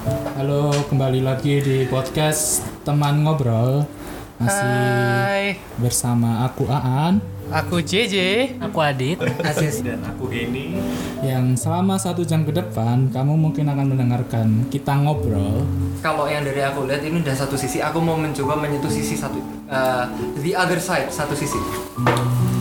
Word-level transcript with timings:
Halo, 0.00 0.72
kembali 0.88 1.20
lagi 1.20 1.60
di 1.60 1.84
podcast 1.84 2.64
teman 2.88 3.20
ngobrol. 3.20 3.84
Masih 4.40 4.64
Hai, 4.64 5.60
bersama 5.76 6.48
aku 6.48 6.64
Aan 6.72 7.20
aku 7.52 7.84
JJ. 7.84 8.16
Aku 8.64 8.80
Adit. 8.80 9.20
Asis. 9.48 9.84
dan 9.84 10.00
aku 10.00 10.32
Geni 10.32 10.80
yang 11.20 11.52
selama 11.52 12.00
satu 12.00 12.24
jam 12.24 12.48
ke 12.48 12.52
depan 12.56 13.12
kamu 13.12 13.36
mungkin 13.36 13.68
akan 13.68 13.86
mendengarkan 13.92 14.48
kita 14.72 14.96
ngobrol. 15.04 15.68
kalau 16.00 16.24
yang 16.24 16.48
dari 16.48 16.64
aku 16.64 16.88
lihat 16.88 17.04
ini 17.04 17.20
udah 17.20 17.36
satu 17.36 17.60
sisi 17.60 17.84
aku 17.84 18.00
mau 18.00 18.16
mencoba 18.16 18.56
menyentuh 18.56 18.88
sisi 18.88 19.20
satu 19.20 19.36
uh, 19.68 20.08
the 20.40 20.56
other 20.56 20.80
side 20.80 21.12
satu 21.12 21.36
sisi 21.36 21.60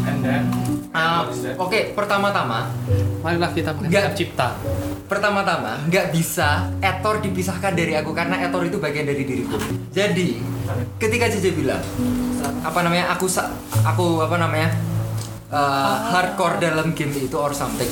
and 0.04 0.20
then 0.20 0.44
Uh, 0.90 1.22
oke 1.62 1.94
pertama-tama 1.94 2.66
Marilah 3.22 3.54
kita 3.54 3.78
mengenal 3.78 4.10
cipta. 4.18 4.58
Pertama-tama 5.10 5.82
nggak 5.84 6.14
bisa 6.14 6.70
etor 6.80 7.18
dipisahkan 7.20 7.74
dari 7.74 7.98
aku 7.98 8.14
karena 8.14 8.38
etor 8.40 8.62
itu 8.64 8.78
bagian 8.78 9.04
dari 9.04 9.26
diriku 9.26 9.58
jadi 9.90 10.38
ketika 10.96 11.26
JJ 11.28 11.46
bilang 11.52 11.82
apa 12.62 12.80
namanya 12.80 13.10
aku 13.10 13.26
sa- 13.26 13.50
aku 13.82 14.22
apa 14.22 14.38
namanya 14.38 14.70
uh, 15.50 16.14
hardcore 16.14 16.62
dalam 16.62 16.94
game 16.94 17.10
itu 17.18 17.34
or 17.34 17.52
something 17.52 17.90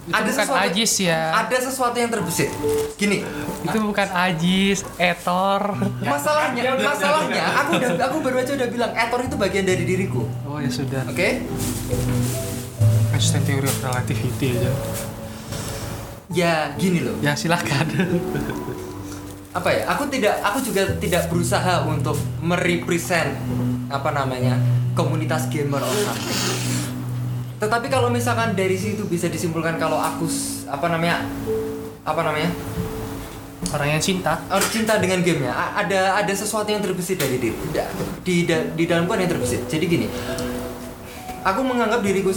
Itu 0.00 0.26
bukan 0.26 0.58
ajis 0.64 0.92
ya. 1.04 1.30
ada 1.36 1.54
sesuatu 1.56 1.94
yang 1.94 2.10
terbesit 2.10 2.50
gini 2.96 3.22
Itu 3.62 3.78
bukan 3.80 4.08
ajis, 4.10 4.82
etor. 4.96 5.76
masalahnya 6.02 6.74
masalahnya 6.74 7.44
aku 7.56 7.70
udah 7.76 7.90
aku 8.00 8.16
baru 8.20 8.36
aja 8.40 8.52
udah 8.54 8.68
bilang 8.70 8.90
etor 8.92 9.20
itu 9.20 9.34
bagian 9.36 9.62
dari 9.62 9.82
diriku 9.84 10.26
Oh 10.46 10.58
ya 10.58 10.66
sudah. 10.66 11.06
oke 11.06 11.28
Einstein 13.12 13.42
theory 13.44 13.66
of 13.66 13.76
relativity 13.80 14.56
aja. 14.56 14.72
Ya 16.30 16.72
gini 16.78 17.02
loh. 17.04 17.18
Ya 17.20 17.34
silakan. 17.34 17.86
apa 19.58 19.68
ya? 19.74 19.82
Aku 19.90 20.06
tidak 20.06 20.38
aku 20.40 20.62
juga 20.62 20.86
tidak 21.02 21.26
berusaha 21.26 21.82
untuk 21.84 22.14
merepresent 22.38 23.34
apa 23.90 24.14
namanya 24.14 24.54
komunitas 24.94 25.50
gamer 25.50 25.82
or 25.82 25.94
something 26.06 26.70
tetapi 27.60 27.92
kalau 27.92 28.08
misalkan 28.08 28.56
dari 28.56 28.72
situ 28.72 29.04
bisa 29.04 29.28
disimpulkan 29.28 29.76
kalau 29.76 30.00
aku 30.00 30.24
apa 30.64 30.88
namanya 30.88 31.20
apa 32.08 32.20
namanya? 32.24 32.50
Orang 33.70 33.92
yang 33.92 34.00
cinta. 34.00 34.40
harus 34.48 34.72
cinta 34.72 34.96
dengan 34.96 35.20
gamenya. 35.20 35.52
A- 35.52 35.84
ada 35.84 36.16
ada 36.16 36.32
sesuatu 36.32 36.72
yang 36.72 36.80
terbesit 36.80 37.20
dari 37.20 37.36
diri 37.36 37.52
di 38.24 38.48
da- 38.48 38.64
di 38.72 38.88
dalamku 38.88 39.12
ada 39.12 39.28
yang 39.28 39.32
terbesit. 39.36 39.68
Jadi 39.68 39.84
gini 39.84 40.06
aku 41.44 41.60
menganggap 41.60 42.00
diriku 42.00 42.32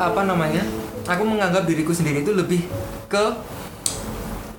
apa 0.00 0.24
namanya 0.24 0.64
aku 1.06 1.22
menganggap 1.26 1.66
diriku 1.66 1.90
sendiri 1.94 2.22
itu 2.22 2.32
lebih 2.34 2.62
ke 3.10 3.24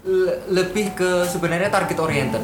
le- 0.08 0.40
lebih 0.52 0.96
ke 0.96 1.24
sebenarnya 1.28 1.72
target 1.72 1.98
oriented. 2.00 2.44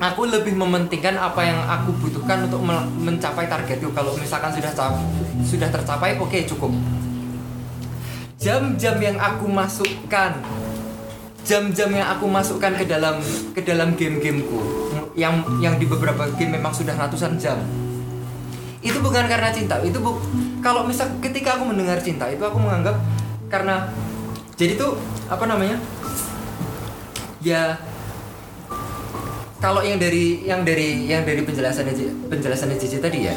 Aku 0.00 0.24
lebih 0.24 0.56
mementingkan 0.56 1.20
apa 1.20 1.44
yang 1.44 1.60
aku 1.60 1.92
butuhkan 2.00 2.48
untuk 2.48 2.64
mencapai 3.04 3.44
targetku. 3.44 3.92
Kalau 3.92 4.16
misalkan 4.16 4.48
sudah 4.48 4.72
sudah 5.44 5.68
tercapai 5.68 6.16
oke 6.16 6.40
cukup. 6.48 6.72
Jam-jam 8.40 8.96
yang 8.96 9.20
aku 9.20 9.44
masukkan 9.44 10.40
jam-jam 11.44 11.90
yang 11.92 12.08
aku 12.16 12.24
masukkan 12.28 12.72
ke 12.76 12.84
dalam 12.88 13.20
ke 13.52 13.60
dalam 13.64 13.96
game-gameku 13.96 14.60
yang 15.16 15.40
yang 15.60 15.76
di 15.80 15.88
beberapa 15.88 16.28
game 16.36 16.56
memang 16.56 16.72
sudah 16.72 16.96
ratusan 16.96 17.36
jam 17.40 17.58
itu 18.80 18.96
bukan 19.00 19.28
karena 19.28 19.52
cinta 19.52 19.76
itu 19.84 20.00
bu 20.00 20.16
kalau 20.64 20.88
misal 20.88 21.08
ketika 21.20 21.60
aku 21.60 21.68
mendengar 21.68 22.00
cinta 22.00 22.28
itu 22.32 22.40
aku 22.40 22.56
menganggap 22.56 22.96
karena 23.52 23.92
jadi 24.56 24.76
tuh 24.80 24.96
apa 25.28 25.44
namanya 25.44 25.76
ya 27.44 27.76
kalau 29.60 29.84
yang 29.84 30.00
dari 30.00 30.40
yang 30.48 30.64
dari 30.64 31.04
yang 31.04 31.28
dari 31.28 31.44
penjelasannya 31.44 31.92
J- 31.92 32.16
penjelasannya 32.32 32.76
JJ 32.80 33.04
tadi 33.04 33.28
ya 33.28 33.34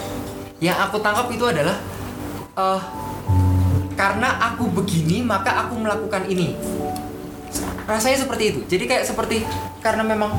yang 0.64 0.80
aku 0.80 1.03
tangkap 1.03 1.27
itu 1.27 1.43
adalah 1.43 1.75
eh 2.55 2.81
karena 3.99 4.39
aku 4.52 4.71
begini 4.73 5.21
maka 5.21 5.67
aku 5.67 5.77
melakukan 5.77 6.25
ini. 6.25 6.58
Rasanya 7.83 8.23
seperti 8.23 8.43
itu 8.55 8.60
jadi 8.65 8.83
kayak 8.87 9.05
seperti 9.05 9.43
karena 9.83 10.08
memang 10.08 10.31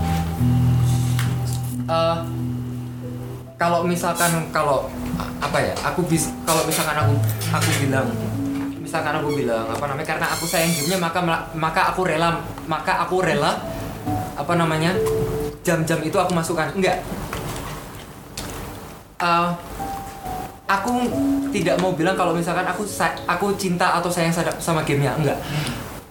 eh 1.84 2.18
kalau 3.54 3.86
misalkan 3.86 4.50
kalau 4.50 4.90
apa 5.38 5.58
ya 5.62 5.74
aku 5.86 6.02
bis 6.10 6.30
kalau 6.42 6.66
misalkan 6.66 6.98
aku 6.98 7.14
aku 7.54 7.70
bilang 7.86 8.08
misalkan 8.82 9.14
aku 9.14 9.30
bilang 9.34 9.66
apa 9.70 9.84
namanya 9.86 10.06
karena 10.06 10.26
aku 10.30 10.44
sayang 10.44 10.74
gamenya 10.74 10.98
maka 10.98 11.20
maka 11.54 11.80
aku 11.94 12.02
rela 12.02 12.42
maka 12.66 13.06
aku 13.06 13.22
rela 13.22 13.62
apa 14.34 14.52
namanya 14.58 14.92
jam-jam 15.64 15.98
itu 16.04 16.14
aku 16.14 16.36
masukkan. 16.36 16.68
Enggak. 16.76 17.00
Eh, 19.18 19.50
aku 20.68 20.92
tidak 21.50 21.80
mau 21.80 21.96
bilang 21.96 22.14
kalau 22.14 22.36
misalkan 22.36 22.68
aku 22.68 22.84
aku 23.24 23.46
cinta 23.56 23.96
atau 23.98 24.12
sayang 24.12 24.34
sama 24.60 24.84
gamenya. 24.84 25.16
Enggak. 25.16 25.40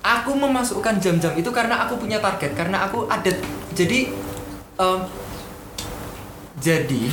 Aku 0.04 0.36
memasukkan 0.36 1.00
jam-jam 1.00 1.32
itu 1.40 1.48
karena 1.56 1.88
aku 1.88 1.96
punya 1.96 2.20
target 2.20 2.52
karena 2.60 2.84
aku 2.84 3.08
ada 3.08 3.32
jadi 3.72 4.12
em, 4.76 5.00
jadi 6.60 7.08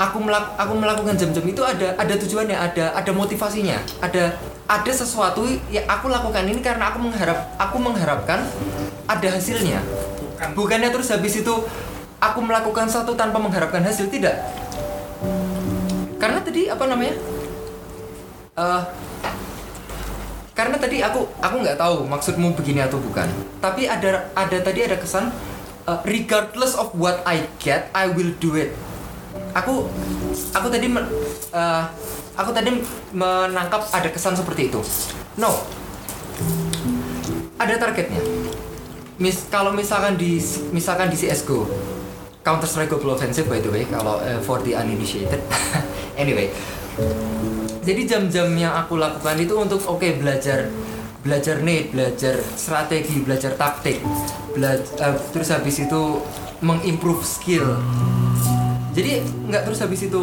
aku 0.00 0.16
melak 0.16 0.56
aku 0.56 0.72
melakukan 0.80 1.12
jam-jam 1.12 1.44
itu 1.44 1.60
ada 1.60 1.92
ada 2.00 2.14
tujuannya 2.16 2.56
ada 2.56 2.96
ada 2.96 3.12
motivasinya 3.12 3.76
ada 4.00 4.32
ada 4.64 4.92
sesuatu 4.94 5.44
yang 5.68 5.84
aku 5.84 6.08
lakukan 6.08 6.46
ini 6.48 6.64
karena 6.64 6.88
aku 6.88 7.04
mengharap 7.04 7.52
aku 7.60 7.76
mengharapkan 7.76 8.40
ada 9.10 9.28
hasilnya. 9.34 9.82
Bukannya 10.54 10.94
terus 10.94 11.10
habis 11.10 11.42
itu 11.42 11.54
aku 12.22 12.38
melakukan 12.38 12.86
satu 12.86 13.18
tanpa 13.18 13.42
mengharapkan 13.42 13.82
hasil 13.82 14.06
tidak. 14.06 14.38
Karena 16.22 16.38
tadi 16.38 16.70
apa 16.70 16.84
namanya? 16.86 17.18
Eh, 18.54 18.82
karena 20.54 20.76
tadi 20.78 21.02
aku 21.02 21.26
aku 21.42 21.56
nggak 21.66 21.76
tahu 21.76 22.06
maksudmu 22.06 22.54
begini 22.54 22.86
atau 22.86 23.02
bukan. 23.02 23.26
Tapi 23.58 23.90
ada 23.90 24.30
ada 24.38 24.58
tadi 24.62 24.86
ada 24.86 24.96
kesan 24.96 25.34
eh, 25.90 25.98
regardless 26.06 26.78
of 26.78 26.94
what 26.94 27.26
I 27.26 27.42
get 27.58 27.90
I 27.90 28.06
will 28.06 28.30
do 28.38 28.54
it 28.54 28.70
aku 29.52 29.88
aku 30.54 30.66
tadi 30.68 30.86
men- 30.86 31.10
eh, 31.52 31.82
aku 32.36 32.50
tadi 32.50 32.70
menangkap 33.12 33.86
ada 33.90 34.08
kesan 34.08 34.34
seperti 34.34 34.70
itu. 34.72 34.80
No. 35.38 35.52
Ada 37.60 37.76
targetnya. 37.76 38.20
Mis 39.20 39.44
kalau 39.52 39.76
misalkan 39.76 40.16
di 40.16 40.40
misalkan 40.72 41.12
di 41.12 41.16
CS:GO 41.20 41.68
Counter 42.40 42.64
Strike 42.64 42.88
Global 42.88 43.20
Offensive 43.20 43.44
by 43.44 43.60
the 43.60 43.68
way 43.68 43.84
kalau 43.84 44.16
eh, 44.24 44.40
for 44.40 44.60
the 44.64 44.72
uninitiated. 44.72 45.40
Anyway. 46.20 46.52
Jadi 47.80 48.04
jam-jam 48.04 48.52
yang 48.60 48.76
aku 48.76 49.00
lakukan 49.00 49.40
itu 49.40 49.56
untuk 49.56 49.80
oke 49.88 50.04
belajar 50.20 50.68
belajar 51.20 51.60
nih 51.60 51.92
belajar 51.92 52.36
strategi 52.56 53.20
belajar 53.20 53.52
taktik 53.56 54.00
bela- 54.52 54.80
eh, 54.80 55.16
terus 55.32 55.48
habis 55.52 55.80
itu 55.80 56.20
mengimprove 56.60 57.24
skill 57.24 57.76
jadi 59.00 59.24
nggak 59.24 59.62
terus 59.64 59.80
habis 59.80 60.00
itu. 60.04 60.22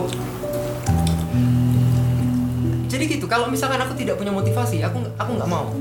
Jadi 2.87 3.03
gitu 3.09 3.25
kalau 3.25 3.49
misalkan 3.49 3.81
aku 3.81 3.97
tidak 3.97 4.21
punya 4.21 4.29
motivasi 4.29 4.85
aku 4.85 5.01
aku 5.17 5.31
nggak 5.33 5.49
mau. 5.49 5.73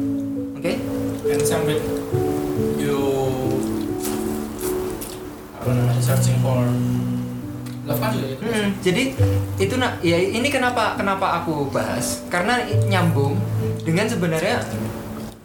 Oke? 0.57 0.81
And 1.29 1.45
sambil 1.45 1.77
you 2.81 2.97
apa 5.61 5.71
namanya 5.77 6.01
searching 6.01 6.41
for 6.41 6.65
love 7.85 8.01
kan 8.01 8.15
juga 8.17 8.27
itu 8.33 8.43
Hmm, 8.47 8.69
jadi 8.81 9.03
itu 9.59 9.75
nak 9.77 9.99
ya 10.01 10.17
ini 10.17 10.49
kenapa 10.49 10.97
kenapa 10.97 11.43
aku 11.43 11.69
bahas? 11.69 12.25
Karena 12.33 12.65
nyambung 12.89 13.37
dengan 13.85 14.09
sebenarnya 14.09 14.65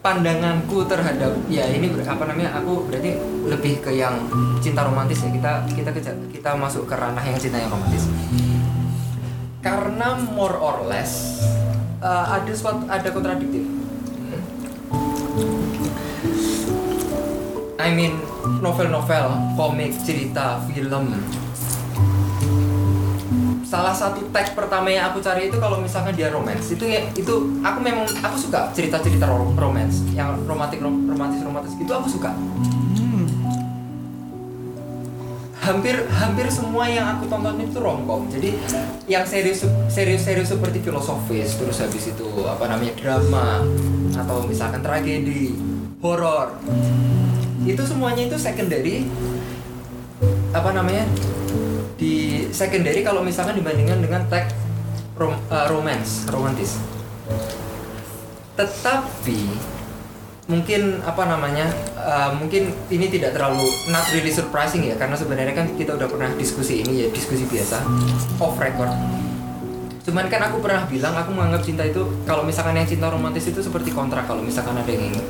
pandanganku 0.01 0.81
terhadap 0.89 1.29
ya 1.45 1.69
ini 1.69 1.94
apa 2.01 2.25
namanya 2.25 2.57
aku 2.57 2.89
berarti 2.89 3.22
lebih 3.46 3.85
ke 3.85 3.93
yang 3.93 4.17
cinta 4.58 4.81
romantis 4.81 5.22
ya. 5.22 5.29
Kita 5.29 5.52
kita 5.70 5.90
keja- 5.93 6.20
kita 6.34 6.58
masuk 6.58 6.90
ke 6.90 6.96
ranah 6.97 7.22
yang 7.22 7.37
cinta 7.37 7.61
yang 7.61 7.70
romantis. 7.70 8.09
Karena 9.61 10.17
more 10.34 10.58
or 10.58 10.90
less 10.90 11.37
uh, 12.02 12.34
ada 12.34 12.52
suatu 12.52 12.90
ada 12.90 13.09
kontradiktif. 13.14 13.61
I 17.81 17.90
mean 17.97 18.22
novel-novel, 18.61 19.58
komik, 19.58 19.97
cerita, 20.05 20.61
film 20.70 21.17
salah 23.72 23.96
satu 23.96 24.20
tag 24.35 24.52
pertama 24.52 24.91
yang 24.91 25.08
aku 25.08 25.23
cari 25.23 25.47
itu 25.47 25.56
kalau 25.56 25.79
misalkan 25.79 26.12
dia 26.12 26.28
romance 26.28 26.76
itu 26.76 26.84
ya 26.84 27.08
itu 27.16 27.56
aku 27.64 27.79
memang 27.79 28.03
aku 28.20 28.35
suka 28.35 28.68
cerita-cerita 28.76 29.23
ro- 29.23 29.56
romance 29.56 30.03
yang 30.12 30.35
romantis 30.44 30.84
romantis 30.84 31.40
romantis 31.40 31.73
itu 31.79 31.88
aku 31.88 32.12
suka. 32.12 32.35
Hampir 35.64 36.03
hampir 36.12 36.52
semua 36.52 36.84
yang 36.91 37.16
aku 37.16 37.32
tonton 37.32 37.64
itu 37.64 37.79
romcom. 37.79 38.28
Jadi 38.28 38.59
yang 39.08 39.23
serius 39.23 39.64
serius 39.88 40.28
serius 40.28 40.52
seperti 40.52 40.84
filosofis 40.84 41.56
terus 41.56 41.79
habis 41.79 42.12
itu 42.12 42.28
apa 42.44 42.67
namanya 42.67 42.91
drama 43.00 43.64
atau 44.20 44.44
misalkan 44.52 44.84
tragedi 44.84 45.56
horor. 46.03 46.59
Itu 47.64 47.88
semuanya 47.88 48.28
itu 48.28 48.35
secondary 48.35 49.08
apa 50.52 50.76
namanya 50.76 51.08
di 52.02 52.50
secondary 52.50 53.06
kalau 53.06 53.22
misalkan 53.22 53.53
dibandingkan 53.62 54.02
dengan 54.02 54.26
tag 54.26 54.50
rom, 55.14 55.38
eh, 55.38 55.66
romance 55.70 56.26
romantis. 56.34 56.82
Tetapi 58.58 59.70
mungkin 60.50 61.06
apa 61.06 61.30
namanya 61.30 61.70
eh, 61.94 62.32
mungkin 62.42 62.74
ini 62.90 63.06
tidak 63.06 63.38
terlalu 63.38 63.70
not 63.94 64.09
really 64.18 64.34
surprising 64.34 64.82
ya 64.90 64.98
karena 64.98 65.14
sebenarnya 65.14 65.53
kan 65.53 65.70
kita 65.78 65.94
udah 65.94 66.09
pernah 66.09 66.34
diskusi 66.42 66.82
ini 66.82 67.06
ya 67.06 67.08
diskusi 67.14 67.46
biasa 67.46 67.86
off 68.42 68.58
record. 68.58 68.90
Cuman 70.02 70.26
kan 70.34 70.42
aku 70.50 70.58
pernah 70.58 70.90
bilang 70.90 71.14
aku 71.14 71.30
menganggap 71.30 71.62
cinta 71.62 71.86
itu 71.86 72.02
kalau 72.26 72.42
misalkan 72.42 72.74
yang 72.74 72.90
cinta 72.90 73.14
romantis 73.14 73.46
itu 73.46 73.62
seperti 73.62 73.94
kontrak 73.94 74.26
kalau 74.26 74.42
misalkan 74.42 74.74
ada 74.74 74.90
yang 74.90 75.14
ingat. 75.14 75.28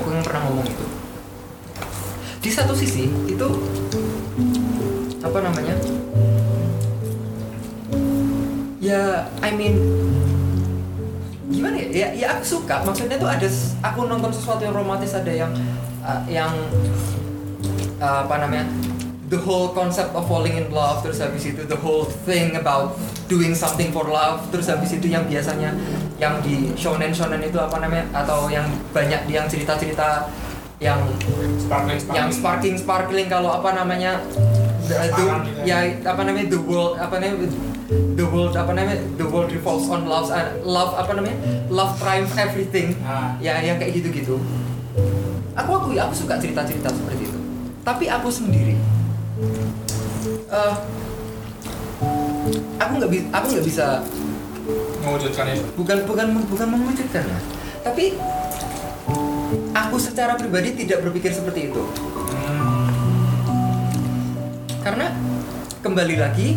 Aku 0.00 0.08
yang 0.08 0.24
pernah 0.24 0.48
ngomong 0.48 0.64
itu. 0.64 0.84
Di 2.40 2.48
satu 2.48 2.72
sisi 2.72 3.12
itu 3.28 3.48
apa 5.26 5.38
namanya? 5.42 5.74
Ya 8.78 9.26
I 9.42 9.50
mean 9.50 9.74
gimana 11.50 11.74
ya? 11.78 11.86
Ya, 11.90 12.08
ya 12.14 12.26
aku 12.38 12.44
suka. 12.46 12.86
Maksudnya 12.86 13.18
tuh 13.18 13.26
ada 13.26 13.48
aku 13.82 14.06
nonton 14.06 14.30
sesuatu 14.30 14.62
yang 14.62 14.74
romantis 14.74 15.14
ada 15.14 15.30
yang 15.30 15.50
uh, 16.06 16.22
yang 16.30 16.52
uh, 17.98 18.22
apa 18.22 18.46
namanya? 18.46 18.66
The 19.26 19.42
whole 19.42 19.74
concept 19.74 20.14
of 20.14 20.30
falling 20.30 20.54
in 20.54 20.70
love 20.70 21.02
terus 21.02 21.18
habis 21.18 21.42
itu 21.50 21.66
the 21.66 21.74
whole 21.74 22.06
thing 22.06 22.54
about 22.54 22.94
doing 23.26 23.58
something 23.58 23.90
for 23.90 24.06
love 24.06 24.46
terus 24.54 24.70
habis 24.70 24.94
itu 24.94 25.10
yang 25.10 25.26
biasanya 25.26 25.74
yang 26.22 26.38
di 26.46 26.70
shonen 26.78 27.10
shonen 27.10 27.42
itu 27.42 27.58
apa 27.58 27.82
namanya? 27.82 28.06
Atau 28.14 28.46
yang 28.46 28.70
banyak 28.94 29.26
yang 29.26 29.50
cerita 29.50 29.74
cerita 29.74 30.30
yang 30.78 31.02
Sparkling, 31.56 31.98
yang 32.12 32.28
sparkling 32.28 32.76
sparkling 32.76 33.26
kalau 33.32 33.48
apa 33.48 33.74
namanya 33.74 34.20
the, 34.86 34.94
the- 34.94 35.10
Sekarang 35.10 35.42
gitu 35.44 35.60
ya 35.66 35.78
apa 36.04 36.20
namanya 36.22 36.46
the 36.48 36.60
world 36.60 36.94
apa 36.96 37.14
namanya 37.18 37.48
the 38.16 38.26
world 38.26 38.54
apa 38.54 38.70
namanya 38.72 38.98
the 39.14 39.26
world 39.26 39.48
revolves 39.50 39.86
on 39.86 40.06
love 40.06 40.28
uh, 40.30 40.46
love 40.62 40.92
apa 40.94 41.10
namanya 41.12 41.36
love 41.68 41.92
triumph 41.98 42.34
everything 42.34 42.94
Ah. 43.02 43.34
ya 43.38 43.58
yang 43.60 43.76
kayak 43.76 43.98
gitu 43.98 44.08
gitu 44.10 44.34
aku 45.54 45.70
akui 45.72 45.96
aku 45.96 46.14
suka 46.14 46.36
cerita 46.36 46.62
cerita 46.62 46.88
seperti 46.88 47.26
itu 47.26 47.38
tapi 47.82 48.06
aku 48.06 48.28
sendiri 48.28 48.74
eh, 50.50 50.74
aku 52.76 52.92
nggak 52.98 53.10
bisa 53.10 53.24
aku 53.32 53.46
nggak 53.54 53.66
bisa 53.66 53.86
mewujudkan 55.00 55.44
itu. 55.48 55.64
bukan 55.78 55.98
bukan 56.04 56.26
bukan 56.50 56.66
mewujudkan 56.74 57.24
tapi 57.80 58.18
aku 59.72 59.96
secara 59.96 60.34
pribadi 60.34 60.74
tidak 60.74 61.06
berpikir 61.06 61.30
seperti 61.30 61.70
itu. 61.70 61.82
Karena 64.86 65.10
kembali 65.82 66.14
lagi 66.14 66.54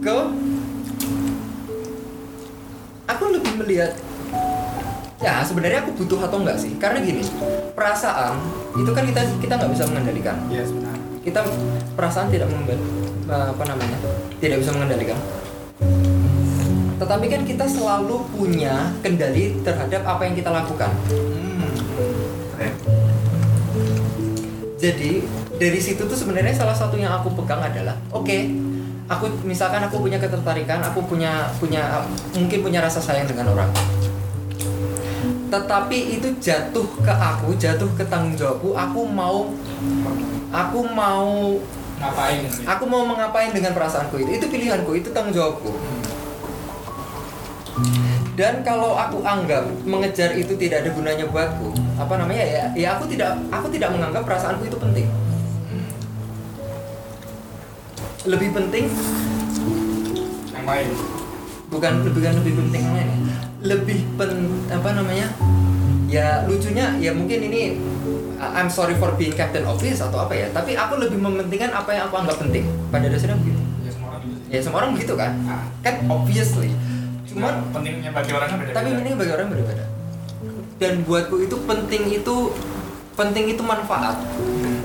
ke 0.00 0.18
aku 3.04 3.24
lebih 3.28 3.52
melihat 3.60 3.92
ya 5.20 5.44
sebenarnya 5.44 5.84
aku 5.84 6.00
butuh 6.00 6.24
atau 6.24 6.40
enggak 6.40 6.56
sih 6.56 6.72
karena 6.80 7.04
gini 7.04 7.28
perasaan 7.76 8.40
itu 8.80 8.88
kan 8.96 9.04
kita 9.04 9.20
kita 9.36 9.52
nggak 9.60 9.72
bisa 9.76 9.84
mengendalikan 9.84 10.36
Yes, 10.48 10.72
benar. 10.72 10.96
kita 11.20 11.44
perasaan 11.92 12.32
tidak 12.32 12.48
mengendal 12.48 12.80
apa 13.52 13.64
namanya 13.68 13.98
tidak 14.40 14.64
bisa 14.64 14.72
mengendalikan 14.72 15.20
tetapi 16.96 17.26
kan 17.28 17.42
kita 17.44 17.68
selalu 17.68 18.24
punya 18.32 18.96
kendali 19.04 19.60
terhadap 19.60 20.08
apa 20.08 20.24
yang 20.24 20.32
kita 20.32 20.48
lakukan 20.48 20.88
Hmm. 21.12 22.74
Jadi 24.78 25.26
dari 25.58 25.80
situ 25.82 26.06
tuh 26.06 26.14
sebenarnya 26.14 26.54
salah 26.54 26.72
satu 26.72 26.94
yang 26.94 27.10
aku 27.18 27.34
pegang 27.34 27.58
adalah 27.58 27.98
oke 28.14 28.38
aku 29.10 29.26
misalkan 29.42 29.82
aku 29.82 29.98
punya 29.98 30.16
ketertarikan 30.22 30.78
aku 30.86 31.02
punya 31.02 31.50
punya 31.58 32.06
mungkin 32.32 32.58
punya 32.62 32.78
rasa 32.80 33.02
sayang 33.02 33.26
dengan 33.26 33.52
orang. 33.52 33.70
Tetapi 35.48 36.20
itu 36.20 36.28
jatuh 36.38 36.86
ke 37.02 37.10
aku 37.12 37.56
jatuh 37.58 37.88
ke 37.98 38.04
tanggung 38.06 38.38
jawabku 38.38 38.76
aku 38.78 39.00
mau 39.08 39.50
aku 40.54 40.80
mau 40.94 41.58
Ngapain? 41.98 42.46
aku 42.62 42.84
mau 42.86 43.02
mengapain 43.02 43.50
dengan 43.50 43.74
perasaanku 43.74 44.22
itu? 44.22 44.30
Itu 44.38 44.46
pilihanku 44.46 44.94
itu 44.94 45.10
tanggung 45.10 45.34
jawabku. 45.34 45.74
Dan 48.38 48.62
kalau 48.62 48.94
aku 48.94 49.18
anggap 49.26 49.66
mengejar 49.82 50.30
itu 50.38 50.54
tidak 50.54 50.86
ada 50.86 50.94
gunanya 50.94 51.26
buatku 51.26 51.74
apa 51.98 52.14
namanya 52.14 52.46
ya 52.46 52.64
ya 52.78 52.88
aku 52.94 53.10
tidak 53.10 53.34
aku 53.50 53.66
tidak 53.74 53.90
menganggap 53.90 54.22
perasaanku 54.22 54.70
itu 54.70 54.78
penting 54.78 55.10
lebih 58.28 58.48
penting 58.52 58.84
Yang 60.48 60.66
lain. 60.66 60.88
bukan 61.68 61.92
bukan 62.06 62.32
lebih 62.34 62.52
penting 62.56 62.82
yang 62.82 62.94
lain 62.94 63.08
ya. 63.24 63.36
lebih 63.66 63.98
pen 64.14 64.30
apa 64.68 64.88
namanya 64.94 65.28
ya 66.06 66.44
lucunya 66.44 66.96
ya 66.96 67.10
mungkin 67.10 67.40
ini 67.42 67.76
I'm 68.38 68.68
sorry 68.68 68.94
for 68.94 69.12
being 69.12 69.32
captain 69.32 69.64
office 69.64 69.98
atau 69.98 70.22
apa 70.22 70.32
ya 70.32 70.46
tapi 70.48 70.72
aku 70.72 70.96
lebih 70.96 71.18
mementingkan 71.18 71.68
apa 71.70 71.90
yang 71.90 72.04
aku 72.06 72.16
anggap 72.18 72.36
penting 72.38 72.64
pada 72.88 73.06
dasarnya 73.06 73.36
begitu 73.36 73.60
Ya 73.82 73.90
semua 73.90 74.08
orang 74.10 74.22
gitu 74.22 74.38
sih. 74.38 74.48
ya 74.48 74.60
semua 74.60 74.78
orang 74.78 74.90
begitu 74.94 75.14
kan 75.14 75.32
Ah. 75.44 75.64
kan 75.82 75.94
obviously 76.06 76.70
cuman 77.26 77.44
Nah, 77.50 77.70
pentingnya 77.70 78.10
bagi 78.10 78.32
orang 78.32 78.48
kan 78.48 78.56
beda-beda. 78.58 78.76
tapi 78.78 78.88
ini 78.94 79.10
bagi 79.14 79.32
orang 79.32 79.46
berbeda 79.50 79.84
dan 80.78 80.92
buatku 81.02 81.36
itu 81.40 81.56
penting 81.60 82.02
itu 82.14 82.34
penting 83.12 83.44
itu 83.48 83.62
manfaat 83.62 84.16
Hmm. 84.30 84.77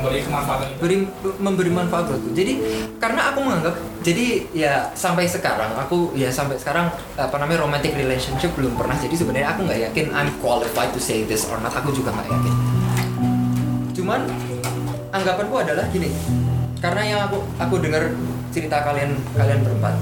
Memberi 0.00 0.24
kemanfaatan. 0.24 0.66
Itu. 0.72 0.78
beri 0.80 0.96
memberi 1.36 1.70
manfaat 1.70 2.04
buatku 2.08 2.32
jadi 2.32 2.52
karena 2.96 3.20
aku 3.30 3.38
menganggap 3.44 3.74
jadi 4.00 4.48
ya 4.56 4.88
sampai 4.96 5.28
sekarang 5.28 5.76
aku 5.76 6.16
ya 6.16 6.32
sampai 6.32 6.56
sekarang 6.56 6.88
apa 7.20 7.36
namanya 7.36 7.68
romantic 7.68 7.92
relationship 7.92 8.56
belum 8.56 8.72
pernah. 8.80 8.96
Jadi 8.96 9.12
sebenarnya 9.12 9.52
aku 9.52 9.68
nggak 9.68 9.80
yakin 9.92 10.06
I'm 10.16 10.32
qualified 10.40 10.96
to 10.96 11.00
say 11.00 11.28
this 11.28 11.44
or 11.44 11.60
not. 11.60 11.76
Aku 11.76 11.92
juga 11.92 12.16
nggak 12.16 12.28
yakin. 12.32 12.54
Cuman 13.92 14.24
anggapanku 15.12 15.60
adalah 15.60 15.84
gini. 15.92 16.08
Karena 16.80 17.02
yang 17.04 17.20
aku 17.28 17.44
aku 17.60 17.74
dengar 17.76 18.08
cerita 18.48 18.80
kalian 18.80 19.20
kalian 19.36 19.60
berempat. 19.68 19.94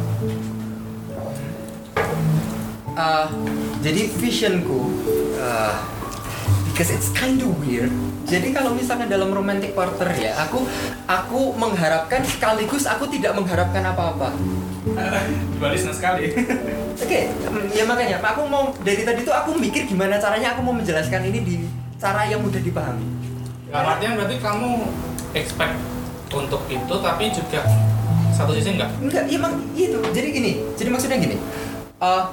Uh, 2.99 3.31
jadi 3.83 4.11
visionku 4.19 4.91
uh, 5.39 5.75
because 6.71 6.91
it's 6.91 7.11
kind 7.15 7.39
of 7.43 7.51
weird 7.63 7.91
jadi 8.29 8.49
kalau 8.53 8.77
misalnya 8.77 9.09
dalam 9.09 9.33
romantic 9.33 9.73
partner 9.73 10.13
ya 10.15 10.33
aku 10.37 10.63
aku 11.09 11.57
mengharapkan 11.57 12.21
sekaligus 12.29 12.85
aku 12.85 13.09
tidak 13.09 13.33
mengharapkan 13.33 13.83
apa-apa 13.83 14.31
senang 15.81 15.97
sekali. 15.97 16.33
oke 17.03 17.21
mm, 17.29 17.67
ya 17.73 17.85
makanya 17.89 18.21
aku 18.21 18.45
mau 18.47 18.71
dari 18.85 19.03
tadi 19.03 19.25
tuh 19.25 19.33
aku 19.33 19.57
mikir 19.57 19.89
gimana 19.89 20.21
caranya 20.21 20.55
aku 20.55 20.61
mau 20.63 20.77
menjelaskan 20.77 21.25
ini 21.29 21.39
di 21.43 21.55
cara 21.97 22.29
yang 22.29 22.45
mudah 22.45 22.61
dipahami 22.61 23.05
artian 23.73 24.17
berarti 24.17 24.37
kamu 24.41 24.71
expect 25.37 25.77
untuk 26.33 26.63
itu 26.69 26.95
tapi 27.01 27.33
juga 27.33 27.65
satu 28.33 28.55
sisi 28.55 28.77
enggak? 28.77 28.91
enggak 29.01 29.25
iya 29.27 29.37
emang 29.41 29.55
itu 29.75 29.99
jadi 30.13 30.29
gini 30.31 30.53
jadi 30.79 30.89
maksudnya 30.93 31.19
gini 31.19 31.37
uh, 32.01 32.29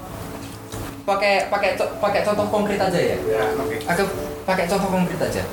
pakai 1.05 1.47
pakai 1.53 1.77
pakai 1.77 2.21
contoh 2.25 2.45
konkret 2.49 2.81
aja 2.81 2.97
ya 2.97 3.17
Ya, 3.29 3.43
oke. 3.55 3.77
Aku 3.85 4.03
pakai 4.45 4.65
contoh 4.65 4.89
konkret 4.89 5.21
aja. 5.21 5.43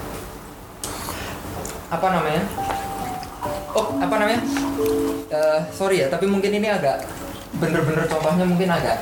Apa 1.93 2.07
namanya? 2.09 2.43
Oh, 3.77 3.87
apa 4.01 4.15
namanya? 4.17 4.41
Eh, 5.29 5.61
sorry 5.73 6.01
ya, 6.01 6.09
tapi 6.09 6.25
mungkin 6.25 6.53
ini 6.57 6.69
agak 6.69 7.05
bener-bener 7.61 8.09
contohnya 8.09 8.49
mungkin 8.49 8.69
agak 8.73 8.97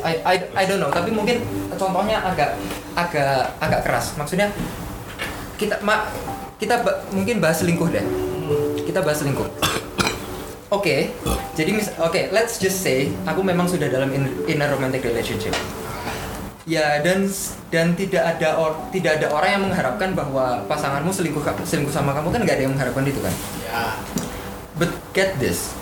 I, 0.00 0.14
I, 0.24 0.36
I 0.56 0.64
don't 0.64 0.80
know, 0.80 0.88
tapi 0.88 1.12
mungkin 1.12 1.42
contohnya 1.76 2.22
agak 2.22 2.56
agak 2.94 3.52
agak 3.60 3.80
keras. 3.84 4.14
Maksudnya 4.16 4.48
kita 5.60 5.76
ma, 5.84 6.08
kita 6.56 6.80
ba- 6.80 7.04
mungkin 7.12 7.42
bahas 7.42 7.60
selingkuh 7.60 7.90
deh. 7.92 8.04
Kita 8.86 9.04
bahas 9.04 9.20
selingkuh. 9.20 9.46
Oke, 10.70 11.10
jadi 11.58 11.70
mis 11.74 11.90
oke, 11.98 12.30
let's 12.30 12.62
just 12.62 12.78
say 12.78 13.10
aku 13.26 13.42
memang 13.42 13.66
sudah 13.66 13.90
dalam 13.90 14.14
in, 14.14 14.30
in 14.46 14.62
a 14.62 14.70
romantic 14.70 15.02
relationship. 15.02 15.52
Ya 16.70 17.02
dan 17.02 17.26
dan 17.74 17.98
tidak 17.98 18.22
ada 18.38 18.54
or, 18.54 18.78
tidak 18.94 19.18
ada 19.18 19.26
orang 19.34 19.50
yang 19.58 19.62
mengharapkan 19.66 20.14
bahwa 20.14 20.62
pasanganmu 20.70 21.10
selingkuh 21.10 21.42
selingkuh 21.66 21.90
sama 21.90 22.14
kamu 22.14 22.30
kan 22.30 22.40
nggak 22.46 22.54
ada 22.54 22.62
yang 22.62 22.74
mengharapkan 22.78 23.02
itu 23.10 23.18
kan. 23.18 23.34
Ya. 23.66 23.98
But 24.78 24.94
get 25.10 25.34
this. 25.42 25.74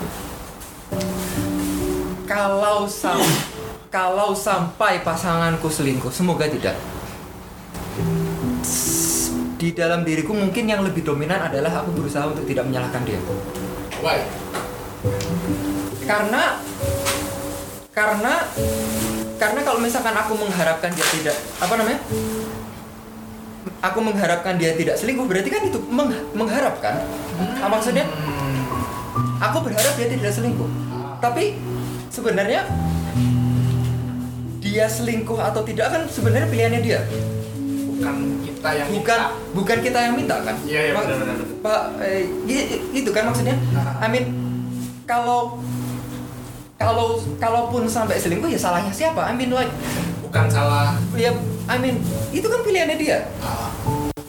Kalau 2.25 2.89
sam 2.89 3.21
kalau 3.93 4.33
sampai 4.33 5.05
pasanganku 5.05 5.69
selingkuh, 5.69 6.09
semoga 6.09 6.49
tidak. 6.49 6.73
Di 9.61 9.69
dalam 9.77 10.01
diriku 10.01 10.33
mungkin 10.33 10.65
yang 10.65 10.81
lebih 10.81 11.05
dominan 11.05 11.53
adalah 11.53 11.85
aku 11.85 12.01
berusaha 12.01 12.33
untuk 12.33 12.49
tidak 12.49 12.65
menyalahkan 12.65 13.05
dia. 13.05 13.21
Why? 14.01 14.25
Karena 16.09 16.57
karena 17.93 18.33
karena 19.39 19.59
kalau 19.63 19.79
misalkan 19.79 20.11
aku 20.13 20.35
mengharapkan 20.35 20.91
dia 20.91 21.07
tidak 21.09 21.35
apa 21.57 21.73
namanya? 21.73 21.99
aku 23.79 23.99
mengharapkan 24.01 24.53
dia 24.53 24.75
tidak 24.75 24.93
selingkuh 24.93 25.23
berarti 25.23 25.47
kan 25.47 25.61
itu 25.63 25.79
meng- 25.85 26.27
mengharapkan 26.33 26.99
Ah, 27.57 27.67
maksudnya 27.67 28.03
Hmm. 28.03 28.59
aku 29.39 29.63
berharap 29.63 29.95
dia 29.95 30.07
tidak 30.09 30.27
selingkuh 30.29 30.67
tapi 31.17 31.55
sebenarnya 32.09 32.67
dia 34.59 34.85
selingkuh 34.85 35.39
atau 35.39 35.63
tidak 35.63 35.87
kan 35.87 36.01
sebenarnya 36.05 36.47
pilihannya 36.47 36.81
dia 36.81 36.99
bukan 37.89 38.15
kita 38.43 38.69
yang 38.73 38.87
bukan 38.91 39.19
minta. 39.21 39.53
bukan 39.55 39.77
kita 39.79 39.99
yang 40.01 40.13
minta 40.13 40.35
kan 40.41 40.55
Iya, 40.61 40.81
iya, 40.81 40.91
benar, 40.93 41.15
benar, 41.17 41.35
pak 41.59 41.81
eh, 42.01 42.23
itu 42.91 43.09
kan 43.09 43.23
maksudnya 43.25 43.55
Ah. 43.73 44.03
I 44.03 44.07
mean 44.09 44.25
kalau 45.05 45.59
kalau 46.79 47.19
kalaupun 47.37 47.83
sampai 47.85 48.15
selingkuh 48.15 48.47
ya 48.47 48.55
salahnya 48.55 48.89
siapa? 48.95 49.27
I 49.27 49.35
mean 49.35 49.51
like 49.51 49.69
bukan 50.23 50.47
salah. 50.47 50.95
ya 51.19 51.35
I 51.67 51.75
mean 51.77 51.99
itu 52.31 52.47
kan 52.47 52.63
pilihannya 52.63 52.95
dia. 52.95 53.27
Ah, 53.43 53.67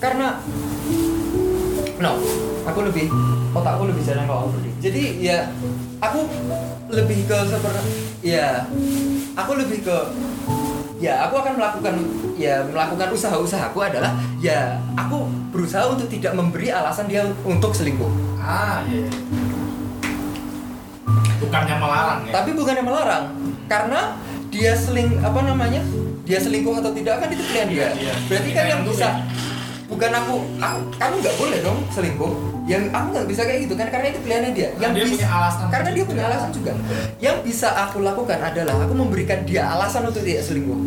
karena 0.02 0.42
no 2.02 2.18
aku 2.66 2.80
lebih 2.90 3.06
otakku 3.54 3.84
lebih 3.86 4.02
jarang 4.02 4.24
kalau 4.24 4.48
overthinking 4.48 4.80
jadi 4.80 5.04
ya 5.20 5.38
aku 6.00 6.24
lebih 6.88 7.28
ke 7.28 7.38
seperti 7.44 7.82
ya 8.24 8.64
aku 9.36 9.52
lebih 9.60 9.84
ke 9.84 9.96
ya 11.00 11.28
aku 11.28 11.40
akan 11.40 11.60
melakukan 11.60 11.94
ya 12.40 12.64
melakukan 12.68 13.08
usaha-usahaku 13.12 13.84
adalah 13.84 14.16
ya 14.40 14.80
aku 14.96 15.28
berusaha 15.52 15.92
untuk 15.92 16.08
tidak 16.08 16.32
memberi 16.32 16.72
alasan 16.72 17.08
dia 17.08 17.24
untuk 17.44 17.72
selingkuh. 17.72 18.08
Ah 18.40 18.84
iya. 18.88 19.04
iya. 19.04 19.29
Bukannya 21.40 21.74
melarang 21.80 22.20
ya? 22.28 22.32
Tapi 22.36 22.50
bukan 22.52 22.74
yang 22.76 22.86
melarang 22.86 23.24
karena 23.66 24.00
dia 24.52 24.72
seling 24.76 25.10
apa 25.24 25.40
namanya? 25.40 25.82
Dia 26.28 26.38
selingkuh 26.38 26.78
atau 26.78 26.92
tidak 26.94 27.18
kan 27.18 27.28
itu 27.32 27.42
pilihan 27.42 27.68
dia. 27.68 27.80
Iya, 27.80 27.90
iya. 27.96 28.14
berarti 28.28 28.48
Kita 28.52 28.60
kan 28.62 28.70
yang 28.70 28.82
bisa 28.86 29.08
bukan 29.90 30.10
aku, 30.14 30.34
aku 30.62 30.80
kamu 30.94 31.14
nggak 31.24 31.36
boleh 31.40 31.58
dong 31.64 31.78
selingkuh. 31.90 32.32
Yang 32.70 32.82
aku 32.94 33.06
nggak 33.10 33.26
bisa 33.26 33.42
kayak 33.48 33.60
gitu 33.66 33.74
kan 33.74 33.86
karena 33.90 34.06
itu 34.14 34.20
pilihannya 34.22 34.50
dia. 34.54 34.68
Yang 34.78 34.92
dia 34.94 35.02
bisa 35.02 35.14
punya 35.16 35.30
alasan 35.34 35.66
karena 35.72 35.90
dia 35.90 36.04
punya 36.06 36.22
alasan 36.30 36.50
juga. 36.54 36.72
Yang 37.18 37.36
bisa 37.48 37.68
aku 37.88 37.96
lakukan 38.04 38.38
adalah 38.38 38.74
aku 38.78 38.94
memberikan 38.94 39.42
dia 39.42 39.62
alasan 39.74 40.06
untuk 40.06 40.22
tidak 40.22 40.44
selingkuh. 40.46 40.78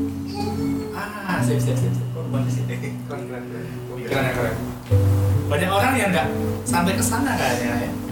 Ah 0.93 1.41
sip 1.43 1.60
sip 1.60 1.75
sip 1.75 1.91
sip. 1.91 2.07
korban 2.13 2.45
di 2.45 2.51
sini. 2.53 2.75
Keren 3.10 3.24
keren 4.07 4.31
keren. 4.31 4.55
Banyak 5.51 5.69
orang 5.69 5.93
yang 6.00 6.10
nggak 6.13 6.27
sampai 6.63 6.93
ke 6.95 7.03
sana 7.03 7.36
kayaknya 7.36 7.89
ya 7.89 8.02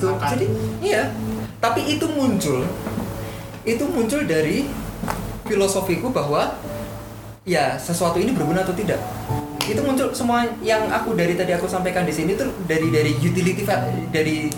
itu. 0.00 0.08
Jadi 0.16 0.46
iya. 0.80 1.12
Tapi 1.60 1.84
itu 1.92 2.08
muncul 2.08 2.64
itu 3.68 3.84
muncul 3.92 4.24
dari 4.24 4.64
filosofiku 5.44 6.08
bahwa 6.08 6.56
ya 7.44 7.76
sesuatu 7.76 8.16
ini 8.16 8.32
berguna 8.32 8.64
atau 8.64 8.72
tidak. 8.72 8.96
Itu 9.60 9.84
muncul 9.84 10.16
semua 10.16 10.48
yang 10.64 10.88
aku 10.88 11.12
dari 11.12 11.36
tadi 11.36 11.52
aku 11.52 11.68
sampaikan 11.68 12.08
di 12.08 12.14
sini 12.16 12.32
tuh 12.34 12.48
dari 12.64 12.88
dari 12.88 13.12
utility 13.20 13.62
dari 14.08 14.48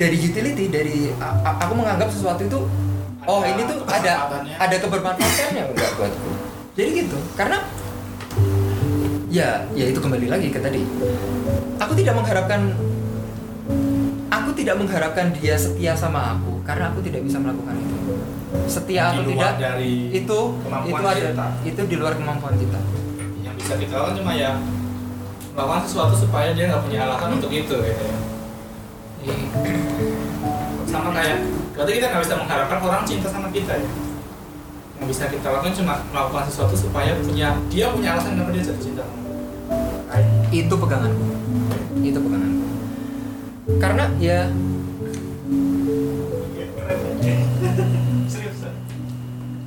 dari 0.00 0.16
utility 0.16 0.64
dari 0.72 1.12
aku 1.44 1.72
menganggap 1.76 2.08
sesuatu 2.08 2.42
itu 2.44 2.60
oh 3.28 3.40
Ada 3.44 3.52
ini 3.52 3.62
tuh 3.68 3.78
ada 3.84 4.12
ada 4.56 4.76
kebermanfaatannya. 4.80 5.62
Enggak 5.76 5.90
buatku. 6.00 6.30
Jadi 6.76 6.90
gitu 7.04 7.18
karena 7.36 7.60
ya 9.28 9.68
ya 9.76 9.84
itu 9.92 10.00
kembali 10.00 10.26
lagi 10.32 10.48
ke 10.48 10.60
tadi. 10.64 10.80
Aku 11.76 11.92
tidak 11.92 12.16
mengharapkan 12.16 12.72
aku 14.46 14.62
tidak 14.62 14.78
mengharapkan 14.78 15.34
dia 15.34 15.58
setia 15.58 15.90
sama 15.98 16.38
aku 16.38 16.62
karena 16.62 16.94
aku 16.94 17.02
tidak 17.02 17.26
bisa 17.26 17.42
melakukan 17.42 17.74
itu. 17.82 17.96
Setia 18.70 19.10
atau 19.10 19.26
tidak 19.26 19.58
dari 19.58 20.14
itu 20.14 20.38
itu 20.86 21.02
ada 21.02 21.18
kita. 21.34 21.46
itu 21.66 21.80
di 21.90 21.96
luar 21.98 22.14
kemampuan 22.14 22.54
kita. 22.54 22.78
Yang 23.42 23.54
bisa 23.58 23.72
kita 23.74 23.92
lakukan 23.98 24.22
cuma 24.22 24.32
ya 24.38 24.54
melakukan 25.50 25.82
sesuatu 25.82 26.14
supaya 26.14 26.54
dia 26.54 26.70
nggak 26.70 26.78
punya 26.86 26.98
alasan 27.10 27.42
untuk 27.42 27.50
itu 27.50 27.74
ya. 27.74 27.96
Sama 30.86 31.10
kayak 31.10 31.42
berarti 31.74 31.92
kita 31.98 32.06
nggak 32.06 32.22
bisa 32.22 32.34
mengharapkan 32.38 32.78
orang 32.86 33.02
cinta 33.02 33.26
sama 33.26 33.50
kita 33.50 33.74
ya. 33.74 33.90
Yang 35.02 35.06
bisa 35.10 35.24
kita 35.26 35.46
lakukan 35.50 35.74
cuma 35.74 35.94
melakukan 36.14 36.46
sesuatu 36.46 36.78
supaya 36.78 37.18
punya 37.18 37.58
dia 37.66 37.90
punya 37.90 38.14
alasan 38.14 38.38
kenapa 38.38 38.54
dia 38.54 38.62
jatuh 38.62 38.84
cinta 38.94 39.04
itu 40.54 40.74
peganganku. 40.78 41.26
Itu 42.06 42.22
peganganku 42.22 42.65
karena 43.82 44.04
ya. 44.22 44.50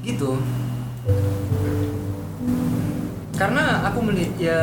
Gitu. 0.04 0.32
Karena 3.40 3.64
aku 3.88 4.00
melihat 4.04 4.34
ya 4.40 4.60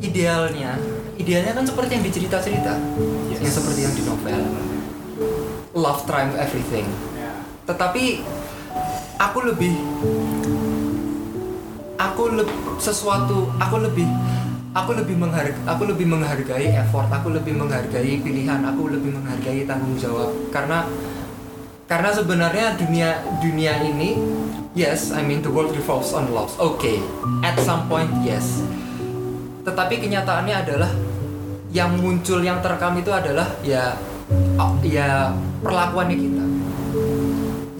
idealnya 0.00 0.76
idealnya 1.20 1.52
kan 1.52 1.64
seperti 1.68 2.00
yang 2.00 2.04
dicerita-cerita. 2.04 2.72
Yes. 3.28 3.40
yang 3.44 3.54
seperti 3.54 3.80
yang 3.84 3.94
di 3.94 4.02
novel. 4.04 4.40
Love 5.76 6.02
triumph 6.08 6.36
everything. 6.40 6.88
Ya 7.16 7.30
tetapi 7.70 8.26
aku 9.14 9.38
lebih 9.46 9.74
aku 11.94 12.22
lebih 12.34 12.56
sesuatu 12.82 13.46
aku 13.62 13.76
lebih 13.86 14.10
aku 14.70 14.94
lebih 14.94 15.18
menghargai 15.18 15.58
aku 15.66 15.82
lebih 15.90 16.06
menghargai 16.06 16.66
effort 16.78 17.10
aku 17.10 17.34
lebih 17.34 17.58
menghargai 17.58 18.22
pilihan 18.22 18.62
aku 18.62 18.86
lebih 18.86 19.18
menghargai 19.18 19.66
tanggung 19.66 19.98
jawab. 19.98 20.30
Karena 20.54 20.86
karena 21.90 22.10
sebenarnya 22.14 22.78
dunia 22.78 23.18
dunia 23.42 23.82
ini 23.82 24.14
yes 24.78 25.10
I 25.10 25.26
mean 25.26 25.42
the 25.42 25.50
world 25.50 25.74
revolves 25.74 26.14
on 26.14 26.30
love 26.30 26.54
okay 26.62 27.02
at 27.42 27.58
some 27.58 27.90
point 27.90 28.10
yes. 28.22 28.62
Tetapi 29.66 29.98
kenyataannya 29.98 30.54
adalah 30.54 30.90
yang 31.70 31.98
muncul 31.98 32.42
yang 32.42 32.62
terekam 32.62 32.98
itu 32.98 33.10
adalah 33.10 33.46
ya 33.66 33.98
oh, 34.58 34.78
ya 34.86 35.34
perlakuannya 35.66 36.16
kita. 36.16 36.44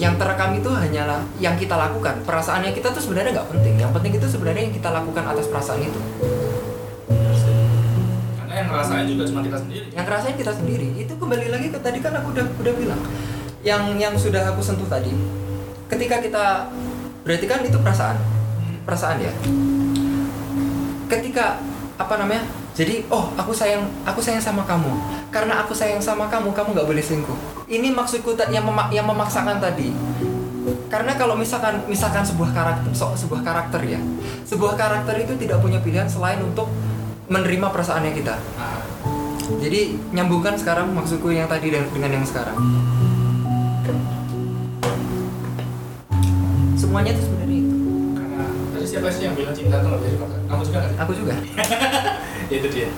Yang 0.01 0.15
terekam 0.17 0.51
itu 0.57 0.71
hanyalah 0.73 1.21
yang 1.37 1.61
kita 1.61 1.77
lakukan. 1.77 2.25
Perasaannya 2.25 2.73
kita 2.73 2.89
tuh 2.89 3.05
sebenarnya 3.05 3.37
nggak 3.37 3.49
penting. 3.53 3.75
Yang 3.77 3.93
penting 4.01 4.13
itu 4.17 4.27
sebenarnya 4.33 4.63
yang 4.65 4.75
kita 4.75 4.89
lakukan 4.89 5.25
atas 5.29 5.47
perasaan 5.53 5.85
itu 5.85 6.01
ngerasain 8.71 9.07
juga 9.11 9.23
cuma 9.27 9.41
kita 9.43 9.59
sendiri. 9.59 9.87
Yang 9.93 10.05
ngerasain 10.07 10.37
kita 10.39 10.53
sendiri. 10.55 10.89
Itu 10.97 11.13
kembali 11.19 11.47
lagi 11.51 11.69
ke 11.75 11.79
tadi 11.83 11.99
kan 11.99 12.13
aku 12.17 12.33
udah 12.33 12.47
udah 12.47 12.75
bilang. 12.79 13.01
Yang 13.61 13.83
yang 14.01 14.15
sudah 14.17 14.43
aku 14.49 14.65
sentuh 14.65 14.89
tadi 14.89 15.13
ketika 15.91 16.23
kita 16.23 16.45
berarti 17.27 17.47
kan 17.51 17.61
itu 17.67 17.79
perasaan. 17.83 18.17
Perasaan 18.87 19.19
ya. 19.19 19.33
Ketika 21.11 21.59
apa 22.01 22.15
namanya 22.17 22.47
jadi 22.73 23.05
oh 23.13 23.35
aku 23.35 23.53
sayang 23.53 23.85
aku 24.07 24.23
sayang 24.23 24.41
sama 24.41 24.63
kamu. 24.65 24.89
Karena 25.35 25.67
aku 25.67 25.75
sayang 25.75 26.01
sama 26.01 26.31
kamu 26.31 26.55
kamu 26.55 26.69
nggak 26.79 26.89
boleh 26.89 27.03
selingkuh. 27.03 27.39
Ini 27.67 27.91
maksudku 27.91 28.39
yang 28.49 28.65
mema- 28.65 28.91
yang 28.95 29.05
memaksakan 29.05 29.59
tadi. 29.59 29.91
Karena 30.91 31.15
kalau 31.19 31.35
misalkan 31.35 31.83
misalkan 31.91 32.23
sebuah 32.23 32.55
karakter 32.55 32.91
sebuah 32.95 33.43
karakter 33.43 33.83
ya. 33.85 34.01
Sebuah 34.47 34.79
karakter 34.79 35.19
itu 35.23 35.35
tidak 35.39 35.59
punya 35.63 35.83
pilihan 35.83 36.07
selain 36.07 36.39
untuk 36.43 36.71
menerima 37.31 37.67
perasaannya 37.71 38.13
kita 38.13 38.35
jadi 39.59 39.99
nyambungkan 40.15 40.55
sekarang 40.55 40.95
maksudku 40.95 41.35
yang 41.35 41.51
tadi 41.51 41.75
dengan 41.75 42.11
yang 42.11 42.23
sekarang. 42.23 42.55
Semuanya 46.79 47.19
itu 47.19 47.23
sebenarnya 47.27 47.59
itu. 47.59 47.77
karena 48.15 48.45
tadi 48.47 48.87
siapa 48.87 49.09
sih 49.11 49.23
yang 49.27 49.35
bilang 49.35 49.55
cinta 49.55 49.83
itu 49.83 49.87
nggak 49.91 50.01
bisa 50.01 50.11
dipaksa 50.15 50.37
kamu 50.47 50.63
juga 50.63 50.79
nggak 50.79 50.91
sih? 50.91 50.99
Aku 51.03 51.13
juga. 51.19 51.35
Ya, 52.51 52.55
itu 52.63 52.69
dia 52.71 52.89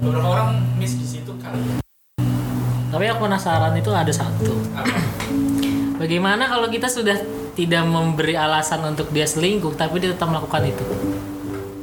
beberapa 0.00 0.28
orang 0.32 0.48
miss 0.80 0.96
di 0.96 1.04
situ 1.04 1.32
kali 1.36 1.60
ya 1.60 1.76
Tapi 2.90 3.04
aku 3.12 3.20
penasaran 3.28 3.76
itu 3.76 3.92
ada 3.92 4.10
satu. 4.10 4.50
Bagaimana 6.00 6.48
kalau 6.48 6.72
kita 6.72 6.88
sudah 6.88 7.39
tidak 7.52 7.82
memberi 7.82 8.34
alasan 8.34 8.82
untuk 8.84 9.08
dia 9.08 9.24
selingkuh, 9.24 9.74
tapi 9.74 9.98
dia 9.98 10.10
tetap 10.10 10.28
melakukan 10.28 10.64
itu? 10.64 10.84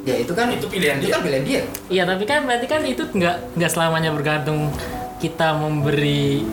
Ya 0.03 0.15
itu 0.15 0.31
kan 0.31 0.47
Itu 0.49 0.67
pilihan 0.67 0.97
itu 0.97 1.05
dia. 1.05 1.13
kan 1.13 1.21
pilihan 1.21 1.43
dia. 1.43 1.61
Iya, 1.87 2.03
tapi 2.05 2.23
kan 2.23 2.39
berarti 2.43 2.65
kan 2.65 2.81
itu 2.81 3.03
nggak 3.05 3.59
nggak 3.59 3.71
selamanya 3.71 4.11
bergantung 4.11 4.71
kita 5.17 5.51
memberi 5.53 6.47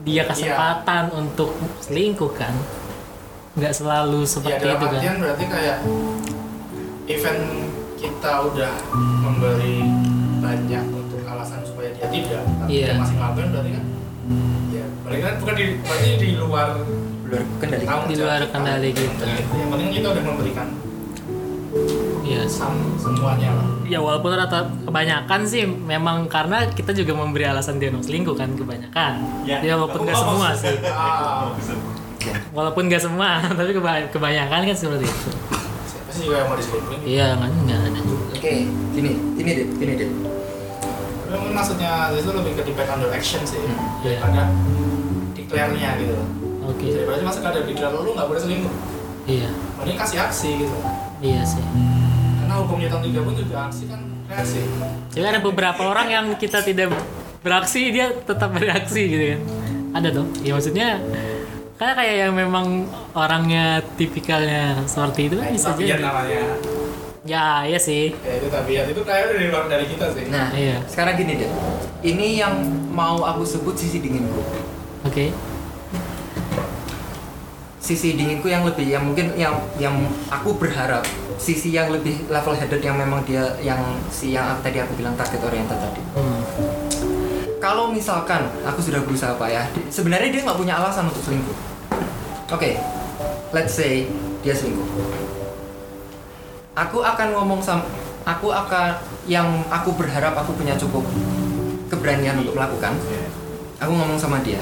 dia 0.00 0.24
kesempatan 0.24 1.08
untuk 1.10 1.56
selingkuh 1.80 2.32
kan? 2.32 2.52
Nggak 3.52 3.72
selalu 3.74 4.20
ya 4.22 4.28
seperti 4.28 4.62
dalam 4.62 4.76
itu 4.78 4.86
kan? 4.98 5.16
berarti 5.18 5.44
kayak 5.46 5.76
event 7.06 7.42
kita 7.96 8.32
udah 8.46 8.72
memberi 9.20 9.76
banyak 10.40 10.84
untuk 10.88 11.20
alasan 11.26 11.60
supaya 11.62 11.92
dia 11.92 12.06
tidak 12.08 12.42
tapi 12.46 12.68
Iya. 12.70 12.86
dia 12.86 12.96
masih 12.96 13.14
ngelakuin 13.16 13.48
berarti 13.50 13.70
kan 13.70 13.84
ya 14.70 14.84
berarti 15.02 15.20
kan 15.20 15.34
bukan 15.36 15.54
di 15.54 15.64
berarti 15.80 16.10
di 16.16 16.28
luar 16.34 16.68
Luar 17.30 17.42
kendali. 17.58 17.84
tanggung 17.84 18.08
Di 18.08 18.16
luar 18.16 18.40
kita. 18.40 18.52
kendali 18.52 18.90
kita. 18.90 19.24
Gitu. 19.24 19.52
yang 19.54 19.68
penting 19.70 19.88
kita 19.92 20.08
udah 20.10 20.24
memberikan 20.24 20.66
Iya. 22.20 22.42
sam- 22.46 22.94
semuanya 22.96 23.50
lah 23.52 23.66
Ya 23.84 23.98
walaupun 23.98 24.30
rata 24.32 24.58
kebanyakan 24.80 25.40
sih 25.44 25.62
memang 25.66 26.26
karena 26.26 26.62
kita 26.68 26.90
juga 26.92 27.10
memberi 27.12 27.42
alasan 27.44 27.78
dia 27.78 27.90
selingkuh 27.92 28.34
kan 28.34 28.50
kebanyakan. 28.52 29.18
Ya, 29.44 29.74
walaupun 29.74 30.02
nggak 30.04 30.14
semua 30.16 30.34
maksud- 30.48 30.62
sih. 30.64 30.78
ah, 30.84 31.50
Oke. 31.50 32.30
walaupun 32.50 32.82
nggak 32.88 33.00
semua 33.00 33.28
tapi 33.42 33.70
keba- 33.72 34.06
kebanyakan 34.08 34.60
kan 34.64 34.76
seperti 34.76 35.04
itu 35.04 35.30
siapa 35.84 36.10
sih 36.12 36.22
juga 36.24 36.36
yang 36.36 36.48
mau 36.48 36.56
diselingkuhin 36.56 37.00
iya 37.02 37.26
kan 37.34 37.50
nggak 37.50 37.78
ada 37.80 38.00
juga 38.00 38.24
Oke, 38.32 38.52
gini, 38.92 39.10
gini 39.34 39.50
deh, 39.52 39.66
gini 39.76 39.92
deh. 39.96 40.10
Maksudnya 41.50 41.92
itu 42.10 42.30
lebih 42.32 42.52
ke 42.56 42.62
depend 42.64 42.88
on 42.90 42.98
your 43.00 43.12
action 43.12 43.42
sih 43.42 43.58
Hmm, 43.60 44.00
daripada 44.00 44.48
declare-nya 45.32 45.90
gitu 45.96 46.14
oke 46.80 46.88
daripada 46.90 47.16
cuma 47.20 47.30
sekadar 47.30 47.62
declare 47.62 47.92
lu 47.94 48.10
nggak 48.10 48.26
boleh 48.26 48.40
selingkuh? 48.40 48.72
Iya. 49.26 49.48
Mending 49.76 49.98
kasih 49.98 50.18
aksi 50.18 50.50
gitu. 50.58 50.76
Iya 51.20 51.42
sih. 51.44 51.60
Karena 52.40 52.54
hukum 52.58 52.76
Newton 52.80 53.00
3 53.04 53.20
pun 53.20 53.34
juga 53.36 53.56
aksi 53.68 53.84
kan 53.86 54.00
reaksi. 54.26 54.60
Jadi 55.10 55.24
ada 55.26 55.40
beberapa 55.40 55.82
orang 55.84 56.08
yang 56.08 56.26
kita 56.34 56.60
tidak 56.60 56.88
beraksi 57.40 57.90
dia 57.90 58.16
tetap 58.16 58.48
bereaksi 58.50 59.02
gitu 59.06 59.24
kan. 59.28 59.40
Ada 59.92 60.08
tuh 60.10 60.26
ya 60.40 60.52
maksudnya 60.52 60.88
karena 61.76 61.94
kayak 61.94 62.16
yang 62.18 62.32
memang 62.34 62.66
orangnya 63.12 63.80
tipikalnya 63.96 64.84
seperti 64.84 65.28
itu 65.28 65.36
kan 65.36 65.46
Nah, 65.46 65.54
bisa 65.54 65.68
jadi. 65.74 65.96
namanya. 65.98 66.42
Ya 67.20 67.46
iya 67.62 67.76
sih. 67.76 68.16
Ya 68.18 68.32
itu 68.36 68.48
tabiat. 68.48 68.84
Itu 68.88 69.00
kayak 69.00 69.30
dari 69.30 69.48
luar 69.48 69.64
dari 69.64 69.84
kita 69.84 70.08
sih. 70.10 70.28
Nah, 70.28 70.48
Iya. 70.52 70.80
sekarang 70.84 71.16
gini 71.16 71.36
deh. 71.36 71.50
Ini 72.02 72.26
yang 72.38 72.54
mau 72.90 73.20
aku 73.22 73.44
sebut 73.44 73.76
sisi 73.76 74.00
dinginku. 74.00 74.40
oke 75.00 75.26
Sisi 77.80 78.12
dinginku 78.14 78.46
yang 78.46 78.62
lebih 78.68 78.86
yang 78.92 79.08
mungkin 79.08 79.32
yang 79.40 79.56
yang 79.80 79.96
aku 80.28 80.54
berharap 80.60 81.00
sisi 81.40 81.72
yang 81.72 81.88
lebih 81.88 82.28
level 82.28 82.52
headed 82.52 82.84
yang 82.84 83.00
memang 83.00 83.24
dia 83.24 83.56
yang 83.64 83.80
si 84.12 84.36
yang 84.36 84.60
tadi 84.60 84.84
aku 84.84 84.92
bilang 85.00 85.16
target 85.16 85.40
oriented 85.40 85.80
tadi. 85.80 86.02
hmm. 86.12 86.40
Kalau 87.60 87.92
misalkan 87.92 88.48
aku 88.64 88.80
sudah 88.80 89.04
berusaha 89.04 89.36
apa 89.36 89.48
ya, 89.48 89.64
sebenarnya 89.92 90.32
dia 90.32 90.44
nggak 90.44 90.60
punya 90.60 90.80
alasan 90.80 91.08
untuk 91.08 91.20
selingkuh. 91.24 91.56
Oke, 92.52 92.80
let's 93.52 93.76
say 93.76 94.08
dia 94.40 94.56
selingkuh. 94.56 94.88
Aku 96.72 97.04
akan 97.04 97.36
ngomong 97.36 97.60
sama, 97.60 97.84
aku 98.24 98.48
akan 98.48 98.96
yang 99.28 99.44
aku 99.68 99.92
berharap 99.92 100.32
aku 100.40 100.56
punya 100.56 100.72
cukup 100.80 101.04
keberanian 101.92 102.40
untuk 102.40 102.56
melakukan. 102.56 102.96
Aku 103.80 103.92
ngomong 103.92 104.16
sama 104.16 104.40
dia. 104.40 104.60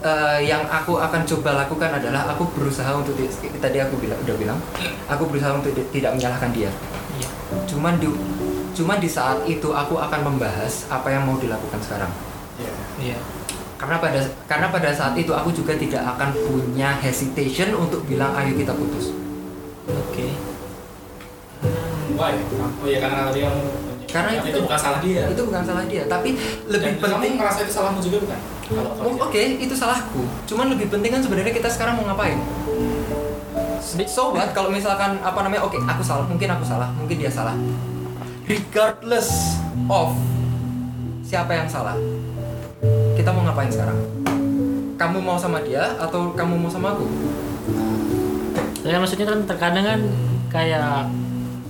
Eh, 0.00 0.48
yang 0.48 0.64
aku 0.64 0.96
akan 0.96 1.28
coba 1.28 1.60
lakukan 1.60 1.92
adalah 1.92 2.24
aku 2.32 2.48
berusaha 2.56 2.88
untuk 2.96 3.12
di- 3.20 3.28
tadi 3.60 3.84
aku 3.84 4.00
bilang 4.00 4.16
udah 4.24 4.36
bilang, 4.40 4.58
aku 5.04 5.28
berusaha 5.28 5.52
untuk 5.52 5.76
tidak 5.92 6.16
menyalahkan 6.16 6.56
dia. 6.56 6.72
Iya. 7.20 7.28
Cuman 7.68 8.00
di 8.00 8.08
cuman 8.72 8.96
di 8.96 9.12
saat 9.12 9.44
itu 9.44 9.68
aku 9.68 10.00
akan 10.00 10.20
membahas 10.24 10.88
apa 10.88 11.12
yang 11.12 11.28
mau 11.28 11.36
dilakukan 11.36 11.84
sekarang. 11.84 12.08
Iya. 12.56 12.72
iya 12.96 13.18
Karena 13.76 14.00
pada 14.00 14.20
karena 14.48 14.66
pada 14.72 14.88
saat 14.92 15.20
itu 15.20 15.36
aku 15.36 15.52
juga 15.52 15.76
tidak 15.76 16.00
akan 16.16 16.32
punya 16.48 16.96
hesitation 16.96 17.76
untuk 17.76 18.00
bilang 18.08 18.32
ayo 18.40 18.56
kita 18.56 18.72
putus. 18.72 19.12
oke 19.84 20.26
Hmm, 21.60 22.16
why 22.16 22.32
oh 22.56 22.88
ya 22.88 23.04
karena 23.04 23.28
tadi 23.28 23.40
kamu 23.44 23.62
Karena 24.10 24.30
itu, 24.36 24.46
itu- 24.50 24.62
bukan 24.66 24.78
salah 24.78 25.00
dia 25.00 25.22
Itu 25.30 25.42
bukan 25.46 25.62
salah 25.62 25.84
dia, 25.86 26.02
tapi 26.10 26.34
lebih 26.66 26.98
Dan 26.98 27.02
penting 27.02 27.32
kamu 27.34 27.40
ngerasa 27.40 27.58
itu 27.62 27.72
salahmu 27.72 28.00
juga 28.02 28.18
bukan 28.26 28.40
kalau 28.70 28.94
Oh, 29.02 29.26
Oke, 29.26 29.58
itu 29.58 29.74
salahku. 29.74 30.22
Cuman 30.46 30.70
lebih 30.70 30.86
penting 30.94 31.10
kan 31.10 31.18
sebenarnya 31.18 31.50
kita 31.50 31.66
sekarang 31.66 31.98
mau 31.98 32.06
ngapain? 32.06 32.38
So 34.06 34.30
what? 34.30 34.54
Kalau 34.54 34.70
misalkan 34.70 35.18
apa 35.18 35.42
namanya? 35.42 35.66
Oke, 35.66 35.82
aku 35.82 36.02
salah. 36.06 36.22
Mungkin 36.30 36.46
aku 36.46 36.62
salah. 36.62 36.94
Mungkin 36.94 37.18
dia 37.18 37.26
salah. 37.32 37.58
Regardless 38.46 39.58
of 39.90 40.14
siapa 41.26 41.50
yang 41.54 41.66
salah, 41.66 41.98
kita 43.18 43.34
mau 43.34 43.42
ngapain 43.46 43.70
sekarang? 43.70 43.98
Kamu 44.94 45.18
mau 45.18 45.34
sama 45.34 45.62
dia 45.66 45.98
atau 45.98 46.30
kamu 46.38 46.54
mau 46.62 46.70
sama 46.70 46.94
aku? 46.94 47.06
Kan 48.86 49.02
maksudnya 49.02 49.26
kan 49.26 49.38
terkadang 49.50 49.84
kan 49.86 50.00
kayak 50.50 51.10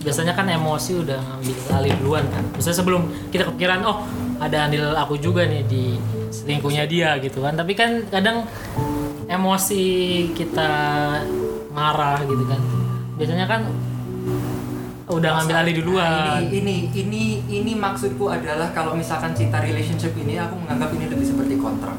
biasanya 0.01 0.33
kan 0.33 0.49
emosi 0.49 0.93
udah 1.05 1.21
ngambil 1.21 1.57
alih 1.77 1.93
duluan 2.01 2.25
kan. 2.33 2.45
Misalnya 2.57 2.79
sebelum 2.81 3.03
kita 3.29 3.49
kepikiran 3.53 3.85
oh 3.85 4.05
ada 4.41 4.67
andil 4.69 4.97
aku 4.97 5.21
juga 5.21 5.45
nih 5.45 5.63
di 5.69 6.01
selingkuhnya 6.33 6.89
dia 6.89 7.21
gitu 7.21 7.45
kan. 7.45 7.55
Tapi 7.55 7.73
kan 7.77 8.09
kadang 8.09 8.49
emosi 9.29 9.85
kita 10.33 10.71
marah 11.71 12.25
gitu 12.25 12.45
kan. 12.49 12.61
Biasanya 13.21 13.45
kan 13.45 13.69
udah 15.11 15.31
ngambil 15.43 15.57
alih 15.67 15.75
duluan. 15.83 16.07
Nah, 16.07 16.41
ini, 16.41 16.89
ini 16.95 17.03
ini 17.03 17.23
ini 17.51 17.73
maksudku 17.75 18.31
adalah 18.31 18.71
kalau 18.71 18.95
misalkan 18.95 19.35
cinta 19.35 19.59
relationship 19.59 20.15
ini 20.17 20.39
aku 20.39 20.55
menganggap 20.55 20.95
ini 20.97 21.11
lebih 21.11 21.27
seperti 21.27 21.59
kontrak. 21.59 21.99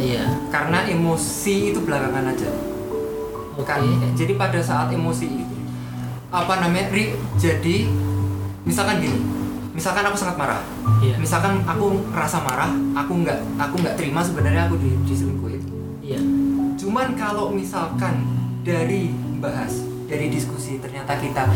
Iya. 0.00 0.24
Karena 0.48 0.88
emosi 0.88 1.74
itu 1.74 1.78
belakangan 1.84 2.24
aja. 2.32 2.50
Oke. 3.58 3.66
Kan, 3.66 3.84
jadi 4.16 4.32
pada 4.38 4.58
saat 4.62 4.88
emosi 4.94 5.26
itu 5.28 5.57
apa 6.28 6.60
namanya 6.60 6.92
ri- 6.92 7.16
jadi 7.40 7.88
misalkan 8.68 9.00
gini 9.00 9.18
misalkan 9.72 10.02
aku 10.10 10.18
sangat 10.18 10.36
marah. 10.36 10.60
Iya. 10.98 11.14
misalkan 11.22 11.62
aku 11.62 12.02
rasa 12.10 12.42
marah 12.42 12.74
aku 12.98 13.22
nggak 13.22 13.38
aku 13.56 13.74
nggak 13.78 13.94
terima 13.94 14.20
sebenarnya 14.20 14.66
aku 14.66 14.76
di, 14.76 14.90
diselingkuhin. 15.06 15.62
Iya. 16.02 16.20
cuman 16.76 17.14
kalau 17.14 17.54
misalkan 17.54 18.26
dari 18.66 19.14
bahas 19.38 19.80
dari 20.10 20.28
diskusi 20.28 20.82
ternyata 20.82 21.14
kita 21.16 21.46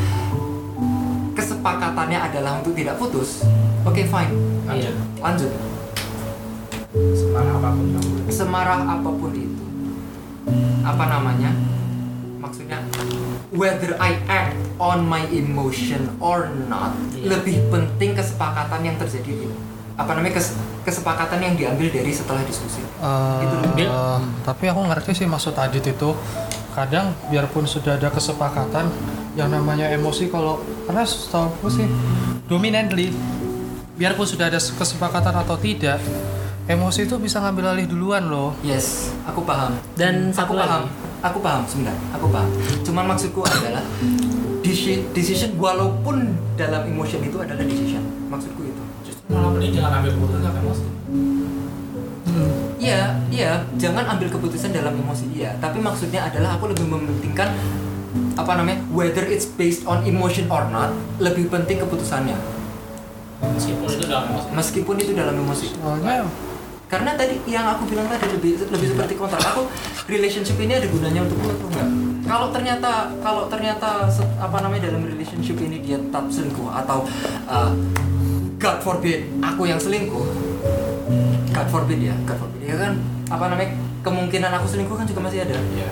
kesepakatannya 1.35 2.19
adalah 2.21 2.63
untuk 2.63 2.73
tidak 2.79 2.97
putus 2.97 3.43
oke 3.83 4.03
fine. 4.03 4.33
Iya. 4.71 4.93
lanjut. 5.19 5.51
Semarah 6.93 7.57
apa 7.57 7.69
pun 7.73 7.87
semarah 8.29 8.81
apa 8.85 9.11
pun 9.11 9.33
itu. 9.33 9.65
Apa 10.85 11.05
namanya? 11.09 11.51
Maksudnya 12.37 12.85
whether 13.53 13.95
I 13.97 14.17
act 14.27 14.57
on 14.79 15.05
my 15.05 15.29
emotion 15.31 16.17
or 16.19 16.49
not 16.67 16.97
Iya. 17.13 17.37
lebih 17.37 17.69
penting 17.69 18.17
kesepakatan 18.17 18.81
yang 18.83 18.97
terjadi 18.97 19.33
di 19.37 19.49
apa 19.93 20.17
namanya 20.17 20.41
kes- 20.41 20.57
kesepakatan 20.83 21.39
yang 21.39 21.55
diambil 21.55 21.93
dari 21.93 22.11
setelah 22.11 22.41
diskusi. 22.43 22.81
Eh, 22.81 23.45
Itu. 23.45 23.57
Dia- 23.77 23.93
tapi 24.43 24.67
aku 24.67 24.81
ngerti 24.83 25.13
sih 25.15 25.29
maksud 25.29 25.53
Adit 25.55 25.85
itu. 25.87 26.17
Kadang 26.73 27.13
biarpun 27.29 27.69
sudah 27.69 28.01
ada 28.01 28.09
kesepakatan 28.09 28.89
yang 29.33 29.47
namanya 29.47 29.93
emosi 29.93 30.27
kalau 30.27 30.57
karena 30.83 31.05
setahu 31.05 31.53
aku 31.53 31.69
sih 31.69 31.85
dominantly 32.43 33.13
biarpun 33.95 34.25
sudah 34.25 34.49
ada 34.49 34.57
kesepakatan 34.57 35.37
atau 35.37 35.57
tidak 35.57 36.01
emosi 36.65 37.05
itu 37.05 37.17
bisa 37.17 37.39
ngambil 37.39 37.77
alih 37.77 37.85
duluan 37.85 38.25
loh. 38.25 38.57
Yes 38.65 39.13
aku 39.23 39.45
paham. 39.45 39.77
Dan 39.93 40.33
aku 40.33 40.37
satu 40.41 40.53
paham. 40.57 40.83
lagi. 40.83 41.12
Aku 41.23 41.39
paham 41.39 41.63
sebentar. 41.65 41.95
Aku 42.19 42.27
paham. 42.29 42.51
Cuman 42.83 43.05
maksudku 43.09 43.41
adalah 43.43 43.83
deci- 44.61 45.07
decision 45.15 45.55
walaupun 45.57 46.35
dalam 46.55 46.83
emotion 46.85 47.23
itu 47.23 47.39
adalah 47.39 47.63
decision. 47.63 48.03
Maksudku 48.29 48.63
itu. 48.63 48.83
Justru 49.07 49.25
malah 49.31 49.55
mending 49.55 49.73
jangan 49.79 50.03
ambil 50.03 50.11
keputusan 50.19 50.43
sama 50.43 50.59
emosi 50.61 50.85
Iya, 52.83 53.15
iya, 53.31 53.63
jangan 53.79 54.19
ambil 54.19 54.27
keputusan 54.27 54.75
dalam 54.75 54.99
emosi 54.99 55.31
dia. 55.31 55.55
Tapi 55.63 55.79
maksudnya 55.79 56.27
adalah 56.27 56.59
aku 56.59 56.75
lebih 56.75 56.91
mementingkan 56.91 57.55
apa 58.35 58.53
namanya, 58.59 58.83
whether 58.91 59.23
it's 59.23 59.47
based 59.47 59.87
on 59.87 60.03
emotion 60.03 60.51
or 60.51 60.67
not, 60.67 60.91
lebih 61.23 61.47
penting 61.47 61.79
keputusannya. 61.79 62.35
meskipun 63.43 63.87
itu 63.87 64.05
dalam 64.07 64.25
emosi. 64.31 64.47
Meskipun 64.55 64.95
itu 64.99 65.13
dalam 65.15 65.35
emosi. 65.35 65.67
soalnya 65.75 66.27
Karena 66.93 67.17
tadi 67.17 67.41
yang 67.49 67.65
aku 67.73 67.89
bilang 67.89 68.05
tadi 68.05 68.29
lebih 68.37 68.69
lebih 68.69 68.93
seperti 68.93 69.17
kontrak. 69.17 69.41
Aku 69.41 69.65
relationship 70.13 70.61
ini 70.61 70.77
ada 70.77 70.85
gunanya 70.85 71.25
untuk 71.25 71.41
atau 71.41 71.69
enggak? 71.73 71.89
Kalau 72.29 72.49
ternyata 72.53 73.09
kalau 73.25 73.49
ternyata 73.49 74.13
apa 74.37 74.57
namanya 74.61 74.93
dalam 74.93 75.01
relationship 75.09 75.57
ini 75.65 75.81
dia 75.81 75.97
tetap 75.97 76.29
selingkuh 76.29 76.69
atau 76.69 77.09
uh, 77.49 77.73
God 78.61 78.79
forbid 78.85 79.25
aku 79.41 79.73
yang 79.73 79.81
selingkuh. 79.81 80.21
God 81.57 81.69
forbid 81.73 81.97
ya, 81.97 82.13
God 82.29 82.37
forbid 82.45 82.61
ya 82.61 82.77
kan 82.77 82.93
apa 83.33 83.45
namanya 83.49 83.73
kemungkinan 84.05 84.53
aku 84.61 84.67
selingkuh 84.69 84.97
kan 85.01 85.09
juga 85.09 85.21
masih 85.25 85.49
ada. 85.49 85.57
iya 85.73 85.89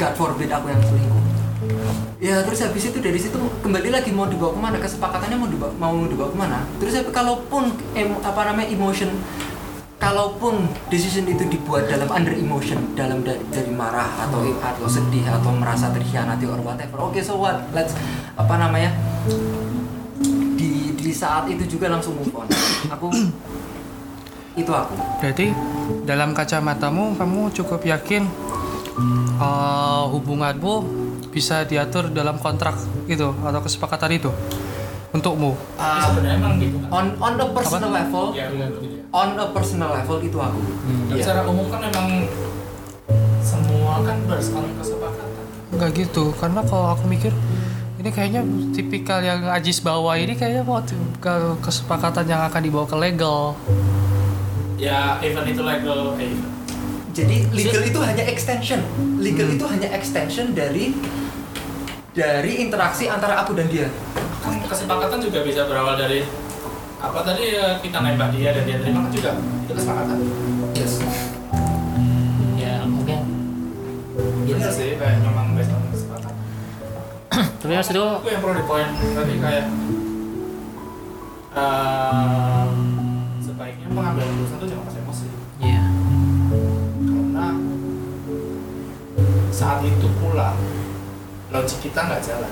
God 0.00 0.14
forbid 0.16 0.48
aku 0.48 0.66
yang 0.72 0.80
selingkuh. 0.80 1.21
Ya 2.22 2.38
terus 2.46 2.62
habis 2.62 2.86
itu 2.86 3.02
dari 3.02 3.18
situ 3.18 3.34
kembali 3.34 3.90
lagi 3.90 4.14
mau 4.14 4.30
dibawa 4.30 4.54
ke 4.54 4.60
mana? 4.62 4.76
Kesepakatannya 4.78 5.36
mau 5.42 5.50
dibawa 5.50 5.74
mau 5.74 6.06
dibawa 6.06 6.30
ke 6.30 6.38
mana? 6.38 6.58
Terus 6.78 7.02
kalaupun 7.10 7.74
em, 7.98 8.14
apa 8.22 8.46
namanya 8.46 8.70
emotion 8.70 9.10
kalaupun 9.98 10.70
decision 10.86 11.26
itu 11.26 11.42
dibuat 11.50 11.90
dalam 11.90 12.06
under 12.14 12.30
emotion 12.30 12.94
dalam 12.94 13.26
da- 13.26 13.42
dari 13.50 13.74
marah 13.74 14.06
atau 14.22 14.38
atau 14.54 14.86
sedih 14.86 15.26
atau 15.26 15.50
merasa 15.50 15.90
terkhianati 15.90 16.46
or 16.46 16.62
whatever 16.62 17.02
oke 17.02 17.18
so 17.18 17.42
what? 17.42 17.58
Let's 17.74 17.98
apa 18.38 18.54
namanya 18.54 18.94
di 20.54 20.94
di 20.94 21.10
saat 21.10 21.50
itu 21.50 21.66
juga 21.66 21.90
langsung 21.90 22.14
move 22.22 22.30
on. 22.38 22.46
Aku 22.86 23.10
itu 24.54 24.70
aku. 24.70 24.94
Berarti 25.18 25.50
dalam 26.06 26.38
kacamatamu 26.38 27.18
kamu 27.18 27.50
cukup 27.50 27.82
yakin 27.82 28.30
eh, 29.42 30.02
hubunganmu 30.06 31.01
bisa 31.32 31.64
diatur 31.64 32.12
dalam 32.12 32.36
kontrak 32.36 32.76
itu 33.08 33.32
atau 33.32 33.60
kesepakatan 33.64 34.12
itu 34.12 34.30
untukmu 35.12 35.56
Uh, 35.76 36.00
sebenarnya 36.04 36.36
emang 36.38 36.54
gitu 36.60 36.76
kan 36.84 36.88
on 36.92 37.06
on 37.18 37.34
a 37.36 37.46
personal 37.50 37.90
level, 37.90 38.24
ya 38.32 38.48
benar 38.48 38.68
gitu 38.76 38.86
ya 38.86 39.02
on 39.12 39.30
a 39.34 39.46
personal 39.50 39.90
level 39.92 40.16
itu 40.20 40.36
aku. 40.36 40.60
Tapi 40.60 41.16
Iya. 41.16 41.24
secara 41.24 41.40
umum 41.44 41.66
kan 41.68 41.80
memang 41.84 42.06
semua 43.42 44.00
kan 44.00 44.16
berdasarkan 44.24 44.72
kesepakatan 44.78 45.44
nggak 45.72 45.90
gitu 45.96 46.24
karena 46.36 46.60
kalau 46.62 46.92
aku 46.92 47.04
mikir 47.08 47.32
ini 47.96 48.10
kayaknya 48.10 48.42
tipikal 48.72 49.20
yang 49.20 49.46
Ajis 49.48 49.80
bawa 49.80 50.16
ini 50.16 50.36
kayaknya 50.36 50.62
mau 50.62 50.80
ke 51.18 51.32
kesepakatan 51.60 52.24
yang 52.24 52.44
akan 52.44 52.60
dibawa 52.60 52.84
ke 52.84 52.96
legal 52.96 53.56
ya 54.76 55.16
event 55.20 55.46
itu 55.46 55.62
legal 55.62 56.16
eh, 56.16 56.28
event. 56.28 56.50
Jadi 57.12 57.36
legal 57.52 57.82
itu 57.84 58.00
hanya 58.00 58.24
extension. 58.24 58.80
Legal 59.20 59.46
Hmm. 59.46 59.56
itu 59.56 59.64
hanya 59.68 59.88
extension 59.92 60.52
dari 60.52 60.96
dari 62.12 62.52
interaksi 62.58 63.06
antara 63.06 63.40
aku 63.40 63.52
dan 63.52 63.68
dia. 63.68 63.88
kesepakatan 64.42 65.22
juga 65.22 65.44
bisa 65.44 65.64
berawal 65.64 65.94
dari 65.94 66.26
apa 66.98 67.18
tadi 67.22 67.54
ya 67.54 67.78
kita 67.78 67.98
nembak 67.98 68.30
dia 68.30 68.50
dan 68.50 68.62
dia 68.62 68.78
terima 68.78 69.06
kan 69.06 69.10
juga 69.10 69.30
itu 69.38 69.72
kesepakatan 69.72 70.18
Yes. 70.72 70.92
ya 72.54 72.82
mungkin 72.82 73.20
bener 74.44 74.70
sih 74.70 74.98
kayak 74.98 75.18
memang 75.20 75.54
based 75.54 75.70
on 75.70 75.82
kesepakatan 75.88 76.34
tapi 77.62 77.72
maksud 77.72 77.94
itu 77.94 78.02
aku 78.02 78.26
yang 78.28 78.40
perlu 78.40 78.54
di 78.54 78.64
poin 78.64 78.88
tadi 78.92 79.34
kayak 79.38 79.64
eh, 81.52 82.66
sebaiknya 83.40 83.86
pengambilan 83.88 84.26
keputusan 84.28 84.56
itu 84.58 84.66
jangan 84.70 84.86
saat 89.62 89.78
itu 89.86 90.10
pula 90.18 90.58
logik 91.54 91.78
kita 91.86 92.02
nggak 92.02 92.18
jalan. 92.18 92.50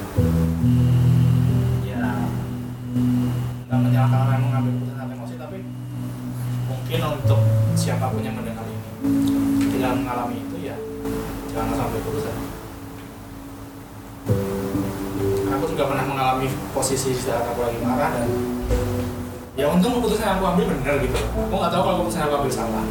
Ya 1.82 2.06
nggak 3.66 3.78
menyalahkan 3.82 4.18
orang 4.22 4.34
yang 4.38 4.44
mengambil 4.46 4.70
keputusan 4.78 5.10
emosi 5.18 5.34
tapi 5.34 5.58
mungkin 6.70 7.00
untuk 7.18 7.40
siapa 7.74 8.14
pun 8.14 8.22
yang 8.22 8.38
mendengar 8.38 8.62
ini 8.62 8.78
tidak 9.74 9.90
mengalami 9.98 10.38
itu 10.38 10.56
ya 10.70 10.76
jangan 11.50 11.74
langsung 11.74 11.86
ambil 11.90 12.00
keputusan 12.02 12.34
aku 15.50 15.64
juga 15.70 15.84
pernah 15.90 16.04
mengalami 16.06 16.46
posisi 16.70 17.10
saat 17.18 17.42
aku 17.42 17.62
lagi 17.66 17.78
marah 17.82 18.10
dan 18.22 18.30
ya 19.58 19.66
untung 19.66 19.98
keputusan 19.98 20.30
yang 20.30 20.38
aku 20.38 20.46
ambil 20.46 20.64
benar 20.78 20.94
gitu. 21.02 21.18
Aku 21.18 21.54
nggak 21.58 21.72
tahu 21.74 21.82
kalau 21.82 21.96
keputusan 22.06 22.20
yang 22.22 22.28
aku 22.30 22.36
ambil 22.42 22.54
salah 22.54 22.86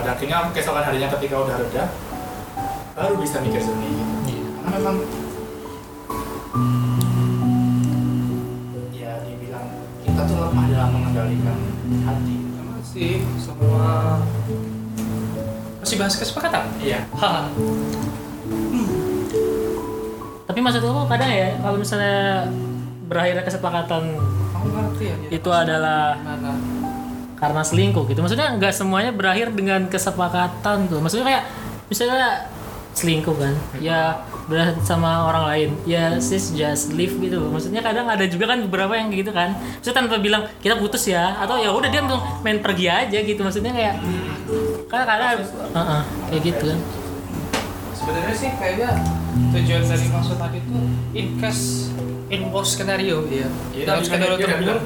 pada 0.00 0.16
akhirnya 0.16 0.48
keesokan 0.50 0.80
harinya 0.80 1.08
ketika 1.12 1.36
udah 1.36 1.54
reda 1.60 1.84
baru 2.96 3.14
bisa 3.20 3.36
mikir 3.44 3.60
jernih 3.60 3.92
gitu 3.92 4.14
Iya. 4.26 4.48
karena 4.56 4.76
memang 4.80 4.96
ya 8.90 9.12
dibilang 9.24 9.66
kita 10.00 10.20
tuh 10.24 10.36
lemah 10.40 10.64
dalam 10.68 10.88
mengendalikan 10.90 11.58
hati. 12.04 12.36
Masih 12.80 13.12
semua. 13.36 14.18
Masih 15.78 15.96
bahas 15.96 16.14
kesepakatan? 16.16 16.64
Iya. 16.80 17.04
Haha. 17.14 17.44
tapi 20.42 20.58
maksud 20.58 20.82
aku 20.82 21.06
kadang 21.06 21.30
ya 21.30 21.54
kalau 21.62 21.78
misalnya 21.78 22.42
berakhirnya 23.06 23.46
kesepakatan 23.46 24.18
kamu 24.50 24.66
ngerti 24.74 25.04
ya 25.06 25.16
itu 25.30 25.46
adalah 25.46 26.18
gimana 26.18 26.50
karena 27.40 27.62
selingkuh 27.64 28.04
gitu. 28.12 28.20
Maksudnya 28.20 28.52
nggak 28.60 28.72
semuanya 28.76 29.10
berakhir 29.16 29.48
dengan 29.56 29.88
kesepakatan 29.88 30.86
tuh. 30.86 31.00
Maksudnya 31.00 31.26
kayak 31.26 31.44
misalnya 31.88 32.46
selingkuh 32.90 33.32
kan 33.38 33.54
ya 33.80 34.20
berakhir 34.44 34.76
sama 34.84 35.24
orang 35.24 35.44
lain. 35.48 35.70
Ya 35.88 36.20
sis 36.20 36.52
just 36.52 36.92
leave 36.92 37.16
gitu. 37.16 37.40
Maksudnya 37.48 37.80
kadang 37.80 38.06
ada 38.12 38.28
juga 38.28 38.52
kan 38.52 38.60
beberapa 38.68 38.92
yang 38.92 39.08
gitu 39.08 39.32
kan. 39.32 39.56
Maksudnya 39.56 39.96
tanpa 40.04 40.20
bilang 40.20 40.42
kita 40.60 40.76
putus 40.76 41.08
ya 41.08 41.40
atau 41.40 41.56
ya 41.56 41.72
udah 41.72 41.88
dia 41.88 42.04
langsung 42.04 42.20
main 42.44 42.60
pergi 42.60 42.86
aja 42.92 43.18
gitu. 43.24 43.40
Maksudnya 43.40 43.72
kayak 43.72 43.94
kan 44.92 45.08
kadang 45.08 45.40
Heeh, 45.48 46.02
kayak 46.28 46.42
gitu 46.44 46.64
kan. 46.76 46.78
Sebenarnya 47.96 48.34
sih 48.36 48.50
kayaknya 48.60 48.90
tujuan 49.54 49.82
dari 49.86 50.06
maksud 50.12 50.36
tadi 50.36 50.58
itu 50.60 50.80
in 51.16 51.26
case 51.40 51.88
in 52.28 52.52
worst 52.52 52.76
scenario. 52.76 53.24
Ya 53.30 53.48
Iya, 53.72 53.84
dalam 53.86 54.02
dia 54.02 54.08
skenario 54.12 54.34
udah 54.36 54.44
terburuk. 54.44 54.60
Bilang. 54.60 54.82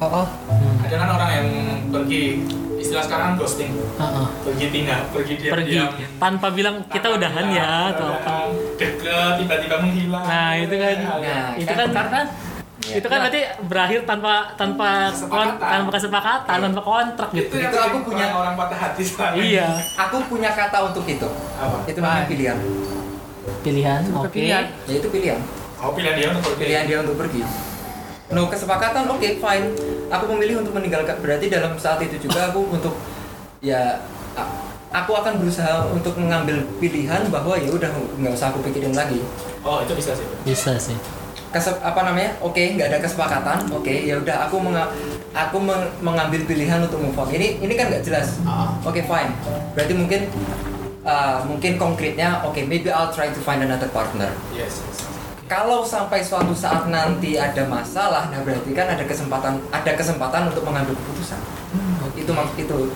oh, 0.00 0.18
oh. 0.24 0.26
Hmm, 0.50 0.73
ada 0.84 0.94
kan 0.94 1.08
orang 1.10 1.30
yang 1.32 1.48
pergi 1.88 2.22
istilah 2.76 3.00
sekarang 3.00 3.28
ghosting 3.34 3.72
heeh. 3.72 4.26
pergi 4.44 4.66
tinggal 4.68 5.00
pergi 5.08 5.34
dia 5.38 5.50
pergi 5.50 5.76
tanpa 6.16 6.52
bilang 6.52 6.84
kita 6.86 7.06
udahan 7.10 7.46
ya 7.48 7.68
atau 7.90 8.08
apa 8.12 8.36
deket 8.76 9.32
tiba-tiba 9.40 9.76
menghilang 9.80 10.24
Nah, 10.24 10.52
itu 10.54 10.74
kan. 10.74 10.96
Nah, 11.00 11.48
itu 11.56 11.72
kan 11.72 11.88
karena 11.90 12.20
Ya. 12.84 13.00
itu 13.00 13.06
kan 13.06 13.16
berarti 13.18 13.40
berakhir 13.64 14.00
tanpa 14.04 14.32
tanpa 14.54 15.08
kon, 15.08 15.16
Kesepakatan. 15.16 15.56
tanpa 15.56 15.90
kesepakatan 15.90 16.58
tanpa 16.60 16.80
kontrak 16.84 17.28
itu 17.32 17.40
gitu 17.40 17.54
yang 17.56 17.72
Itu 17.72 17.78
aku 17.80 17.98
punya- 18.04 18.28
orang 18.34 18.54
patah 18.54 18.76
hati 18.78 19.02
ini. 19.02 19.40
iya 19.48 19.68
Aku 19.96 20.16
punya 20.28 20.52
kata 20.52 20.78
untuk 20.84 21.04
itu. 21.08 21.24
apa 21.56 21.76
Itu 21.88 21.98
namanya 21.98 22.28
pilihan. 22.28 22.58
pilihan 23.64 24.00
oke 24.12 24.28
pilihan. 24.28 24.64
Ya 24.84 24.94
itu 24.94 25.08
pilihan. 25.08 25.40
oh 25.80 25.96
pilihan 25.96 26.14
dia 26.14 26.26
untuk 26.28 26.42
pergi 26.44 26.60
Pilihan 26.60 26.84
dia 26.84 26.98
untuk 27.00 27.16
pergi. 27.16 27.40
No 28.32 28.48
kesepakatan, 28.48 29.04
oke 29.04 29.28
fine. 29.36 29.66
Aku 30.08 30.24
memilih 30.32 30.64
untuk 30.64 30.72
meninggalkan. 30.72 31.20
Berarti 31.20 31.52
dalam 31.52 31.76
saat 31.76 32.00
itu 32.00 32.16
juga 32.18 32.48
aku 32.48 32.64
untuk 32.70 32.96
ya 33.60 34.00
aku 34.88 35.12
akan 35.12 35.42
berusaha 35.42 35.84
untuk 35.90 36.14
mengambil 36.16 36.62
pilihan 36.78 37.26
bahwa 37.28 37.58
ya 37.58 37.68
udah 37.68 37.90
nggak 38.16 38.32
usah 38.32 38.48
aku 38.48 38.62
pikirin 38.64 38.94
lagi. 38.94 39.20
oh 39.64 39.80
itu 39.80 39.96
bisa 39.96 40.12
sih 40.12 40.26
bisa 40.44 40.76
sih 40.76 40.96
Kesep, 41.48 41.78
apa 41.80 42.02
namanya? 42.02 42.34
Oke, 42.42 42.74
nggak 42.74 42.90
ada 42.90 42.98
kesepakatan. 42.98 43.70
Oke, 43.70 43.94
ya 44.04 44.18
udah 44.18 44.50
aku 44.50 44.58
menga- 44.58 44.90
aku 45.30 45.62
meng- 45.62 45.86
mengambil 46.02 46.42
pilihan 46.44 46.82
untuk 46.82 46.98
move 46.98 47.14
on. 47.14 47.30
Ini 47.30 47.62
ini 47.62 47.78
kan 47.78 47.94
nggak 47.94 48.02
jelas. 48.02 48.42
Ah. 48.42 48.74
Oke, 48.82 49.06
fine. 49.06 49.30
Berarti 49.70 49.94
mungkin 49.94 50.20
uh, 51.06 51.46
mungkin 51.46 51.78
konkretnya 51.78 52.42
oke, 52.42 52.58
maybe 52.66 52.90
I'll 52.90 53.14
try 53.14 53.30
to 53.30 53.38
find 53.38 53.62
another 53.62 53.86
partner. 53.86 54.34
yes, 54.50 54.82
yes. 54.82 55.13
Kalau 55.44 55.84
sampai 55.84 56.24
suatu 56.24 56.56
saat 56.56 56.88
nanti 56.88 57.36
ada 57.36 57.68
masalah, 57.68 58.32
nah 58.32 58.40
berarti 58.40 58.72
kan 58.72 58.88
ada 58.88 59.04
kesempatan 59.04 59.60
ada 59.68 59.92
kesempatan 59.92 60.48
untuk 60.48 60.64
mengambil 60.64 60.96
keputusan. 60.96 61.36
Itu 62.16 62.30
mak 62.32 62.56
itu, 62.56 62.88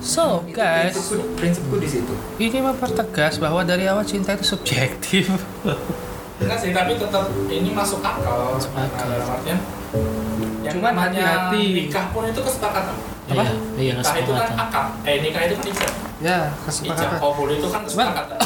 so 0.00 0.44
itu 0.48 0.56
guys 0.56 0.92
prinsipku, 0.96 1.36
prinsipku 1.36 1.76
di 1.76 1.88
situ. 1.88 2.14
ini 2.40 2.58
mempertegas 2.64 3.36
bahwa 3.36 3.60
dari 3.64 3.84
awal 3.84 4.04
cinta 4.04 4.32
itu 4.32 4.56
subjektif 4.56 5.28
Enggak 6.36 6.58
sih, 6.60 6.68
tapi 6.76 7.00
tetap 7.00 7.32
ini 7.48 7.72
masuk 7.72 8.04
akal. 8.04 8.60
Masuk 8.60 8.72
akal. 8.76 9.08
Artian 9.08 9.56
yang 10.60 10.76
Cuman 10.76 10.92
hati-hati. 10.92 11.64
nikah 11.88 12.12
pun 12.12 12.28
itu 12.28 12.40
kesepakatan. 12.44 12.92
Apa? 12.92 13.32
iya 13.32 13.52
iya 13.80 13.92
Nikah 13.96 14.16
itu 14.20 14.32
kan 14.36 14.44
kesepakatan 14.44 14.56
akad. 14.60 14.86
Eh 15.08 15.16
nikah 15.24 15.42
itu 15.48 15.54
kan 15.56 15.64
ijab. 15.72 15.92
ya 16.20 16.38
Ijab 16.52 16.64
kesepakatan 16.68 17.16
kabul 17.24 17.48
itu 17.48 17.66
kan 17.72 17.80
kesepakatan. 17.88 18.38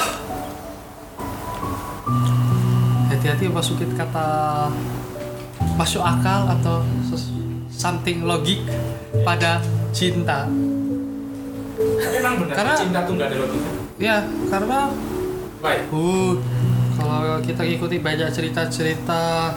Hati-hati 3.20 3.52
masukin 3.52 3.92
kata 3.92 4.64
masuk 5.76 6.00
akal 6.00 6.48
atau 6.48 6.80
something 7.68 8.24
logik 8.24 8.64
pada 9.20 9.60
cinta 9.92 10.48
emang 12.16 12.40
benar 12.40 12.56
Karena- 12.56 12.80
cinta 12.80 12.98
tuh 13.04 13.20
nggak 13.20 13.28
ada 13.28 13.36
logika. 13.44 13.70
ya 14.00 14.24
karena 14.48 14.88
Baik. 15.60 15.92
uh, 15.92 16.32
kalau 16.96 17.36
kita 17.44 17.60
ikuti 17.68 18.00
banyak 18.00 18.32
cerita-cerita 18.32 19.52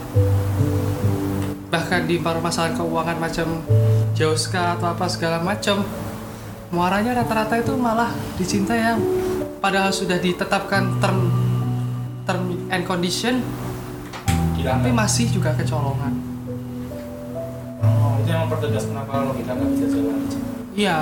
bahkan 1.72 2.04
di 2.04 2.20
permasalahan 2.20 2.76
keuangan 2.76 3.16
macam 3.16 3.48
Jauska 4.12 4.76
atau 4.76 4.92
apa 4.92 5.08
segala 5.08 5.40
macam 5.40 5.88
muaranya 6.68 7.16
rata-rata 7.16 7.64
itu 7.64 7.80
malah 7.80 8.12
di 8.36 8.44
cinta 8.44 8.76
yang 8.76 9.00
padahal 9.64 9.96
sudah 9.96 10.20
ditetapkan 10.20 11.00
term 11.00 11.32
term 12.24 12.42
and 12.68 12.84
condition 12.84 13.44
tapi 14.56 14.62
Dilanggar. 14.62 14.96
masih 14.98 15.28
juga 15.30 15.52
kecolongan 15.54 16.14
Oh, 17.84 18.16
itu 18.16 18.30
yang 18.30 18.48
mempertegas 18.48 18.84
kenapa 18.86 19.14
logika 19.24 19.52
nggak 19.52 19.70
bisa 19.70 19.86
jalan. 19.90 20.18
iya 20.74 20.98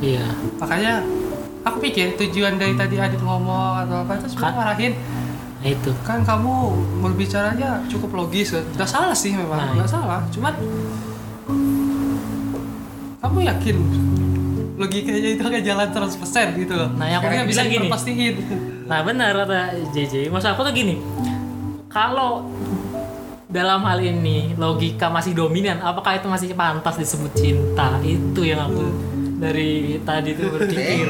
iya 0.00 0.26
makanya 0.56 1.06
aku 1.62 1.78
pikir 1.80 2.14
tujuan 2.16 2.56
dari 2.56 2.74
tadi 2.74 2.96
Adit 2.96 3.18
ngomong 3.18 3.78
atau 3.80 4.02
apa 4.02 4.16
itu 4.16 4.26
sebenarnya 4.28 4.56
ngarahin 4.56 4.92
nah 5.56 5.68
itu 5.68 5.90
kan 6.02 6.18
kamu 6.20 6.54
berbicaranya 7.00 7.86
cukup 7.86 8.10
logis 8.16 8.50
nggak 8.50 8.84
salah 8.84 9.14
sih 9.14 9.30
memang 9.32 9.54
Nah, 9.54 9.70
nggak 9.72 9.86
iya. 9.86 9.94
salah 9.94 10.20
cuman 10.28 10.54
kamu 13.22 13.38
yakin 13.46 13.76
logikanya 14.74 15.30
itu 15.30 15.42
akan 15.44 15.62
jalan 15.62 15.88
100% 15.88 16.58
gitu 16.58 16.74
loh 16.74 16.90
Nah, 16.92 17.06
yang 17.06 17.22
aku 17.22 17.46
bisa 17.46 17.62
gini. 17.62 17.86
diperpastiin 17.86 18.34
Nah 18.92 19.00
benar 19.00 19.32
kata 19.32 19.72
JJ. 19.96 20.28
Maksud 20.28 20.52
aku 20.52 20.68
tuh 20.68 20.74
gini, 20.76 21.00
kalau 21.88 22.44
dalam 23.48 23.80
hal 23.88 24.04
ini 24.04 24.52
logika 24.60 25.08
masih 25.08 25.32
dominan, 25.32 25.80
apakah 25.80 26.20
itu 26.20 26.28
masih 26.28 26.52
pantas 26.52 27.00
disebut 27.00 27.32
cinta? 27.32 27.96
Itu 28.04 28.44
yang 28.44 28.68
aku 28.68 28.84
dari 29.40 29.96
tadi 30.04 30.36
tuh 30.36 30.52
berpikir. 30.52 31.08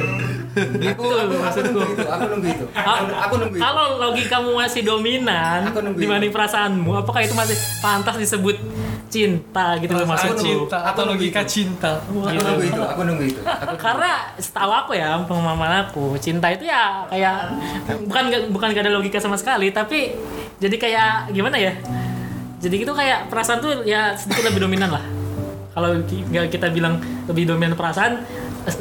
aku 0.53 0.79
Betul, 0.79 1.17
aku, 1.17 1.33
aku 1.33 1.43
maksudku. 1.43 1.81
nunggu 1.81 1.97
itu 1.97 2.07
aku 2.13 2.25
nunggu 2.29 2.49
itu 2.53 2.65
aku, 2.77 3.05
aku 3.17 3.35
nunggu 3.41 3.57
itu 3.57 3.63
Kalau 3.65 3.85
logikamu 3.97 4.51
masih 4.61 4.85
dominan 4.85 5.65
Aku 5.73 5.81
dibanding 5.97 6.29
perasaanmu, 6.29 6.93
apakah 6.93 7.25
itu 7.25 7.33
masih 7.33 7.57
pantas 7.81 8.21
disebut 8.21 8.61
cinta 9.13 9.77
gitu 9.77 9.93
loh 9.93 10.09
maksudku? 10.09 10.41
cinta 10.41 10.79
atau 10.89 11.05
logika 11.05 11.45
cinta. 11.45 12.01
aku 12.01 12.33
Gitu. 12.33 12.41
nunggu 12.41 12.65
itu 12.65 12.81
aku 12.81 13.01
nunggu 13.05 13.25
itu. 13.29 13.41
Aku 13.45 13.77
Karena 13.77 14.11
setahu 14.41 14.73
aku 14.73 14.93
ya 14.97 15.21
pemahaman 15.29 15.85
aku 15.85 16.17
cinta 16.17 16.49
itu 16.49 16.65
ya 16.65 17.05
kayak 17.13 17.53
bukan 18.09 18.25
bukan 18.49 18.73
gak 18.73 18.89
ada 18.89 18.93
logika 18.97 19.21
sama 19.21 19.37
sekali 19.37 19.69
tapi 19.69 20.17
jadi 20.57 20.77
kayak 20.81 21.11
gimana 21.31 21.61
ya? 21.61 21.77
Jadi 22.63 22.75
gitu 22.81 22.97
kayak 22.97 23.29
perasaan 23.29 23.61
tuh 23.61 23.85
ya 23.85 24.17
sedikit 24.17 24.49
lebih 24.49 24.65
dominan 24.65 24.89
lah. 24.89 25.05
Kalau 25.73 25.93
nggak 25.99 26.49
kita 26.49 26.73
bilang 26.73 26.97
lebih 27.29 27.45
dominan 27.49 27.77
perasaan 27.77 28.25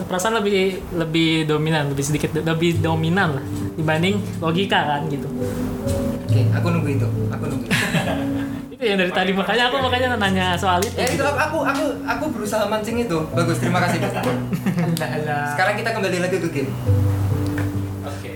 perasaan 0.08 0.38
lebih 0.38 0.78
lebih 0.94 1.44
dominan 1.44 1.90
lebih 1.90 2.06
sedikit 2.06 2.30
lebih 2.38 2.80
dominan 2.80 3.36
lah 3.36 3.46
dibanding 3.76 4.22
logika 4.40 4.80
kan 4.96 5.02
gitu. 5.10 5.26
Oke 6.24 6.40
aku 6.54 6.68
nunggu 6.72 6.90
itu 6.96 7.08
aku 7.28 7.44
nunggu 7.50 7.66
itu. 8.82 8.90
yang 8.90 8.98
dari 8.98 9.14
tadi 9.14 9.32
makanya 9.32 9.70
aku 9.70 9.78
makanya 9.78 10.08
nanya 10.18 10.58
soal 10.58 10.82
itu 10.82 10.98
ya 10.98 11.06
itu 11.06 11.22
aku 11.22 11.58
aku 11.62 11.86
aku 12.02 12.26
berusaha 12.34 12.66
mancing 12.66 12.98
itu 12.98 13.18
bagus 13.30 13.62
terima 13.62 13.78
kasih 13.86 14.02
sekarang 15.54 15.74
kita 15.78 15.90
kembali 15.94 16.18
lagi 16.18 16.38
ke 16.42 16.50
game 16.50 16.72
Oke. 18.02 18.34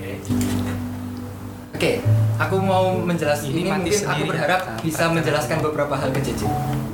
oke 1.74 1.92
aku 2.38 2.56
mau 2.62 2.94
menjelaskan 2.94 3.50
Ini 3.50 3.58
ini, 3.58 3.70
mungkin 3.74 3.90
aku 3.90 3.98
sendiri, 4.06 4.28
berharap 4.30 4.60
kan? 4.62 4.78
bisa 4.86 5.04
menjelaskan 5.10 5.58
beberapa 5.60 5.94
hal 5.98 6.14
ke 6.14 6.20
JJ 6.22 6.42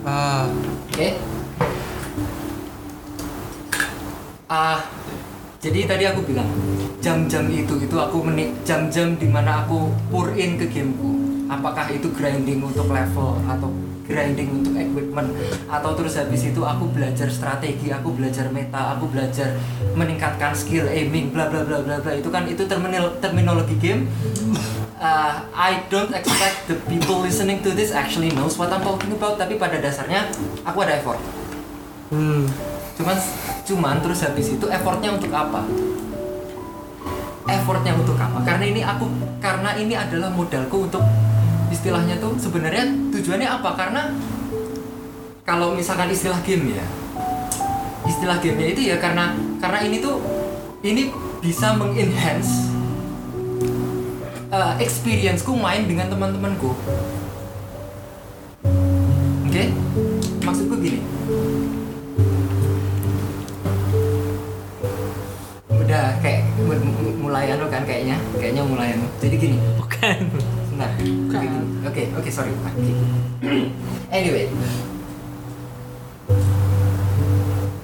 ah 0.03 0.49
Oke. 0.89 1.09
Ah, 4.47 4.85
jadi 5.65 5.89
tadi 5.89 6.05
aku 6.05 6.21
bilang 6.29 6.45
jam-jam 7.01 7.49
itu 7.49 7.81
itu 7.81 7.97
aku 7.97 8.21
menik 8.21 8.53
jam-jam 8.69 9.17
di 9.17 9.25
mana 9.25 9.65
aku 9.65 9.89
pour 10.13 10.29
in 10.37 10.61
ke 10.61 10.69
gameku. 10.69 11.32
Apakah 11.53 11.93
itu 11.93 12.09
grinding 12.17 12.65
untuk 12.65 12.89
level 12.89 13.37
atau 13.45 13.69
grinding 14.09 14.65
untuk 14.65 14.73
equipment 14.73 15.31
atau 15.69 15.93
terus 15.93 16.17
habis 16.17 16.49
itu 16.49 16.65
aku 16.65 16.89
belajar 16.91 17.29
strategi, 17.29 17.93
aku 17.93 18.17
belajar 18.17 18.49
meta, 18.49 18.97
aku 18.97 19.13
belajar 19.13 19.53
meningkatkan 19.93 20.57
skill 20.57 20.89
aiming, 20.89 21.29
bla 21.29 21.53
bla 21.53 21.61
bla 21.61 21.85
bla 21.85 22.01
bla. 22.01 22.13
Itu 22.17 22.33
kan 22.33 22.49
itu 22.49 22.65
terminal 22.65 23.21
terminologi 23.21 23.77
game. 23.77 24.09
Uh, 25.03 25.45
I 25.51 25.85
don't 25.93 26.15
expect 26.15 26.71
the 26.71 26.79
people 26.87 27.21
listening 27.21 27.61
to 27.67 27.75
this 27.75 27.93
actually 27.93 28.31
knows 28.33 28.57
what 28.57 28.73
I'm 28.73 28.81
talking 28.81 29.13
about, 29.13 29.35
tapi 29.35 29.59
pada 29.61 29.77
dasarnya 29.83 30.31
aku 30.63 30.79
ada 30.87 31.03
effort 31.03 31.19
hmm. 32.13 32.45
cuman 33.01 33.17
cuman 33.65 33.97
terus 34.05 34.21
habis 34.23 34.53
itu 34.53 34.67
effortnya 34.69 35.17
untuk 35.17 35.33
apa 35.33 35.65
effortnya 37.49 37.93
untuk 37.97 38.17
apa 38.21 38.39
karena 38.45 38.65
ini 38.69 38.81
aku 38.85 39.05
karena 39.41 39.75
ini 39.75 39.95
adalah 39.97 40.31
modalku 40.31 40.87
untuk 40.87 41.03
istilahnya 41.73 42.21
tuh 42.21 42.37
sebenarnya 42.37 42.85
tujuannya 43.11 43.49
apa? 43.49 43.71
Karena 43.75 44.13
kalau 45.43 45.75
misalkan 45.75 46.13
istilah 46.13 46.39
game 46.45 46.77
ya 46.79 46.87
istilah 48.03 48.39
gamenya 48.43 48.69
itu 48.75 48.83
ya 48.93 48.97
karena 48.99 49.35
karena 49.63 49.79
ini 49.87 50.03
tuh 50.03 50.19
ini 50.83 51.11
bisa 51.43 51.75
mengenhance 51.75 52.71
uh, 54.51 54.75
experienceku 54.79 55.55
main 55.55 55.87
dengan 55.87 56.11
teman-temanku. 56.11 56.75
Oke? 59.47 59.65
Maksudku 60.43 60.75
gini. 60.83 60.99
Udah 65.71 66.19
kayak 66.23 66.43
mu- 66.63 66.79
mu- 66.79 67.19
mulai 67.27 67.55
anu 67.55 67.67
kan 67.71 67.87
kayaknya 67.87 68.19
kayaknya 68.39 68.63
mulai 68.67 68.95
anu. 68.99 69.07
Jadi 69.23 69.35
gini. 69.39 69.57
Bukan 69.79 70.31
Sebentar. 70.73 70.89
Jadi 70.97 71.47
gini. 71.53 71.69
Oke, 71.85 72.03
oke, 72.17 72.31
sorry. 72.33 72.49
Oke. 72.49 72.93
anyway. 74.09 74.49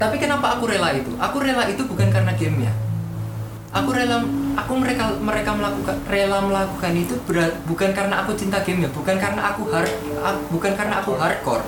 Tapi 0.01 0.17
kenapa 0.17 0.57
aku 0.57 0.65
rela 0.73 0.97
itu? 0.97 1.13
Aku 1.21 1.37
rela 1.45 1.69
itu 1.69 1.85
bukan 1.85 2.09
karena 2.09 2.33
gamenya. 2.33 2.73
Aku 3.77 3.93
rela, 3.93 4.25
aku 4.57 4.73
mereka 4.81 5.13
mereka 5.21 5.53
melakukan 5.53 6.01
rela 6.09 6.41
melakukan 6.41 6.97
itu 6.97 7.13
berat, 7.29 7.53
bukan 7.69 7.93
karena 7.93 8.25
aku 8.25 8.33
cinta 8.33 8.65
gamenya, 8.65 8.89
bukan 8.89 9.21
karena 9.21 9.53
aku 9.53 9.69
hard, 9.69 9.93
bukan 10.49 10.73
karena 10.73 11.05
aku 11.05 11.13
hardcore. 11.21 11.61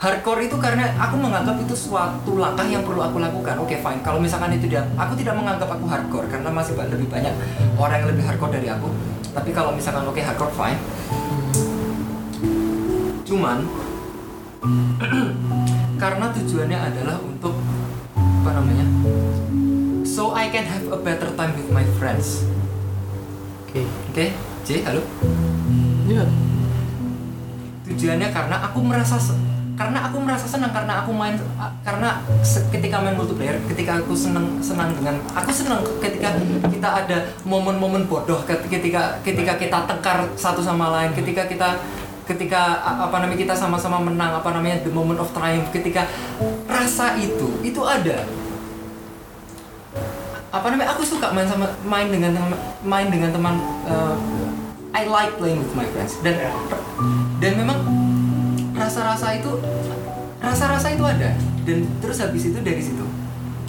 Hardcore 0.00 0.48
itu 0.48 0.56
karena 0.56 0.88
aku 0.96 1.20
menganggap 1.20 1.60
itu 1.60 1.76
suatu 1.76 2.40
langkah 2.40 2.64
yang 2.64 2.80
perlu 2.88 3.04
aku 3.04 3.20
lakukan. 3.20 3.60
Oke, 3.60 3.76
fine. 3.84 4.00
Kalau 4.00 4.16
misalkan 4.16 4.56
itu 4.56 4.72
dia, 4.72 4.80
aku 4.96 5.12
tidak 5.20 5.36
menganggap 5.36 5.68
aku 5.68 5.84
hardcore 5.84 6.24
karena 6.32 6.48
masih 6.48 6.72
lebih 6.80 7.12
banyak 7.12 7.36
orang 7.76 8.00
yang 8.00 8.08
lebih 8.08 8.24
hardcore 8.24 8.52
dari 8.56 8.72
aku. 8.72 8.88
Tapi 9.34 9.50
kalau 9.50 9.74
misalkan 9.74 10.06
oke 10.06 10.22
hardcore 10.22 10.54
fine. 10.54 10.80
Cuman 13.26 13.66
karena 16.02 16.26
tujuannya 16.30 16.78
adalah 16.78 17.18
untuk 17.18 17.58
apa 18.14 18.50
namanya? 18.54 18.86
So 20.06 20.30
I 20.30 20.46
can 20.54 20.62
have 20.70 20.86
a 20.94 20.98
better 21.02 21.34
time 21.34 21.58
with 21.58 21.68
my 21.74 21.82
friends. 21.98 22.46
oke 23.66 23.82
Oke, 24.14 24.30
J, 24.62 24.86
halo. 24.86 25.02
Iya. 26.06 26.24
tujuannya 27.84 28.32
karena 28.32 28.56
aku 28.64 28.80
merasa 28.80 29.20
karena 29.74 30.06
aku 30.06 30.22
merasa 30.22 30.46
senang 30.46 30.70
karena 30.70 31.02
aku 31.02 31.10
main 31.10 31.34
karena 31.82 32.22
ketika 32.70 33.02
main 33.02 33.18
multiplayer 33.18 33.58
ketika 33.66 33.98
aku 33.98 34.14
senang 34.14 34.62
senang 34.62 34.94
dengan 34.94 35.18
aku 35.34 35.50
senang 35.50 35.82
ketika 35.98 36.38
kita 36.70 36.88
ada 37.04 37.18
momen-momen 37.42 38.06
bodoh 38.06 38.38
ket- 38.46 38.66
ketika 38.70 39.18
ketika 39.26 39.58
kita 39.58 39.78
tengkar 39.90 40.30
satu 40.38 40.62
sama 40.62 40.94
lain 40.94 41.10
ketika 41.18 41.50
kita 41.50 41.82
ketika 42.24 42.80
apa 42.80 43.20
namanya 43.20 43.36
kita 43.36 43.54
sama-sama 43.54 44.00
menang 44.00 44.32
apa 44.32 44.48
namanya 44.56 44.80
the 44.80 44.92
moment 44.92 45.20
of 45.20 45.28
triumph 45.36 45.68
ketika 45.70 46.08
rasa 46.64 47.20
itu 47.20 47.60
itu 47.60 47.80
ada. 47.84 48.24
Apa 50.54 50.70
namanya 50.70 50.94
aku 50.94 51.02
suka 51.04 51.34
main 51.34 51.44
sama 51.44 51.68
main 51.84 52.08
dengan 52.08 52.32
main 52.86 53.10
dengan 53.10 53.34
teman 53.34 53.58
uh, 53.84 54.16
I 54.94 55.10
like 55.10 55.36
playing 55.36 55.60
with 55.60 55.74
my 55.76 55.84
friends. 55.92 56.16
Dan 56.22 56.38
dan 57.42 57.52
memang 57.60 57.78
rasa-rasa 58.74 59.34
itu 59.34 59.50
rasa-rasa 60.38 60.88
itu 60.90 61.02
ada 61.02 61.30
dan 61.64 61.78
terus 61.98 62.18
habis 62.18 62.44
itu 62.44 62.58
dari 62.58 62.82
situ 62.82 63.04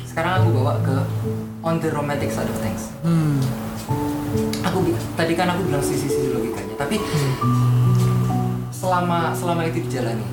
sekarang 0.06 0.42
aku 0.42 0.50
bawa 0.54 0.74
ke 0.82 0.96
on 1.62 1.80
the 1.80 1.90
romantic 1.90 2.30
side 2.30 2.46
of 2.46 2.58
things 2.60 2.92
Hmm. 3.02 3.38
aku 4.62 4.82
tadi 5.14 5.34
kan 5.34 5.48
aku 5.48 5.62
bilang 5.64 5.80
sisi-sisi 5.80 6.34
logikanya 6.34 6.76
tapi 6.76 6.98
selama 8.72 9.32
selama 9.32 9.62
itu 9.64 9.86
dijalani 9.86 10.26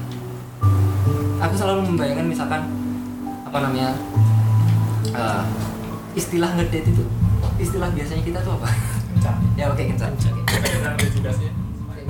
aku 1.39 1.55
selalu 1.55 1.85
membayangkan 1.87 2.27
misalkan 2.27 2.63
apa 3.45 3.59
namanya 3.61 3.93
eh, 5.13 5.43
istilah 6.15 6.51
ngedate 6.55 6.89
itu 6.89 7.05
istilah 7.59 7.93
biasanya 7.93 8.23
kita 8.25 8.39
tuh 8.41 8.57
apa 8.57 8.69
Kencang. 9.13 9.37
ya 9.55 9.69
oke 9.69 9.83
kencan 9.85 10.13
Oke. 10.17 11.62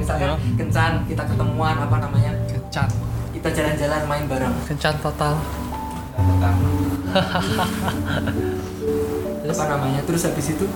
Sih. 0.02 0.10
misalkan 0.10 0.34
kencan 0.58 0.92
kita 1.06 1.22
ketemuan 1.22 1.78
apa 1.78 1.96
namanya? 2.02 2.34
Kencan. 2.50 2.90
Kita 3.30 3.48
jalan-jalan 3.54 4.02
main 4.10 4.24
bareng. 4.26 4.54
Kencan 4.66 4.98
total. 4.98 5.38
Tentang 6.18 6.58
apa 9.54 9.64
namanya? 9.70 10.00
Terus 10.02 10.26
habis 10.26 10.58
itu 10.58 10.66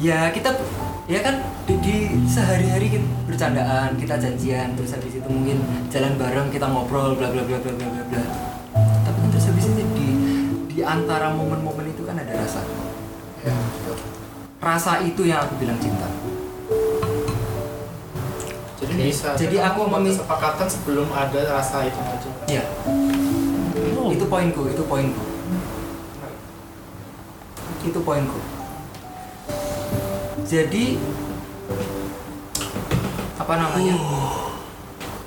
ya 0.00 0.32
kita 0.32 0.56
ya 1.04 1.20
kan 1.20 1.44
di, 1.68 1.74
di 1.84 1.96
sehari-hari 2.24 2.96
kita 2.96 3.04
bercandaan 3.28 3.92
kita 4.00 4.16
janjian 4.16 4.72
terus 4.78 4.96
habis 4.96 5.18
itu 5.18 5.28
mungkin 5.28 5.60
jalan 5.92 6.16
bareng 6.16 6.48
kita 6.48 6.64
ngobrol 6.68 7.16
bla 7.18 7.28
bla 7.28 7.42
bla 7.44 7.58
bla 7.60 7.72
bla 7.76 7.86
bla 7.92 8.02
bla. 8.08 8.22
Tapi 9.04 9.18
kan 9.20 9.28
terus 9.28 9.52
habis 9.52 9.68
itu 9.68 9.84
di 9.92 10.08
di 10.72 10.80
antara 10.80 11.36
momen-momen 11.36 11.92
itu 11.92 12.08
kan 12.08 12.16
ada 12.16 12.32
rasa. 12.32 12.64
Ya. 13.38 13.54
rasa 14.58 14.98
itu 15.06 15.22
yang 15.22 15.46
aku 15.46 15.62
bilang 15.62 15.78
cinta 15.78 16.10
Jadi 18.78 18.92
Oke. 18.94 19.04
bisa. 19.10 19.28
Jadi 19.34 19.56
aku 19.58 19.78
membuat 19.90 20.06
kesepakatan 20.14 20.66
sebelum 20.70 21.08
ada 21.10 21.40
rasa 21.50 21.82
itu 21.86 21.98
muncul. 21.98 22.32
ya 22.46 22.62
Oh. 24.08 24.16
itu 24.16 24.24
poinku 24.24 24.62
itu 24.72 24.82
poinku 24.88 25.20
itu 27.84 28.00
poinku 28.00 28.40
jadi 30.48 30.96
apa 33.36 33.54
namanya 33.60 34.00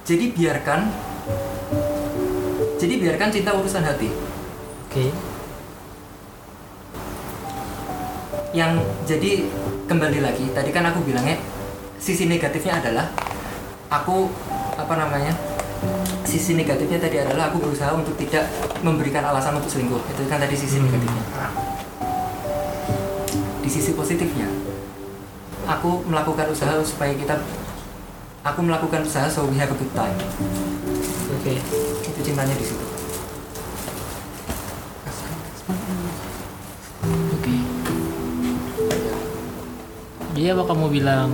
jadi 0.02 0.26
biarkan 0.34 0.90
jadi 2.82 2.94
biarkan 2.98 3.30
cinta 3.30 3.54
urusan 3.54 3.86
hati 3.86 4.10
oke 4.90 5.06
yang 8.58 8.82
jadi 9.06 9.46
kembali 9.86 10.26
lagi 10.26 10.50
tadi 10.58 10.74
kan 10.74 10.90
aku 10.90 11.06
bilangnya 11.06 11.38
sisi 12.02 12.26
negatifnya 12.26 12.82
adalah 12.82 13.14
aku 13.91 14.32
apa 14.80 14.93
namanya 14.95 15.36
sisi 16.23 16.56
negatifnya 16.56 16.95
tadi 16.95 17.19
adalah 17.19 17.51
aku 17.51 17.60
berusaha 17.60 17.91
untuk 17.91 18.15
tidak 18.15 18.47
memberikan 18.80 19.19
alasan 19.27 19.60
untuk 19.60 19.67
selingkuh 19.67 19.99
itu 19.99 20.23
kan 20.32 20.39
tadi 20.39 20.56
sisi 20.56 20.80
negatifnya 20.80 21.51
di 23.60 23.69
sisi 23.69 23.91
positifnya 23.91 24.47
aku 25.67 26.08
melakukan 26.08 26.47
usaha 26.47 26.80
supaya 26.88 27.12
kita 27.19 27.36
aku 28.47 28.63
melakukan 28.63 29.04
usaha 29.04 29.27
so 29.27 29.43
we 29.51 29.60
have 29.60 29.69
a 29.69 29.75
good 29.75 29.91
time 29.91 30.15
Oke. 31.36 31.60
itu 32.08 32.19
cintanya 32.23 32.56
di 32.56 32.63
situ 32.63 32.86
Oke. 37.34 37.56
Jadi 40.38 40.47
apa 40.54 40.63
kamu 40.69 40.86
bilang? 40.93 41.34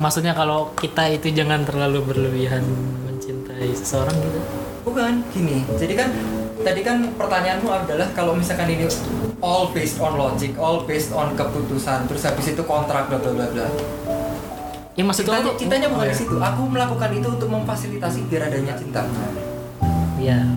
Maksudnya 0.00 0.32
kalau 0.32 0.72
kita 0.74 1.12
itu 1.12 1.28
jangan 1.30 1.60
terlalu 1.60 2.00
berlebihan 2.02 2.64
mencintai 3.04 3.68
seseorang 3.76 4.16
gitu? 4.16 4.40
bukan 4.80 5.20
gini. 5.28 5.60
Jadi 5.76 5.92
kan 5.92 6.08
tadi 6.60 6.80
kan 6.80 7.12
pertanyaanmu 7.14 7.68
adalah 7.68 8.08
kalau 8.10 8.32
misalkan 8.32 8.64
ini 8.66 8.88
all 9.38 9.68
based 9.70 10.00
on 10.00 10.16
logic 10.16 10.56
all 10.56 10.82
based 10.82 11.12
on 11.12 11.36
keputusan 11.36 12.08
terus 12.08 12.24
habis 12.24 12.48
itu 12.48 12.64
kontrak 12.64 13.12
bla 13.12 13.20
bla 13.20 13.30
bla 13.30 13.46
bla. 13.46 13.66
Ya 14.96 15.04
maksudku 15.04 15.28
kitanya, 15.28 15.44
aku- 15.46 15.58
kitanya 15.60 15.86
bukan 15.86 16.00
Oh, 16.00 16.08
di 16.08 16.12
ya. 16.12 16.16
situ. 16.16 16.36
Aku 16.40 16.62
melakukan 16.64 17.10
itu 17.12 17.28
untuk 17.28 17.48
memfasilitasi 17.50 18.18
biar 18.26 18.48
adanya 18.48 18.74
cinta. 18.74 19.04
Iya, 20.16 20.48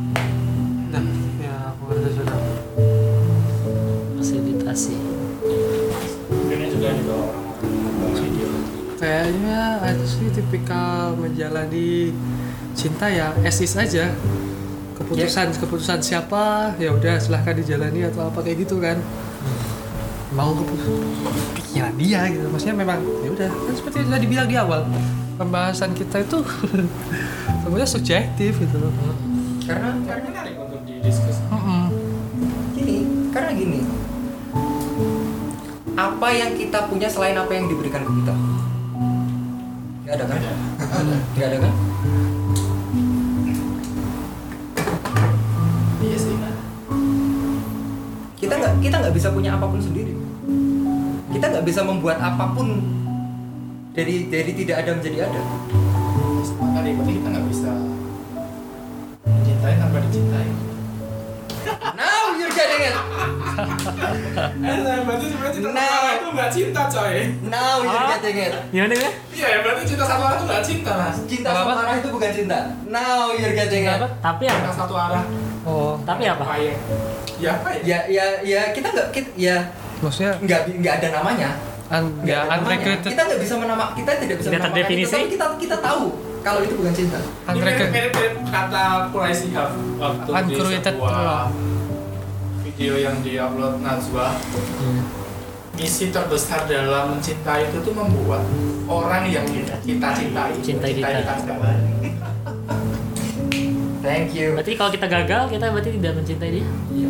Kayaknya 9.23 9.79
itu 9.95 10.05
sih 10.19 10.27
tipikal 10.35 11.15
menjalani 11.15 12.11
cinta 12.75 13.07
ya 13.07 13.31
as 13.47 13.55
is 13.63 13.71
aja. 13.79 14.11
Keputusan 14.99 15.55
keputusan 15.55 16.03
siapa 16.03 16.75
ya 16.75 16.91
udah 16.91 17.23
silahkan 17.23 17.55
dijalani 17.55 18.03
atau 18.03 18.27
apa 18.27 18.43
kayak 18.43 18.67
gitu 18.67 18.83
kan. 18.83 18.99
Mau 20.35 20.51
kepikiran 20.59 21.95
dia 21.95 22.27
gitu. 22.35 22.51
Maksudnya 22.51 22.75
memang 22.75 22.99
ya 23.23 23.29
udah 23.31 23.47
kan 23.47 23.73
seperti 23.79 24.03
yang 24.03 24.11
tadi 24.11 24.27
bilang 24.27 24.47
di 24.51 24.57
awal 24.59 24.83
pembahasan 25.39 25.95
kita 25.95 26.19
itu 26.19 26.43
sebenarnya 27.63 27.89
subjektif 27.89 28.59
gitu 28.59 28.75
loh. 28.75 28.91
karena 29.63 29.95
karena 30.03 30.27
menarik 30.27 30.55
untuk 30.59 30.83
didiskus 30.83 31.39
Mm-mm. 31.47 31.87
gini 32.75 32.97
karena 33.31 33.51
gini 33.55 33.79
apa 35.95 36.27
yang 36.35 36.51
kita 36.59 36.91
punya 36.91 37.07
selain 37.07 37.39
apa 37.39 37.51
yang 37.55 37.71
diberikan 37.71 38.03
ke 38.03 38.11
kita 38.11 38.33
nggak 40.13 40.29
ada 40.29 40.29
kan? 40.29 40.41
Nggak 41.33 41.47
ada 41.49 41.57
kan? 41.57 41.73
Iya 46.03 46.17
sih 46.21 46.35
kita 48.37 48.53
nggak 48.59 48.73
kita 48.83 48.95
nggak 49.01 49.15
bisa 49.15 49.27
punya 49.33 49.57
apa 49.57 49.65
pun 49.65 49.81
sendiri. 49.81 50.13
Kita 51.33 51.45
nggak 51.49 51.65
bisa 51.65 51.81
membuat 51.81 52.21
apa 52.21 52.45
pun 52.53 52.77
dari 53.97 54.29
dari 54.29 54.51
tidak 54.53 54.85
ada 54.85 54.91
menjadi 55.01 55.17
ada. 55.25 55.41
Makanya 56.61 56.93
berarti 56.93 57.13
kita 57.17 57.27
nggak 57.33 57.47
bisa 57.49 57.71
mencintai 59.25 59.75
tanpa 59.81 59.97
dicintai 59.97 60.47
getting 62.63 62.83
it 62.87 62.95
eh 64.63 64.99
berarti 65.03 65.25
cinta 65.53 65.69
Nah. 65.73 65.83
satu 65.83 65.95
orang 65.99 66.15
itu 66.15 66.27
nggak 66.33 66.49
cinta 66.51 66.81
coy. 66.89 67.15
Now 67.45 67.75
you're 67.81 68.07
getting 68.09 68.37
it 68.39 68.53
Gimana 68.71 68.95
ya? 68.95 69.09
iya 69.31 69.47
ya 69.47 69.57
berarti 69.61 69.83
cinta 69.85 70.03
satu 70.03 70.21
orang 70.23 70.35
itu 70.35 70.45
nggak 70.45 70.63
cinta 70.63 70.91
mas. 70.93 71.17
Cinta 71.29 71.49
sama 71.51 71.73
arah 71.77 71.95
itu 71.97 72.09
bukan 72.09 72.31
cinta. 72.33 72.57
Now 72.87 73.19
you're 73.31 73.53
getting 73.53 73.83
it 73.85 73.93
Apa? 73.93 74.07
Tapi 74.19 74.43
cinta 74.49 74.69
apa? 74.69 74.73
satu 74.73 74.93
arah. 74.95 75.23
Oh, 75.63 75.95
Tapi 76.03 76.23
apa? 76.27 76.43
ya? 76.57 76.75
Ya 77.39 77.49
apa 77.55 77.69
ya? 77.73 77.81
Ya 77.83 77.97
ya 78.09 78.25
ya 78.43 78.61
kita 78.71 78.87
nggak 78.89 79.07
kita, 79.11 79.29
ya 79.35 79.57
maksudnya? 79.99 80.33
nggak 80.41 80.59
nggak 80.81 80.93
ada 80.99 81.07
namanya. 81.21 81.49
Nggak 81.93 82.39
ada 82.49 82.55
namanya. 82.57 82.95
kita 82.99 83.21
nggak 83.23 83.39
bisa 83.39 83.53
menama 83.59 83.83
kita 83.93 84.11
tidak 84.17 84.35
bisa 84.41 84.49
menamakan 84.49 84.91
itu, 84.97 85.07
tapi 85.07 85.27
kita 85.29 85.45
kita 85.61 85.77
tahu 85.79 86.03
kalau 86.43 86.59
itu 86.59 86.73
bukan 86.75 86.93
cinta. 86.93 87.19
Ini 87.19 87.29
mirip 87.53 87.63
unregulated 87.63 87.89
mirip 87.93 88.11
mirip 88.11 88.33
kata 88.49 88.83
Quraish 89.13 89.41
Shihab 89.47 89.69
waktu 90.01 90.29
di 90.43 90.53
sebuah 90.81 91.11
love. 91.13 91.72
Video 92.73 92.97
yang 92.97 93.21
diupload 93.21 93.85
Najwa 93.85 94.33
Hmm. 94.81 95.05
misi 95.73 96.09
terbesar 96.09 96.65
dalam 96.65 97.13
mencintai 97.13 97.69
itu 97.69 97.77
tuh 97.81 97.93
membuat 97.93 98.41
orang 98.85 99.29
yang 99.29 99.45
kita, 99.45 99.77
kita 99.79 100.07
cintai 100.11 100.51
Cintai 100.57 100.89
mencintai 100.89 101.21
kita. 101.21 101.33
juga. 101.37 101.53
thank 104.01 104.33
you 104.33 104.57
Berarti 104.57 104.73
kalau 104.73 104.89
kita 104.89 105.05
gagal, 105.07 105.43
kita 105.49 105.65
berarti 105.69 105.89
tidak 105.93 106.13
mencintai 106.15 106.49
dia? 106.51 106.65
Iya. 106.89 107.09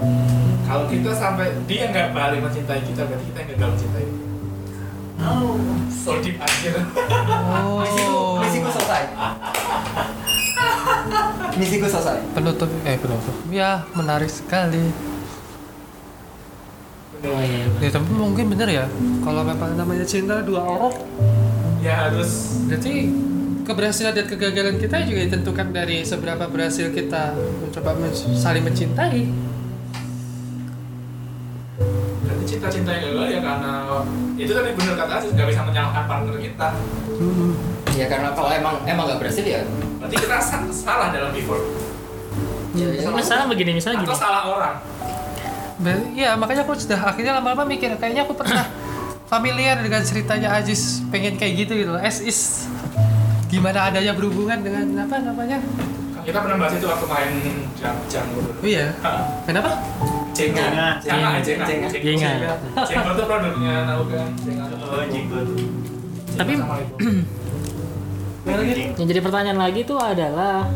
Oh. 0.00 0.48
Kalau 0.64 0.84
kita 0.84 1.10
sampai 1.12 1.52
dia 1.64 1.88
nggak 1.88 2.12
balik 2.12 2.40
mencintai 2.40 2.80
kita, 2.82 3.04
berarti 3.04 3.24
kita 3.26 3.38
yang 3.40 3.50
gagal 3.52 3.68
mencintai. 3.76 4.06
Oh, 5.18 5.58
so 5.90 6.16
deep 6.22 6.38
akhir. 6.38 6.78
oh 7.58 7.82
misiku 8.38 8.68
selesai 8.74 9.04
misiku 11.58 11.86
selesai 11.86 12.22
penutup 12.32 12.70
eh 12.82 12.96
penutup 12.96 13.34
ya 13.50 13.82
menarik 13.92 14.30
sekali 14.30 14.88
Oh 17.18 17.42
iya. 17.42 17.66
ya 17.82 17.90
tapi 17.90 18.14
mungkin 18.14 18.46
bener 18.46 18.70
ya 18.70 18.86
kalau 19.26 19.42
memang 19.42 19.74
namanya 19.74 20.06
cinta 20.06 20.38
dua 20.38 20.62
orang 20.62 20.94
ya 21.82 22.06
harus 22.06 22.62
berarti 22.70 23.10
keberhasilan 23.66 24.14
dan 24.14 24.26
kegagalan 24.30 24.78
kita 24.78 25.02
juga 25.02 25.26
ditentukan 25.26 25.66
dari 25.74 26.06
seberapa 26.06 26.46
berhasil 26.46 26.94
kita 26.94 27.34
mencoba 27.34 27.90
men- 27.98 28.14
saling 28.14 28.62
mencintai 28.62 29.34
berarti 32.22 32.44
cinta-cinta 32.46 32.90
yang 32.94 33.02
gagal 33.10 33.26
ya 33.28 33.40
karena 33.42 33.72
itu 34.38 34.52
tadi 34.54 34.70
bener 34.78 34.94
kata 34.94 35.12
Aziz 35.18 35.30
nggak 35.34 35.48
bisa 35.50 35.60
menyalahkan 35.66 36.04
partner 36.06 36.36
kita. 36.38 36.68
Hmm. 37.18 37.52
Ya 37.98 38.06
karena 38.06 38.30
kalau 38.30 38.46
emang 38.48 38.78
emang 38.84 39.04
nggak 39.04 39.18
berhasil 39.18 39.42
ya 39.42 39.66
Berarti 39.98 40.14
kita 40.16 40.38
sa- 40.38 40.70
salah 40.70 41.10
dalam 41.10 41.34
before 41.34 41.58
ya, 42.72 42.86
ya. 42.86 43.10
Misalnya 43.10 43.46
begini, 43.48 43.74
misalnya 43.74 43.98
atau 44.00 44.08
gini. 44.08 44.20
salah 44.20 44.42
orang. 44.46 44.74
Ber- 45.78 46.06
Iya 46.12 46.34
makanya 46.34 46.62
aku 46.62 46.74
sudah 46.74 47.00
akhirnya 47.04 47.34
lama-lama 47.34 47.64
mikir 47.64 47.90
kayaknya 47.96 48.22
aku 48.22 48.34
pernah 48.34 48.66
familiar 49.26 49.78
dengan 49.78 49.98
ceritanya 50.00 50.48
Ajis 50.52 51.02
pengen 51.08 51.34
kayak 51.34 51.54
gitu 51.60 51.72
gitu 51.76 51.92
as 51.94 52.18
is 52.20 52.66
gimana 53.46 53.88
adanya 53.88 54.12
berhubungan 54.12 54.58
dengan 54.58 54.84
apa 55.00 55.18
namanya 55.18 55.58
Kita 56.20 56.38
pernah 56.38 56.56
bahas 56.58 56.76
itu 56.76 56.84
waktu 56.84 57.06
main 57.06 57.30
jam 57.74 57.94
jam 58.06 58.24
dulu. 58.28 58.50
oh 58.52 58.64
iya 58.64 58.92
kenapa 59.42 59.80
Jenga, 60.30 60.60
Jenga. 60.60 60.88
Jenga, 61.00 61.30
Jenga, 61.40 61.64
Jenga. 61.66 61.88
Jenga. 61.90 62.30
Jenga 62.84 63.10
itu 63.10 63.24
produknya 63.24 63.74
Nauga. 63.84 64.22
Jenga. 64.38 64.64
Oh, 64.78 65.02
Jenggot. 65.04 65.46
Tapi-. 66.36 66.58
Yang 68.98 69.06
jadi 69.14 69.20
pertanyaan 69.20 69.60
lagi 69.60 69.80
tuh 69.84 69.98
adalah 70.00 70.66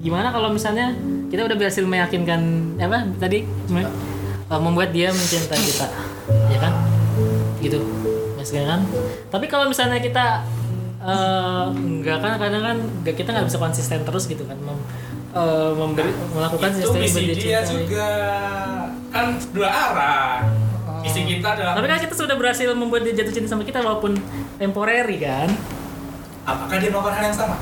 gimana 0.00 0.32
kalau 0.32 0.48
misalnya 0.54 0.96
kita 1.28 1.46
udah 1.46 1.56
berhasil 1.58 1.84
meyakinkan 1.84 2.40
apa 2.80 3.06
tadi 3.20 3.44
me- 3.70 3.92
uh, 4.48 4.60
membuat 4.60 4.90
dia 4.90 5.12
mencintai 5.12 5.60
kita, 5.60 5.86
ya 6.50 6.58
kan? 6.58 6.72
Gitu, 7.60 7.78
mas 8.34 8.50
kan? 8.50 8.80
Tapi 9.30 9.46
kalau 9.46 9.68
misalnya 9.68 10.00
kita 10.00 10.42
uh, 11.04 11.72
enggak 11.72 12.18
kan 12.20 12.32
kadang 12.40 12.62
kan 12.62 12.76
kita 13.04 13.28
nggak 13.32 13.46
bisa 13.48 13.58
konsisten 13.60 14.00
terus 14.04 14.24
gitu 14.28 14.44
kan 14.48 14.56
mem, 14.60 14.78
uh, 15.36 15.72
memberi 15.76 16.12
melakukan 16.32 16.68
itu 16.76 16.90
misi 16.96 17.20
dia 17.30 17.34
dia 17.36 17.60
cintai. 17.64 17.72
juga 17.84 18.08
kan 19.10 19.26
dua 19.52 19.68
arah 19.68 20.32
misi 21.00 21.20
kita 21.24 21.48
adalah 21.56 21.72
Tapi 21.80 21.86
kan 21.88 21.98
kita 22.00 22.14
sudah 22.14 22.36
berhasil 22.36 22.68
membuat 22.76 23.08
dia 23.08 23.14
jatuh 23.16 23.32
cinta 23.32 23.48
sama 23.48 23.64
kita 23.64 23.80
walaupun 23.80 24.16
temporary 24.60 25.20
kan? 25.20 25.48
Apakah 26.50 26.76
dia 26.76 26.90
melakukan 26.90 27.14
hal 27.14 27.24
yang 27.30 27.38
sama? 27.38 27.56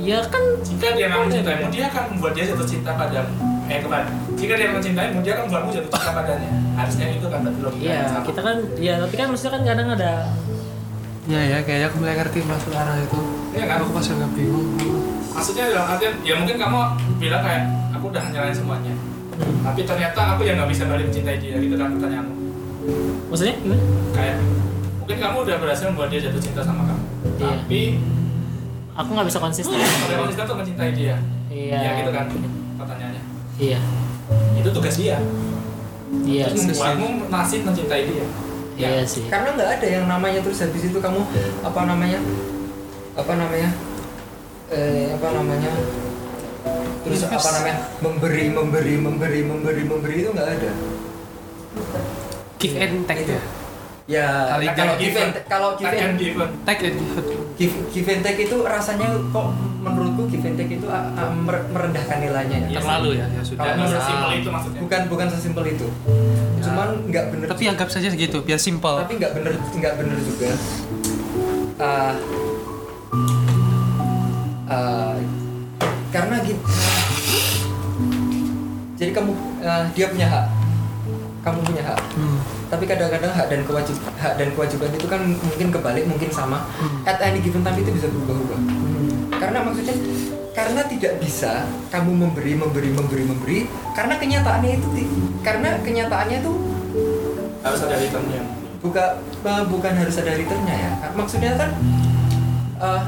Ya 0.00 0.18
kan 0.28 0.42
jika 0.60 0.86
dia 0.92 1.06
memang 1.08 1.28
mencintaimu 1.28 1.66
dia 1.68 1.84
akan 1.88 2.02
membuat 2.16 2.32
dia 2.36 2.44
jatuh 2.48 2.68
cinta 2.68 2.92
padamu. 2.92 3.32
Eh 3.64 3.80
kembali. 3.80 4.08
Jika 4.36 4.52
dia 4.56 4.68
mencintaimu 4.68 5.18
dia 5.24 5.32
akan 5.36 5.44
membuatmu 5.48 5.70
jatuh 5.72 5.90
cinta 5.90 6.10
padanya. 6.12 6.50
Harusnya 6.74 7.06
itu 7.08 7.26
kan 7.28 7.38
berarti 7.40 7.60
logika 7.62 7.84
Iya, 7.84 7.94
yang 7.94 8.08
sama. 8.10 8.24
kita 8.26 8.40
kan 8.40 8.56
ya 8.76 8.94
tapi 9.00 9.14
kan 9.14 9.26
maksudnya 9.30 9.52
kan 9.54 9.62
kadang 9.64 9.88
ada 9.94 10.12
ya 11.24 11.40
ya 11.40 11.56
kayaknya 11.64 11.86
aku 11.88 11.96
mulai 12.04 12.14
ngerti 12.20 12.38
maksud 12.44 12.72
arah 12.76 12.96
itu. 13.00 13.18
Iya 13.56 13.64
kan? 13.64 13.76
aku 13.80 13.92
masih 13.96 14.12
agak 14.12 14.30
bingung. 14.36 14.68
Maksudnya 15.32 15.64
dalam 15.72 15.86
artian 15.88 16.14
ya 16.20 16.34
mungkin 16.36 16.56
kamu 16.60 16.78
bilang 17.16 17.42
kayak 17.42 17.62
aku 17.96 18.04
udah 18.12 18.24
nyalain 18.28 18.52
semuanya. 18.52 18.94
Tapi 19.64 19.80
ternyata 19.88 20.20
aku 20.36 20.44
yang 20.44 20.60
nggak 20.60 20.68
bisa 20.68 20.84
balik 20.84 21.08
mencintai 21.08 21.38
dia 21.40 21.56
gitu 21.56 21.74
kan 21.80 21.88
pertanyaanmu. 21.96 22.34
Maksudnya 23.32 23.54
gimana? 23.56 23.84
kayak 24.12 24.36
mungkin 25.00 25.16
kamu 25.16 25.36
udah 25.48 25.56
berhasil 25.58 25.84
membuat 25.88 26.08
dia 26.12 26.20
jatuh 26.28 26.40
cinta 26.44 26.60
sama 26.60 26.84
kamu 26.84 27.02
Iya. 27.36 27.46
tapi 27.60 27.80
Aku 28.94 29.10
nggak 29.10 29.26
bisa 29.26 29.38
konsisten. 29.42 29.74
udah 29.74 30.18
konsisten 30.22 30.44
untuk 30.46 30.58
mencintai 30.62 30.90
dia 30.94 31.16
Iya. 31.50 31.76
ya 31.76 31.90
gitu 31.98 32.10
kan 32.10 32.26
pertanyaannya 32.78 33.22
Iya. 33.58 33.78
itu 34.56 34.68
tugas 34.70 34.94
dia 34.94 35.18
Iya. 36.22 36.44
terus 36.48 36.62
membuatmu 36.70 37.08
masih 37.26 37.58
mencintai 37.62 38.02
dia 38.06 38.26
Iya 38.74 39.02
sih. 39.04 39.26
karena 39.26 39.54
nggak 39.54 39.70
ada 39.78 39.86
yang 39.88 40.06
namanya 40.06 40.40
terus 40.40 40.58
habis 40.58 40.82
itu 40.82 40.98
kamu 40.98 41.22
apa 41.62 41.80
namanya 41.84 42.18
apa 43.14 43.32
namanya 43.34 43.70
eh, 44.68 45.06
apa 45.10 45.28
namanya 45.30 45.70
terus 47.04 47.20
apa 47.22 47.48
namanya 47.52 47.76
memberi 48.00 48.44
memberi 48.48 48.94
memberi 48.96 49.40
memberi 49.42 49.82
memberi 49.84 50.14
itu 50.18 50.30
nggak 50.32 50.50
ada 50.54 50.70
give 52.58 52.74
and 52.74 53.04
take 53.04 53.22
Itu. 53.22 53.36
ya 53.36 53.42
ya 54.04 54.52
Kali 54.52 54.68
kalau 54.76 54.94
give 55.00 55.16
give 55.16 55.16
and 55.16 55.32
kalau 55.48 55.70
give 55.80 55.88
and 55.88 56.20
take 56.68 56.82
and 56.84 56.96
give 57.00 57.24
give, 57.56 57.74
give 57.88 58.08
and 58.12 58.20
take 58.20 58.36
itu 58.36 58.56
rasanya 58.60 59.08
kok 59.32 59.46
menurutku 59.80 60.28
give 60.28 60.44
and 60.44 60.60
take 60.60 60.76
itu 60.76 60.84
ah, 60.92 61.08
mer- 61.32 61.64
merendahkan 61.72 62.20
nilainya 62.20 62.68
ya. 62.68 62.84
Terlalu 62.84 63.16
ya 63.16 63.26
ya 63.32 63.40
sudah. 63.40 63.64
Kalau 63.64 63.88
sesimpel 63.88 64.30
itu 64.36 64.48
maksudnya. 64.52 64.80
bukan 64.84 65.00
bukan 65.08 65.26
sesimpel 65.32 65.64
itu. 65.72 65.86
Cuman 66.60 66.88
nggak 67.08 67.24
bener 67.32 67.46
tapi 67.48 67.64
anggap 67.64 67.88
saja 67.88 68.08
segitu 68.12 68.44
biar 68.44 68.60
simple 68.60 68.96
tapi 69.08 69.16
nggak 69.16 69.32
bener 69.40 69.52
nggak 69.56 69.94
bener 69.96 70.16
juga. 70.20 70.50
Ah, 71.80 72.12
ah, 74.68 75.16
karena 76.12 76.36
gitu 76.44 76.60
jadi 78.94 79.10
kamu 79.10 79.32
ah, 79.64 79.84
dia 79.90 80.06
punya 80.06 80.28
hak. 80.30 80.46
Kamu 81.42 81.60
punya 81.66 81.82
hak. 81.82 82.00
Hmm. 82.14 82.38
Tapi 82.74 82.90
kadang-kadang 82.90 83.30
hak 83.30 83.46
dan 83.46 83.62
kewajib 83.62 83.94
hak 84.18 84.34
dan 84.34 84.50
kewajiban 84.50 84.90
itu 84.90 85.06
kan 85.06 85.22
mungkin 85.22 85.68
kebalik 85.70 86.04
mungkin 86.10 86.26
sama 86.34 86.66
Hmm. 86.74 87.06
at 87.06 87.22
any 87.22 87.38
given 87.38 87.62
time 87.62 87.78
itu 87.78 87.94
bisa 87.94 88.10
berubah-ubah 88.10 88.60
karena 89.38 89.58
maksudnya 89.62 89.94
karena 90.50 90.82
tidak 90.90 91.22
bisa 91.22 91.70
kamu 91.94 92.10
memberi 92.18 92.58
memberi 92.58 92.90
memberi 92.90 93.22
memberi 93.22 93.58
karena 93.94 94.18
kenyataannya 94.18 94.70
itu 94.74 94.88
karena 95.46 95.78
kenyataannya 95.86 96.38
itu 96.42 96.52
Harus 97.64 97.80
ada 97.80 97.96
returnnya. 97.96 98.42
buka 98.82 99.04
eh, 99.22 99.64
bukan 99.70 99.92
harus 99.94 100.16
ada 100.18 100.34
returnnya 100.34 100.74
ya 100.74 100.90
maksudnya 101.14 101.54
kan 101.54 101.70
eh, 102.82 103.02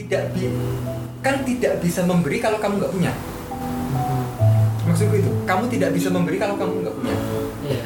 tidak 0.00 0.32
bi 0.32 0.48
kan 1.20 1.44
tidak 1.44 1.72
bisa 1.84 2.00
memberi 2.08 2.40
kalau 2.40 2.56
kamu 2.56 2.80
nggak 2.80 2.92
punya 2.96 3.12
maksudku 4.82 5.14
itu 5.14 5.30
kamu 5.44 5.64
tidak 5.68 5.90
bisa 5.92 6.08
memberi 6.08 6.36
kalau 6.40 6.56
kamu 6.56 6.82
nggak 6.82 6.96
punya. 6.96 7.16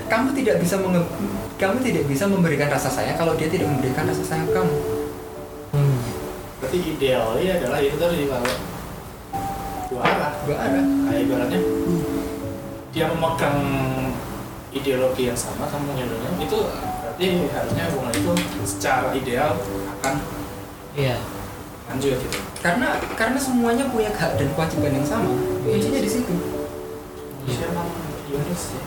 Kamu 0.07 0.29
tidak 0.33 0.57
bisa 0.59 0.77
menge- 0.77 1.11
kamu 1.57 1.77
tidak 1.81 2.05
bisa 2.07 2.25
memberikan 2.25 2.69
rasa 2.69 2.87
sayang 2.87 3.15
kalau 3.15 3.35
dia 3.35 3.47
tidak 3.47 3.67
memberikan 3.67 4.05
rasa 4.05 4.23
sayang 4.23 4.47
ke 4.47 4.55
kamu 4.55 4.75
Hmm. 5.69 5.99
Berarti 6.57 6.79
idealnya 6.81 7.53
adalah 7.55 7.79
itu 7.79 7.97
tadi 7.97 8.25
kalau 8.25 8.49
dua 9.87 10.01
arah. 10.03 10.33
dua 10.43 10.57
arah 10.57 10.85
Kayak 11.05 11.21
ibaratnya 11.23 11.61
dia 12.91 13.05
memegang 13.07 13.59
ideologi 14.71 15.23
yang 15.25 15.37
sama 15.37 15.65
kamu 15.67 15.85
mengendongnya 15.87 16.31
itu 16.39 16.59
berarti 16.97 17.25
harusnya 17.47 17.85
hubungan 17.93 18.15
itu 18.15 18.33
secara 18.65 19.13
ideal 19.13 19.53
akan 19.93 20.15
Iya. 20.93 21.21
lanjut 21.87 22.17
gitu. 22.19 22.39
karena 22.59 22.89
karena 23.15 23.37
semuanya 23.37 23.85
punya 23.87 24.09
hak 24.11 24.37
dan 24.37 24.49
kewajiban 24.51 24.97
yang 24.97 25.05
sama 25.05 25.29
kuncinya 25.63 26.01
di 26.01 26.09
situ 26.09 26.35
Manusia 27.39 27.69
emang 27.69 27.89
unik 28.27 28.57
sih. 28.57 28.81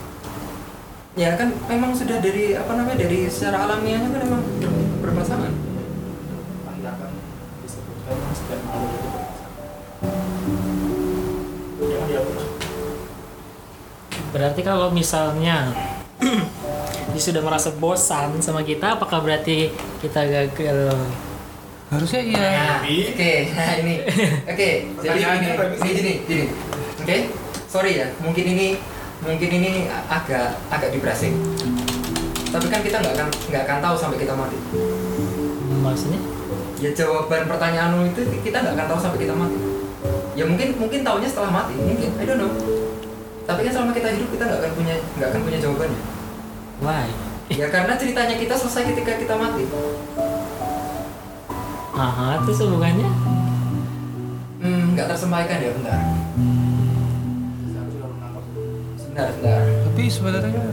Ya 1.20 1.36
kan 1.36 1.52
memang 1.68 1.92
sudah 1.92 2.24
dari 2.24 2.56
apa 2.56 2.72
namanya 2.80 3.04
dari 3.04 3.28
secara 3.28 3.68
alamiahnya 3.68 4.08
kan 4.08 4.22
memang 4.24 4.42
ber- 4.64 5.04
berpasangan. 5.04 5.52
Anda 6.64 6.92
kan 6.96 7.12
disebutkan 7.60 8.16
setiap 8.32 8.62
makhluk 8.64 8.92
itu 8.96 9.08
berpasangan. 9.12 9.58
Berarti 14.30 14.62
kalau 14.64 14.88
misalnya 14.96 15.76
dia 17.12 17.20
sudah 17.22 17.42
merasa 17.44 17.76
bosan 17.76 18.40
sama 18.40 18.64
kita, 18.64 18.96
apakah 18.96 19.20
berarti 19.20 19.76
kita 20.00 20.24
gagal? 20.24 20.96
harusnya 21.90 22.22
iya. 22.22 22.78
Tapi 22.86 22.96
oke 23.18 23.34
nah 23.58 23.72
ini. 23.82 23.96
Oke 24.54 24.70
jadi 25.02 25.26
Pertanyaannya 25.26 25.50
ini 25.58 25.90
gini 25.90 26.14
gini. 26.22 26.46
Oke 27.02 27.18
sorry 27.66 27.98
ya 27.98 28.14
mungkin 28.22 28.46
ini 28.46 28.78
mungkin 29.24 29.50
ini 29.62 29.72
agak 30.08 30.60
agak 30.72 30.90
depressing. 30.96 31.36
Tapi 32.50 32.66
kan 32.72 32.82
kita 32.82 32.98
nggak 33.04 33.14
akan 33.14 33.28
nggak 33.52 33.64
akan 33.68 33.78
tahu 33.84 33.96
sampai 33.96 34.18
kita 34.22 34.34
mati. 34.34 34.58
Maksudnya? 35.80 36.22
ya 36.80 36.96
jawaban 36.96 37.44
pertanyaanmu 37.44 38.08
itu 38.16 38.24
kita 38.40 38.64
nggak 38.64 38.76
akan 38.80 38.88
tahu 38.88 39.00
sampai 39.04 39.20
kita 39.28 39.36
mati. 39.36 39.58
Ya 40.34 40.48
mungkin 40.48 40.80
mungkin 40.80 41.04
tahunya 41.04 41.30
setelah 41.30 41.52
mati 41.52 41.76
mungkin. 41.76 42.10
I 42.16 42.24
don't 42.24 42.40
know. 42.40 42.52
Tapi 43.44 43.66
kan 43.68 43.72
selama 43.76 43.92
kita 43.92 44.10
hidup 44.16 44.30
kita 44.32 44.44
nggak 44.48 44.60
akan 44.64 44.72
punya 44.78 44.96
nggak 45.18 45.30
akan 45.34 45.42
punya 45.42 45.60
jawabannya 45.60 46.02
Why? 46.80 47.10
ya 47.50 47.66
karena 47.74 47.98
ceritanya 47.98 48.38
kita 48.38 48.54
selesai 48.54 48.94
ketika 48.94 49.18
kita 49.18 49.34
mati. 49.34 49.66
Aha, 51.98 52.40
terus 52.46 52.62
hubungannya? 52.64 53.10
hmm 54.60 54.94
nggak 54.96 55.08
tersampaikan 55.16 55.64
ya 55.64 55.72
bentar 55.72 56.00
sebentar 59.22 59.60
sebentar 59.60 59.84
tapi 59.84 60.02
sebenarnya 60.08 60.64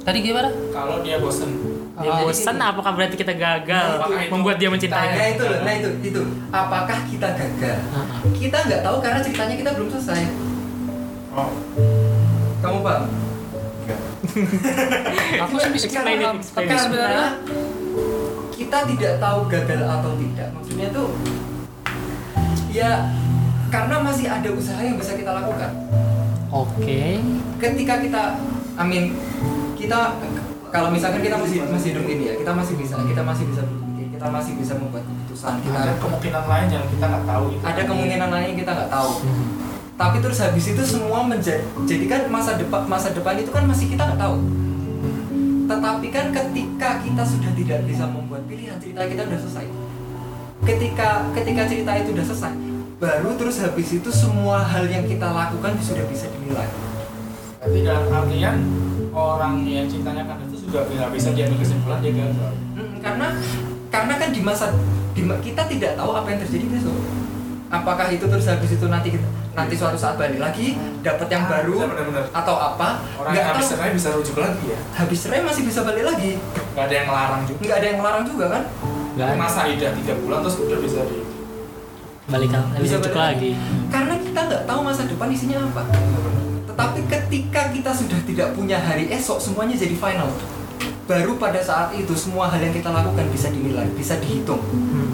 tadi 0.00 0.18
gimana? 0.20 0.48
Kalau 0.70 0.96
dia 1.00 1.16
bosan, 1.16 1.50
Dia 1.96 2.08
Ah, 2.08 2.24
bosan, 2.24 2.56
apakah 2.56 2.92
berarti 2.94 3.12
kita 3.14 3.32
gagal 3.32 4.00
Apakah 4.00 4.16
itu- 4.18 4.32
membuat 4.32 4.56
dia 4.56 4.66
nah, 4.66 4.72
mencintai? 4.72 5.08
nah 5.12 5.28
itu 5.28 5.44
loh 5.44 5.58
nah 5.60 5.72
itu 5.76 5.88
itu. 6.02 6.22
Apakah 6.50 6.98
kita 7.04 7.28
gagal? 7.30 7.78
Aha. 7.90 8.16
kita 8.32 8.58
nggak 8.64 8.80
tahu 8.80 8.96
karena 8.98 9.20
ceritanya 9.20 9.54
kita 9.54 9.70
belum 9.76 9.88
selesai. 9.92 10.22
Oh, 11.30 11.50
kamu 12.58 12.78
paham 12.80 13.04
aku 15.42 15.54
sih 15.58 15.70
bisa 15.74 15.86
tapi 15.90 16.70
it. 16.70 16.78
sebenarnya 16.78 17.26
kita 18.54 18.78
tidak 18.86 19.14
tahu 19.18 19.40
gagal 19.46 19.80
atau 19.82 20.12
tidak. 20.16 20.48
Maksudnya 20.54 20.88
tuh 20.90 21.08
ya 22.70 23.10
karena 23.68 23.96
masih 24.00 24.26
ada 24.26 24.48
usaha 24.48 24.78
yang 24.78 24.94
bisa 24.94 25.12
kita 25.12 25.30
lakukan 25.30 25.70
Oke. 26.50 27.22
ketika 27.62 27.94
kita 28.02 28.22
amin 28.74 29.14
kita 29.78 30.18
kalau 30.70 30.90
misalkan 30.90 31.22
kita 31.22 31.38
masih 31.38 31.62
masih 31.66 31.94
hidup 31.94 32.06
ini 32.10 32.24
ya 32.30 32.34
kita 32.38 32.52
masih 32.54 32.74
bisa 32.74 32.94
kita 33.06 33.22
masih 33.22 33.44
bisa 33.46 33.62
berpikir 33.62 34.06
kita 34.18 34.26
masih 34.30 34.52
bisa 34.58 34.72
membuat 34.74 35.06
keputusan 35.06 35.54
kita 35.62 35.78
ada 35.78 35.94
kemungkinan 36.02 36.44
lain 36.50 36.68
yang 36.74 36.84
kita 36.90 37.04
nggak 37.06 37.24
tahu 37.26 37.44
itu. 37.54 37.62
ada 37.62 37.82
kemungkinan 37.86 38.28
lain 38.34 38.46
yang 38.50 38.58
kita 38.58 38.72
nggak 38.74 38.90
tahu 38.90 39.12
tapi 40.00 40.16
terus 40.24 40.38
habis 40.40 40.66
itu 40.66 40.82
semua 40.82 41.20
menjadi 41.22 41.62
jadi 41.86 42.04
kan 42.10 42.20
masa 42.32 42.58
depan 42.58 42.82
masa 42.90 43.08
depan 43.14 43.34
itu 43.38 43.50
kan 43.54 43.64
masih 43.70 43.86
kita 43.86 44.02
nggak 44.10 44.20
tahu 44.20 44.36
tetapi 45.70 46.06
kan 46.10 46.26
ketika 46.34 46.90
kita 46.98 47.22
sudah 47.22 47.52
tidak 47.54 47.78
bisa 47.86 48.04
membuat 48.10 48.42
pilihan 48.50 48.74
cerita 48.82 49.06
kita 49.06 49.22
udah 49.22 49.38
selesai 49.38 49.66
ketika 50.66 51.30
ketika 51.30 51.62
cerita 51.70 51.92
itu 51.94 52.10
udah 52.10 52.26
selesai 52.26 52.69
baru 53.00 53.32
terus 53.34 53.56
habis 53.58 53.88
itu 53.90 54.10
semua 54.10 54.60
hal 54.62 54.84
yang 54.84 55.02
kita 55.02 55.24
lakukan 55.26 55.72
sudah 55.80 56.04
bisa 56.04 56.28
dinilai 56.30 56.68
Berarti 57.56 57.78
dalam 57.82 58.04
artian 58.10 58.56
orang 59.10 59.54
yang 59.62 59.84
cintanya 59.84 60.24
kan 60.24 60.40
itu 60.42 60.64
juga 60.64 60.84
nggak 60.86 61.10
bisa 61.10 61.28
diambil 61.30 61.58
kesimpulan 61.58 61.98
dia 61.98 62.12
gagal. 62.14 62.52
Mm, 62.74 62.96
karena 63.00 63.26
karena 63.90 64.14
kan 64.16 64.28
di 64.30 64.40
masa 64.40 64.72
di, 65.10 65.20
kita 65.24 65.62
tidak 65.66 65.92
tahu 65.94 66.10
apa 66.14 66.28
yang 66.30 66.40
terjadi 66.40 66.66
besok 66.70 66.96
apakah 67.68 68.08
itu 68.08 68.24
terus 68.24 68.46
habis 68.46 68.70
itu 68.70 68.86
nanti 68.86 69.12
kita- 69.12 69.28
nanti 69.50 69.74
suatu 69.74 69.94
saat 69.94 70.16
balik 70.16 70.38
lagi 70.38 70.72
dapat 71.00 71.26
yang 71.28 71.44
Ah, 71.44 71.50
baru 71.52 71.76
benar-benar. 71.82 72.24
atau 72.32 72.54
apa 72.56 72.88
Orang 73.14 73.30
nggak 73.30 73.42
yang 73.42 73.52
habis 73.52 73.66
cerai 73.66 73.90
bisa 73.92 74.08
rujuk 74.10 74.36
lagi 74.36 74.64
ya. 74.66 74.78
habis 74.94 75.18
cerai 75.20 75.40
masih 75.40 75.62
bisa 75.62 75.80
balik 75.82 76.04
lagi 76.06 76.32
Gak 76.70 76.84
ada 76.86 76.94
yang 76.94 77.06
ngelarang 77.06 77.42
juga. 77.44 77.60
nggak 77.60 77.76
ada 77.76 77.86
yang 77.86 77.98
melarang 77.98 78.24
juga 78.24 78.44
kan 78.48 78.62
Gak 79.10 79.26
ada. 79.26 79.36
Masa 79.36 79.60
idah 79.66 79.90
tiga 79.92 80.12
bulan 80.16 80.38
terus 80.40 80.56
udah 80.60 80.78
bisa 80.78 81.00
di. 81.04 81.18
Balikan, 82.30 82.62
Bisa 82.72 82.96
bisa 82.96 82.96
balik 83.02 83.16
lagi. 83.16 83.50
karena 83.88 84.14
kita 84.16 84.40
nggak 84.40 84.62
tahu 84.64 84.80
masa 84.80 85.02
depan 85.02 85.28
isinya 85.28 85.58
apa 85.60 85.82
tetapi 86.64 87.00
ketika 87.04 87.62
kita 87.68 87.90
sudah 87.90 88.18
tidak 88.22 88.48
punya 88.54 88.78
hari 88.78 89.10
esok 89.10 89.36
semuanya 89.36 89.74
jadi 89.74 89.92
final 89.92 90.30
baru 91.04 91.34
pada 91.36 91.58
saat 91.58 91.90
itu 91.92 92.14
semua 92.14 92.46
hal 92.46 92.58
yang 92.58 92.70
kita 92.70 92.86
lakukan 92.88 93.26
bisa 93.28 93.50
dinilai 93.50 93.90
bisa 93.92 94.14
dihitung 94.16 94.62
Hmm. 94.62 95.10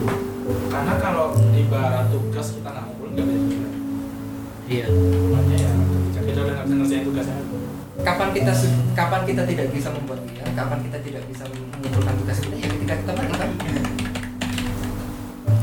Karena 0.68 0.94
kalau 0.96 1.32
di 1.50 1.66
barat 1.66 2.06
tugas 2.06 2.52
kita 2.52 2.68
nggak 2.68 2.84
ngumpul 2.86 3.08
nggak 3.10 3.26
bisa. 3.26 3.68
Iya. 4.68 4.86
Makanya 5.26 5.56
ya 5.56 5.70
ketika 5.72 6.20
kita 6.22 6.38
udah 6.38 6.54
nggak 6.54 6.66
bisa 6.66 6.76
ngerjain 6.76 7.02
tugasnya. 7.02 7.36
kapan 7.98 8.28
kita 8.30 8.52
kapan 8.94 9.22
kita 9.24 9.42
tidak 9.42 9.66
bisa 9.72 9.88
membuat 9.90 10.20
pilihan 10.22 10.52
kapan 10.52 10.78
kita 10.80 10.98
tidak 11.00 11.22
bisa 11.26 11.42
mengumpulkan 11.48 12.14
tugas 12.14 12.38
kita 12.38 12.54
ya 12.54 12.68
ketika 12.68 12.94
kita 12.94 13.10
mati 13.10 13.34
kan 13.34 13.50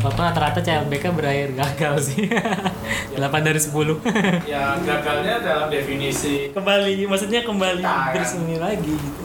Bapak 0.03 0.35
rata-rata 0.35 0.59
CLBK 0.59 1.15
berakhir 1.15 1.55
gagal 1.55 2.11
sih. 2.11 2.27
8 3.15 3.23
dari 3.39 3.55
10. 3.55 3.71
Ya 4.51 4.75
gagalnya 4.83 5.39
dalam 5.39 5.71
definisi 5.71 6.51
kembali, 6.51 7.07
maksudnya 7.07 7.39
kembali 7.47 7.79
Kita, 7.79 8.11
kan? 8.11 8.11
bersemi 8.11 8.59
lagi 8.59 8.93
gitu. 8.99 9.23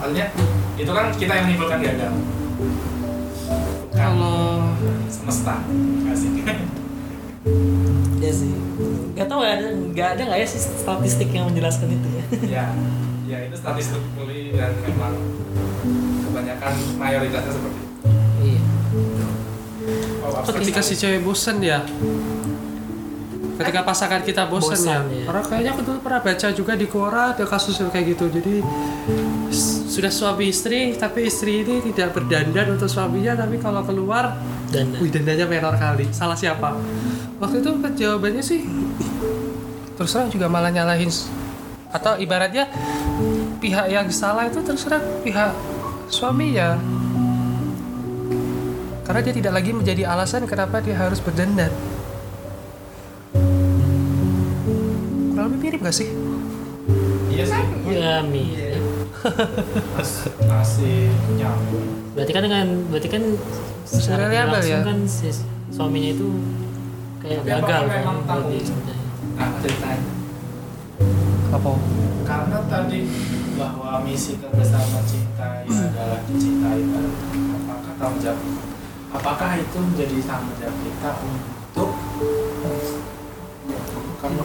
Artinya 0.00 0.26
itu 0.80 0.88
kan 0.88 1.06
kita 1.12 1.32
yang 1.36 1.44
menimbulkan 1.52 1.78
gagal. 1.84 2.12
Kalau 3.92 4.72
semesta. 5.12 5.60
Asik. 6.08 6.32
Ya 8.20 8.28
sih. 8.32 8.52
Gak 9.16 9.32
tau 9.32 9.40
ada 9.40 9.64
nggak 9.72 10.08
ada 10.16 10.22
nggak 10.28 10.40
ya 10.44 10.46
sih 10.48 10.60
statistik 10.60 11.32
yang 11.32 11.48
menjelaskan 11.48 11.88
itu 11.88 12.08
ya. 12.12 12.24
ya, 12.44 12.64
ya 13.24 13.38
itu 13.48 13.56
statistik 13.56 14.00
pulih 14.12 14.52
dan 14.52 14.76
memang 14.84 15.16
kebanyakan 16.24 16.72
mayoritasnya 17.00 17.52
seperti 17.52 17.78
itu. 17.80 17.92
Iya. 18.44 18.60
Ketika 20.60 20.80
si 20.80 20.94
cewek 20.98 21.20
bosen 21.22 21.58
ya. 21.62 21.82
Ketika 23.60 23.84
pasangan 23.84 24.24
kita 24.24 24.48
Bosan, 24.48 24.80
ya. 24.88 25.04
ya. 25.04 25.24
karena 25.28 25.42
kayaknya 25.44 25.70
aku 25.76 25.82
dulu 25.84 25.98
pernah 26.00 26.24
baca 26.24 26.48
juga 26.48 26.72
di 26.80 26.88
Quran 26.88 27.36
ada 27.36 27.44
kasus 27.44 27.76
yang 27.76 27.92
kayak 27.92 28.16
gitu. 28.16 28.32
Jadi 28.32 28.64
sudah 29.84 30.08
suami 30.08 30.48
istri 30.48 30.96
tapi 30.96 31.28
istri 31.28 31.60
ini 31.60 31.84
tidak 31.92 32.16
berdandan 32.16 32.80
untuk 32.80 32.88
suaminya 32.88 33.36
tapi 33.36 33.60
kalau 33.60 33.84
keluar 33.84 34.32
Dan 34.72 34.96
wih 34.96 35.12
dandannya 35.12 35.44
menor 35.44 35.76
kali. 35.76 36.08
Salah 36.08 36.40
siapa? 36.40 36.72
Waktu 37.36 37.60
itu 37.60 37.70
jawabannya 38.00 38.40
sih 38.40 38.64
terus 40.00 40.16
terang 40.16 40.32
juga 40.32 40.48
malah 40.48 40.72
nyalahin 40.72 41.12
atau 41.92 42.16
ibaratnya 42.16 42.64
pihak 43.60 43.92
yang 43.92 44.08
salah 44.08 44.48
itu 44.48 44.64
terus 44.64 44.88
terang 44.88 45.04
pihak 45.20 45.52
suami 46.08 46.56
ya 46.56 46.80
karena 49.10 49.26
dia 49.26 49.34
tidak 49.34 49.52
lagi 49.52 49.74
menjadi 49.74 50.02
alasan 50.06 50.46
kenapa 50.46 50.78
dia 50.78 50.94
harus 50.94 51.18
berdandan 51.18 51.74
kurang 55.34 55.50
lebih 55.50 55.58
mirip 55.60 55.80
gak 55.82 55.98
sih 55.98 56.14
Iya 57.26 57.44
sih. 57.46 57.64
ya 57.90 58.22
mi. 58.22 58.54
Mas- 59.94 60.28
Masih 60.42 61.08
nyambung. 61.34 61.86
Berarti 62.12 62.30
kan 62.30 62.42
dengan 62.42 62.66
berarti 62.86 63.08
kan 63.08 63.22
secara 63.82 64.26
langsung 64.28 64.66
ya? 64.66 64.82
kan 64.82 64.98
si 65.06 65.30
suaminya 65.70 66.10
itu 66.12 66.26
kayak 67.18 67.40
Tapi 67.40 67.50
gagal 67.50 67.80
kan 67.80 67.86
memang? 67.88 68.16
Nah, 68.26 69.48
ceritanya. 69.58 70.10
apa 71.50 71.70
Karena 72.26 72.58
tadi 72.66 72.98
bahwa 73.56 73.90
misi 74.02 74.38
terbesar 74.38 74.82
mencintai 74.84 75.64
adalah 75.66 76.20
dicintai. 76.26 76.80
Apakah 77.56 77.92
tanggung 77.96 78.20
jawab? 78.20 78.69
Apakah 79.10 79.58
itu 79.58 79.78
menjadi 79.82 80.16
tanggung 80.22 80.54
jawab 80.62 80.76
kita 80.86 81.10
untuk 81.18 81.90
kamu 84.22 84.40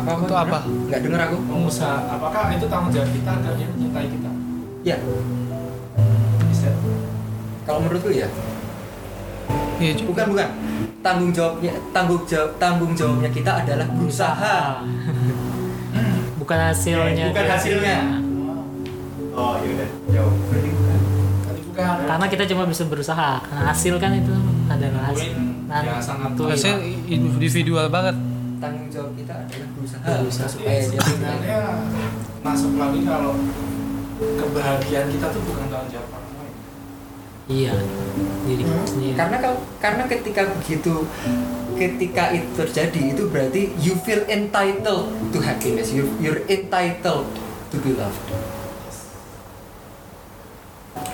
Apa 0.00 0.10
Untuk 0.22 0.38
apa? 0.38 0.58
Nggak 0.86 1.00
denger 1.02 1.20
aku. 1.26 1.36
mengusaha? 1.50 1.98
Apakah 2.14 2.54
itu 2.54 2.66
tanggung 2.70 2.92
jawab 2.94 3.10
kita 3.10 3.30
agar 3.42 3.52
dia 3.58 3.66
mencintai 3.74 4.06
kita? 4.06 4.30
Ya, 4.86 4.96
Bisa. 6.46 6.70
kalau 7.66 7.84
menurutku 7.84 8.08
ya. 8.14 8.30
iya 9.76 9.92
juga 9.92 10.24
Bukan 10.24 10.26
bukan. 10.32 10.48
Tanggung 11.00 11.30
jawabnya 11.32 11.72
tanggung 11.90 12.22
jawab 12.28 12.50
tanggung 12.60 12.92
jawabnya 12.94 13.30
kita 13.32 13.64
adalah 13.66 13.86
berusaha. 13.92 14.84
bukan 16.40 16.58
hasilnya 16.70 17.26
Bukan 17.34 17.46
hasilnya. 17.50 17.98
Oh 19.34 19.58
iya 19.64 19.86
jauh. 20.12 20.79
Karena 22.00 22.26
kita 22.26 22.44
cuma 22.46 22.64
bisa 22.64 22.82
berusaha 22.84 23.30
karena 23.40 23.62
hasil 23.66 23.94
kan 23.96 24.12
itu 24.12 24.34
adalah 24.66 25.02
hasil 25.08 25.32
Poin 25.32 25.48
Nah, 25.70 25.86
yang 25.86 26.02
sangat 26.02 26.34
itu 26.34 26.42
Hasil 26.44 26.74
individual 27.06 27.86
banget 27.86 28.16
Tanggung 28.58 28.90
jawab 28.90 29.14
kita 29.14 29.32
adalah 29.38 29.68
berusaha. 29.72 30.02
Berusaha. 30.02 30.46
supaya 30.46 30.76
Jadi 30.76 30.90
dia 30.90 31.00
sebenarnya 31.00 31.58
masuk 32.40 32.72
lagi 32.74 33.00
kalau 33.02 33.32
kebahagiaan 34.18 35.08
kita 35.08 35.26
tuh 35.30 35.42
bukan 35.46 35.66
tanggung 35.66 35.90
jawab 35.90 36.10
orang 36.10 36.32
lain. 36.36 36.54
iya 37.46 37.72
diri 38.42 38.62
Hmm. 38.62 38.84
sendiri 38.84 39.14
Karena 39.14 39.36
kalau 39.38 39.58
karena 39.78 40.04
ketika 40.06 40.42
begitu 40.52 40.94
ketika 41.72 42.24
itu 42.30 42.48
terjadi 42.52 43.00
itu 43.10 43.22
berarti 43.26 43.62
you 43.78 43.94
feel 43.96 44.20
entitled 44.26 45.08
to 45.30 45.38
happiness. 45.40 45.88
You 45.88 46.10
you're 46.18 46.44
entitled 46.46 47.30
to 47.70 47.76
be 47.78 47.94
loved. 47.94 48.20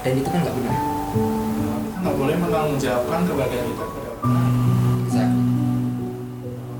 Dan 0.06 0.12
itu 0.22 0.28
kan 0.30 0.38
nggak 0.42 0.54
benar. 0.54 0.76
Kita 0.76 1.98
nggak 2.02 2.16
boleh 2.16 2.34
menanggungjawabkan 2.38 3.20
kebahagiaan 3.26 3.66
kita 3.66 3.84
kepada 3.84 4.08
orang 4.10 4.30
lain. 4.30 4.54
Exactly. 5.06 5.42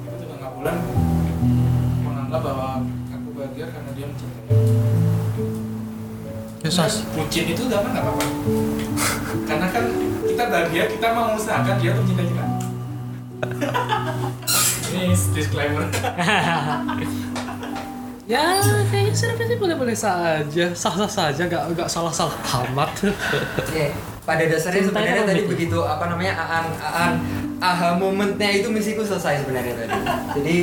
Kita 0.02 0.14
juga 0.22 0.34
nggak 0.38 0.52
boleh 0.54 0.76
menganggap 2.06 2.40
bahwa 2.42 2.68
aku 3.10 3.28
bahagia 3.34 3.66
karena 3.70 3.90
dia 3.94 4.06
mencintai. 4.06 4.44
Yesus 6.66 6.94
Bucin 7.14 7.46
itu 7.46 7.62
udah 7.70 7.78
apa 7.78 7.88
nggak 7.94 8.02
apa-apa. 8.02 8.26
karena 9.46 9.66
kan 9.70 9.84
kita 10.26 10.44
bahagia 10.50 10.84
kita 10.90 11.06
mau 11.14 11.24
mengusahakan 11.30 11.74
dia 11.78 11.90
untuk 11.94 12.04
mencintai 12.10 12.26
kita. 12.26 12.44
Ini 14.96 15.14
disclaimer. 15.34 15.86
ya 18.26 18.58
kayaknya 18.90 19.14
sih 19.14 19.30
sih 19.30 19.56
boleh 19.56 19.76
boleh 19.78 19.94
saja 19.94 20.66
sah 20.74 20.94
sah 20.98 21.06
saja 21.06 21.46
nggak 21.46 21.62
nggak 21.78 21.88
salah 21.88 22.10
salah 22.10 22.34
amat 22.66 22.90
Ya, 23.76 23.94
pada 24.26 24.42
dasarnya 24.42 24.82
Cinta 24.82 24.98
sebenarnya 24.98 25.14
itu 25.14 25.30
tadi 25.30 25.42
rumit. 25.46 25.50
begitu 25.54 25.78
apa 25.86 26.04
namanya 26.10 26.34
aan 26.34 26.66
aan 26.82 27.12
aha 27.62 27.94
momentnya 27.94 28.50
itu 28.50 28.66
misiku 28.68 29.06
selesai 29.06 29.46
sebenarnya 29.46 29.74
tadi. 29.78 29.94
Jadi 30.42 30.56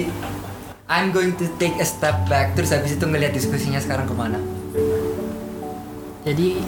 I'm 0.86 1.16
going 1.16 1.39
to 1.39 1.47
take 1.55 1.80
a 1.80 1.88
step 1.88 2.28
back 2.28 2.51
terus 2.53 2.76
habis 2.76 2.99
itu 2.99 3.05
ngelihat 3.07 3.32
diskusinya 3.32 3.80
sekarang 3.80 4.05
ke 4.05 4.14
mana. 4.14 4.38
jadi 6.24 6.59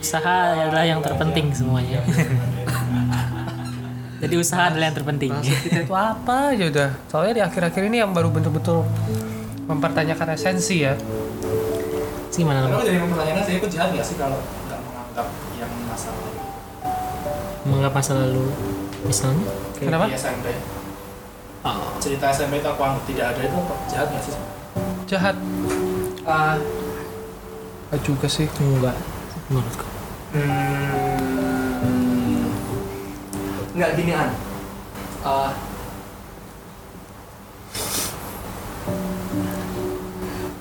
usaha 0.00 0.36
adalah 0.68 0.84
yang 0.84 1.00
terpenting 1.00 1.52
semuanya 1.52 2.00
jadi 4.22 4.34
usaha 4.36 4.68
adalah 4.68 4.92
yang 4.92 4.96
terpenting 4.96 5.32
maksud 5.32 5.56
kita 5.64 5.88
itu 5.88 5.94
apa 5.96 6.52
ya 6.52 6.68
udah 6.68 6.90
soalnya 7.08 7.32
di 7.32 7.42
akhir-akhir 7.44 7.82
ini 7.88 7.96
yang 8.04 8.12
baru 8.12 8.28
betul-betul 8.28 8.84
mempertanyakan 9.70 10.34
esensi 10.34 10.82
ya. 10.82 10.98
Sih 12.30 12.42
gimana 12.42 12.66
Kalau 12.66 12.82
jadi 12.82 12.98
mempertanyakan 12.98 13.42
saya 13.42 13.56
aku 13.58 13.68
jahat 13.70 13.94
nggak 13.94 14.04
sih 14.04 14.16
kalau 14.18 14.42
nggak 14.66 14.80
menganggap 14.82 15.26
yang 15.56 15.70
masalah 15.86 16.18
menganggap 17.60 17.92
masa 17.92 18.16
lalu 18.16 18.48
misalnya? 19.04 19.44
Kayak 19.76 19.86
Kenapa? 19.86 20.04
di 20.08 20.16
SMP. 20.16 20.46
oh, 21.62 21.92
Cerita 22.00 22.32
SMP 22.32 22.58
itu 22.58 22.66
aku 22.66 22.82
anggap 22.82 23.04
tidak 23.06 23.26
ada 23.32 23.40
itu 23.44 23.58
jahat 23.86 24.08
nggak 24.10 24.24
sih? 24.24 24.34
jahat. 25.06 25.36
Ah, 26.24 26.56
Ah, 27.90 27.98
juga 27.98 28.30
sih. 28.30 28.46
Enggak 28.46 28.94
menurutku. 29.50 29.82
Hmm, 30.30 31.18
nggak 33.74 33.90
gini 33.98 34.14
an. 34.14 34.30
Ah, 35.20 35.52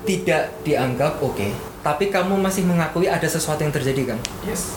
tidak 0.10 0.66
dianggap 0.66 1.22
oke, 1.22 1.54
tapi 1.80 2.10
kamu 2.10 2.34
masih 2.36 2.66
mengakui 2.66 3.06
ada 3.06 3.30
sesuatu 3.30 3.62
yang 3.62 3.70
terjadi 3.70 4.10
kan? 4.10 4.20
Yes. 4.42 4.74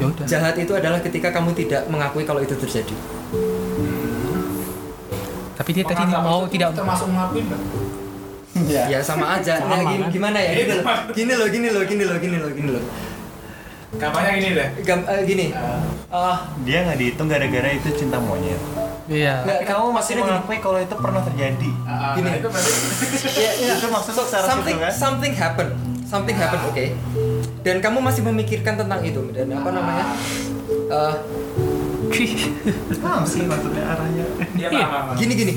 ya 0.00 0.08
udah 0.08 0.24
Jahat 0.24 0.56
itu 0.56 0.72
adalah 0.72 1.04
ketika 1.04 1.28
kamu 1.28 1.52
tidak 1.52 1.84
mengakui 1.86 2.24
kalau 2.24 2.40
itu 2.40 2.56
terjadi. 2.56 2.96
tapi 5.52 5.70
dia 5.72 5.84
tadi 5.84 6.04
mau 6.06 6.48
tidak 6.48 6.72
termasuk 6.72 7.12
mengakuin 7.12 7.44
nggak? 7.44 7.62
Ya 8.88 9.04
sama 9.04 9.36
aja. 9.36 9.60
Sama, 9.60 9.76
Nah, 9.76 9.84
gini- 9.84 10.00
kan? 10.00 10.10
gimana 10.10 10.38
ya? 10.40 10.52
Gini 11.12 11.34
loh, 11.36 11.44
gini 11.46 11.68
loh, 11.68 11.84
gini 11.84 12.04
loh, 12.08 12.16
gini 12.16 12.36
loh, 12.40 12.40
gini 12.40 12.40
loh, 12.40 12.50
gini 12.50 12.70
loh. 12.72 12.84
Kampanye 14.00 14.30
ini 14.40 14.48
deh. 14.56 14.68
Gam- 14.80 15.04
eh, 15.04 15.22
gini. 15.28 15.52
Ah, 16.08 16.48
Dia 16.64 16.88
nggak 16.88 16.96
dihitung 16.96 17.28
gara-gara 17.28 17.68
itu 17.68 17.88
cinta 17.92 18.16
monyet. 18.16 18.56
Iya 19.08 19.40
nggak, 19.40 19.56
Tapi 19.56 19.66
kamu 19.66 19.84
masih 19.92 20.12
mengakui 20.16 20.58
kalau 20.58 20.78
itu 20.78 20.94
pernah 20.94 21.22
terjadi. 21.22 21.70
Gini. 22.12 22.26
Nah, 22.26 22.34
itu 22.34 22.48
berarti 22.48 22.70
Ya, 23.38 23.50
ya. 23.56 23.72
Itu 23.74 23.86
maksudnya 23.86 24.16
So, 24.16 24.22
secara 24.24 24.44
something, 24.46 24.74
situ 24.74 24.82
kan? 24.82 24.92
something 24.92 25.32
happen, 25.32 25.68
something 26.04 26.36
happen, 26.36 26.60
oke. 26.64 26.84
Dan 27.60 27.76
kamu 27.78 27.98
masih 28.00 28.22
memikirkan 28.22 28.74
tentang 28.76 29.00
itu 29.00 29.22
dan 29.30 29.46
apa 29.52 29.70
namanya? 29.70 30.04
Eh, 30.88 31.14
Paham 33.02 33.22
sih 33.22 33.42
maksudnya 33.42 33.82
arahnya. 33.84 34.24
dia 34.54 34.68
paham, 34.68 34.88
paham. 34.88 35.14
gini 35.16 35.32
gini. 35.34 35.54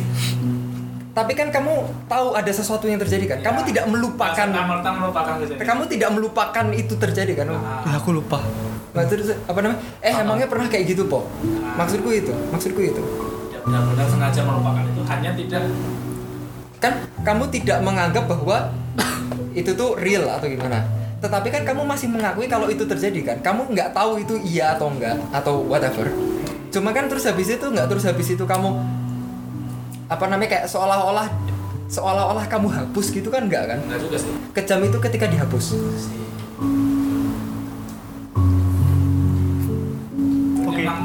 Tapi 1.09 1.33
kan 1.33 1.49
kamu 1.49 1.73
tahu 2.05 2.27
ada 2.31 2.47
sesuatu 2.47 2.85
yang 2.85 2.97
terjadi 2.97 3.25
kan? 3.27 3.37
Kamu 3.43 3.59
Ya. 3.59 3.65
tidak 3.65 3.85
melupakan, 3.87 4.47
Merta 4.47 4.89
melupakan 4.93 5.33
kejadian. 5.37 5.65
kamu 5.65 5.83
tidak 5.89 6.09
melupakan 6.11 6.65
itu 6.71 6.93
terjadi 6.95 7.33
kan? 7.35 7.47
Ah, 7.51 7.83
ya 7.83 7.97
aku 7.97 8.13
lupa 8.13 8.39
terus 8.99 9.31
apa 9.31 9.59
namanya? 9.61 9.79
Eh 10.01 10.11
emangnya 10.11 10.47
pernah 10.49 10.67
kayak 10.67 10.83
gitu 10.87 11.07
po? 11.07 11.23
Maksudku 11.77 12.09
itu, 12.11 12.33
maksudku 12.51 12.81
itu. 12.81 12.99
Benar-benar 13.69 14.07
sengaja 14.09 14.41
melupakan 14.41 14.81
itu 14.81 15.01
hanya 15.05 15.29
tidak 15.37 15.63
kan 16.81 16.93
kamu 17.21 17.43
tidak 17.53 17.77
menganggap 17.85 18.25
bahwa 18.25 18.73
itu 19.53 19.71
tuh 19.75 19.93
real 19.99 20.25
atau 20.25 20.47
gimana? 20.49 20.81
Tetapi 21.19 21.51
kan 21.51 21.61
kamu 21.67 21.83
masih 21.83 22.07
mengakui 22.07 22.47
kalau 22.47 22.71
itu 22.71 22.87
terjadi 22.87 23.35
kan? 23.35 23.37
Kamu 23.43 23.75
nggak 23.75 23.91
tahu 23.91 24.23
itu 24.23 24.39
iya 24.41 24.73
atau 24.73 24.87
enggak 24.87 25.19
atau 25.35 25.61
whatever. 25.67 26.07
Cuma 26.71 26.95
kan 26.95 27.11
terus 27.11 27.27
habis 27.27 27.51
itu 27.51 27.65
nggak 27.65 27.91
terus 27.91 28.07
habis 28.07 28.27
itu 28.31 28.43
kamu 28.47 28.71
apa 30.09 30.25
namanya 30.25 30.49
kayak 30.57 30.65
seolah-olah 30.71 31.27
seolah-olah 31.91 32.45
kamu 32.47 32.71
hapus 32.71 33.11
gitu 33.11 33.27
kan 33.27 33.45
enggak 33.45 33.67
kan? 33.67 33.77
Enggak 33.83 33.99
juga 33.99 34.17
sih. 34.17 34.31
kejam 34.55 34.79
itu 34.81 34.97
ketika 35.03 35.25
dihapus. 35.27 35.65
Oke. 40.63 40.81
Memang 40.87 40.99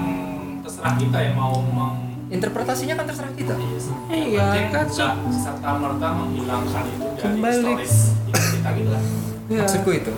terserah 0.62 0.95
kita 0.95 1.19
ya 1.19 1.31
mau 1.35 1.59
mau 1.75 2.03
interpretasinya 2.35 2.95
kan 2.95 3.05
terserah 3.07 3.32
kita 3.32 3.55
Iya, 4.11 4.68
kan, 4.68 4.87
kan 4.87 4.87
serta 5.32 5.70
merta 5.74 6.09
menghilangkan 6.12 6.85
itu 6.85 7.07
dari 7.14 7.22
Kembali. 7.22 7.62
stories 7.62 7.97
hidup 8.26 8.45
kita 8.51 8.68
gitu 8.74 8.91
kan. 8.91 9.05
Iya. 9.45 9.59
maksudku 9.61 9.91
itu 9.93 10.12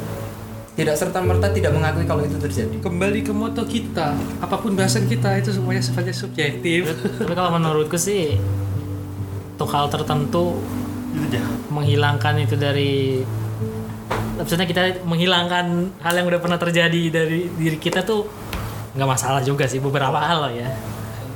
tidak 0.72 0.94
serta 0.94 1.18
merta 1.20 1.48
tidak 1.48 1.72
mengakui 1.72 2.04
kalau 2.04 2.20
itu 2.20 2.36
terjadi. 2.36 2.76
Kembali 2.78 3.24
ke 3.24 3.32
moto 3.32 3.64
kita, 3.64 4.12
apa 4.38 4.56
pun 4.56 4.76
bahasan 4.76 5.08
kita 5.08 5.40
itu 5.40 5.48
semuanya 5.48 5.80
sifatnya 5.80 6.12
subjektif. 6.12 6.92
Tapi 7.16 7.32
kalau 7.32 7.48
menurutku 7.50 7.96
sih 7.96 8.36
untuk 9.52 9.72
hal 9.72 9.88
tertentu 9.88 10.60
Itu 11.10 11.32
jahat. 11.32 11.56
menghilangkan 11.72 12.34
itu 12.38 12.60
dari 12.60 13.24
maksudnya 14.36 14.68
kita 14.68 15.00
menghilangkan 15.02 15.66
hal 15.96 16.12
yang 16.12 16.28
udah 16.28 16.40
pernah 16.44 16.60
terjadi 16.60 17.02
dari 17.08 17.48
diri 17.48 17.80
kita 17.80 18.04
tuh 18.04 18.28
nggak 18.92 19.08
masalah 19.08 19.40
juga 19.40 19.64
sih 19.64 19.80
beberapa 19.80 20.20
hal 20.20 20.44
loh 20.44 20.52
ya 20.52 20.68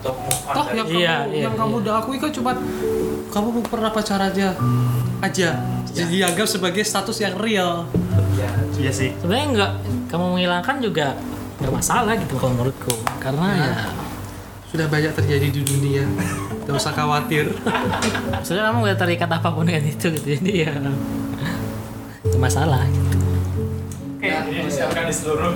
untuk 0.01 0.17
move 0.17 0.43
on 0.43 0.55
Toh 0.55 0.65
dari- 0.67 0.77
yang 0.77 0.89
Iya, 0.89 0.97
kamu 1.15 1.31
iya, 1.31 1.43
yang 1.43 1.55
kamu 1.55 1.71
iya. 1.71 1.81
udah 1.81 1.95
akui 1.99 2.17
kan 2.17 2.31
cuma 2.31 2.51
kamu 3.29 3.49
pernah 3.63 3.91
pacaran 3.91 4.27
aja 4.27 4.49
aja. 5.21 5.51
Jadi 5.87 6.17
dianggap 6.17 6.47
sebagai 6.47 6.81
status 6.81 7.19
yang 7.19 7.37
real. 7.37 7.85
ya, 8.33 8.49
Iya 8.79 8.91
sih. 8.91 9.11
sebenarnya 9.15 9.47
nggak 9.53 9.73
kamu 10.09 10.25
menghilangkan 10.33 10.77
juga 10.79 11.07
nggak 11.59 11.73
masalah 11.75 12.17
gitu 12.17 12.35
kalau 12.35 12.53
menurutku 12.55 12.91
karena 13.19 13.49
ya 13.53 13.73
Sudah 14.65 14.87
banyak 14.87 15.11
terjadi 15.13 15.51
di 15.51 15.61
dunia. 15.61 16.07
Gak 16.63 16.73
usah 16.73 16.95
khawatir. 16.95 17.51
maksudnya 18.33 18.65
kamu 18.65 18.79
nggak 18.81 18.99
terikat 18.99 19.27
apa 19.29 19.49
pun 19.51 19.67
dengan 19.67 19.83
itu 19.85 20.07
gitu 20.09 20.27
jadi 20.31 20.53
ya 20.65 20.73
nggak 22.23 22.39
masalah 22.39 22.87
gitu. 22.87 23.11
Oke, 24.15 24.29
ini 24.47 24.63
disiapkan 24.63 25.05
di 25.05 25.13
seluruh 25.13 25.53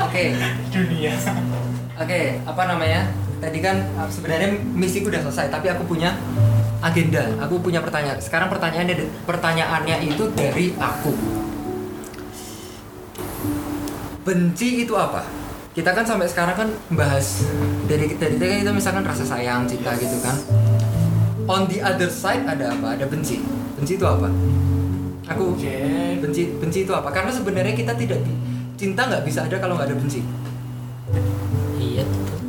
Oke, 0.00 0.24
dunia. 0.72 1.12
oke, 1.94 2.20
apa 2.42 2.62
namanya? 2.64 3.02
Tadi 3.44 3.60
kan 3.60 3.76
uh, 4.00 4.08
sebenarnya 4.08 4.56
misiku 4.72 5.12
udah 5.12 5.20
selesai, 5.28 5.52
tapi 5.52 5.68
aku 5.68 5.84
punya 5.84 6.16
agenda. 6.80 7.28
Aku 7.44 7.60
punya 7.60 7.84
pertanyaan. 7.84 8.16
Sekarang 8.16 8.48
pertanyaannya 8.48 9.04
pertanyaannya 9.28 9.96
itu 10.00 10.24
dari 10.32 10.72
aku. 10.80 11.12
Benci 14.24 14.88
itu 14.88 14.96
apa? 14.96 15.28
Kita 15.76 15.92
kan 15.92 16.08
sampai 16.08 16.24
sekarang 16.24 16.56
kan 16.56 16.68
bahas 16.96 17.44
dari 17.84 18.16
dari 18.16 18.40
tadi 18.40 18.64
kita 18.64 18.72
misalkan 18.72 19.04
rasa 19.04 19.28
sayang, 19.28 19.68
cinta 19.68 19.92
gitu 20.00 20.16
kan. 20.24 20.40
On 21.44 21.68
the 21.68 21.84
other 21.84 22.08
side 22.08 22.48
ada 22.48 22.72
apa? 22.72 22.96
Ada 22.96 23.04
benci. 23.12 23.44
Benci 23.76 24.00
itu 24.00 24.06
apa? 24.08 24.32
Aku 25.36 25.52
Oke. 25.52 25.76
benci 26.24 26.48
benci 26.56 26.88
itu 26.88 26.92
apa? 26.96 27.12
Karena 27.12 27.28
sebenarnya 27.28 27.76
kita 27.76 27.92
tidak 27.92 28.24
cinta 28.80 29.04
nggak 29.04 29.28
bisa 29.28 29.44
ada 29.44 29.60
kalau 29.60 29.76
nggak 29.76 29.92
ada 29.92 29.96
benci. 30.00 30.24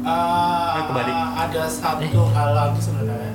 Iya 0.06 0.16
betul. 0.16 0.78
Eh, 0.78 0.84
kebalik. 0.86 1.16
ada 1.36 1.64
satu 1.66 2.22
hal 2.32 2.50
lagi 2.54 2.80
sebenarnya. 2.80 3.34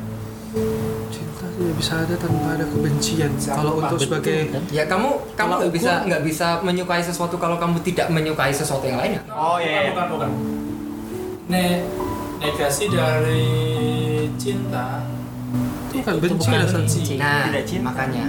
Cinta 1.11 1.45
tidak 1.47 1.75
bisa 1.79 1.93
ada 2.03 2.15
tanpa 2.15 2.49
ada 2.55 2.67
kebencian. 2.67 3.31
Siapa? 3.39 3.59
Kalau 3.59 3.73
untuk 3.79 3.99
Betul, 3.99 4.07
sebagai 4.07 4.37
kan? 4.51 4.63
Ya 4.71 4.85
kamu 4.87 5.09
kamu 5.35 5.51
nggak 5.61 5.73
bisa 5.75 5.93
nggak 6.07 6.23
bisa 6.23 6.47
menyukai 6.63 7.03
sesuatu 7.03 7.35
kalau 7.37 7.57
kamu 7.59 7.79
tidak 7.83 8.07
menyukai 8.11 8.51
sesuatu 8.51 8.87
yang 8.87 8.99
lainnya. 8.99 9.23
Oh, 9.31 9.59
iya, 9.59 9.87
iya. 9.87 9.91
Bukan, 9.95 10.07
bukan. 10.11 10.31
Ne 11.51 11.65
negasi 12.41 12.89
dari 12.89 13.45
cinta 14.41 15.05
itu 15.91 16.07
kan 16.07 16.15
itu 16.17 16.23
benci 16.23 16.49
bukan 16.49 16.67
benci. 16.73 17.15
Nah, 17.19 17.51
Tidak 17.51 17.65
cinta. 17.67 17.85
makanya 17.91 18.25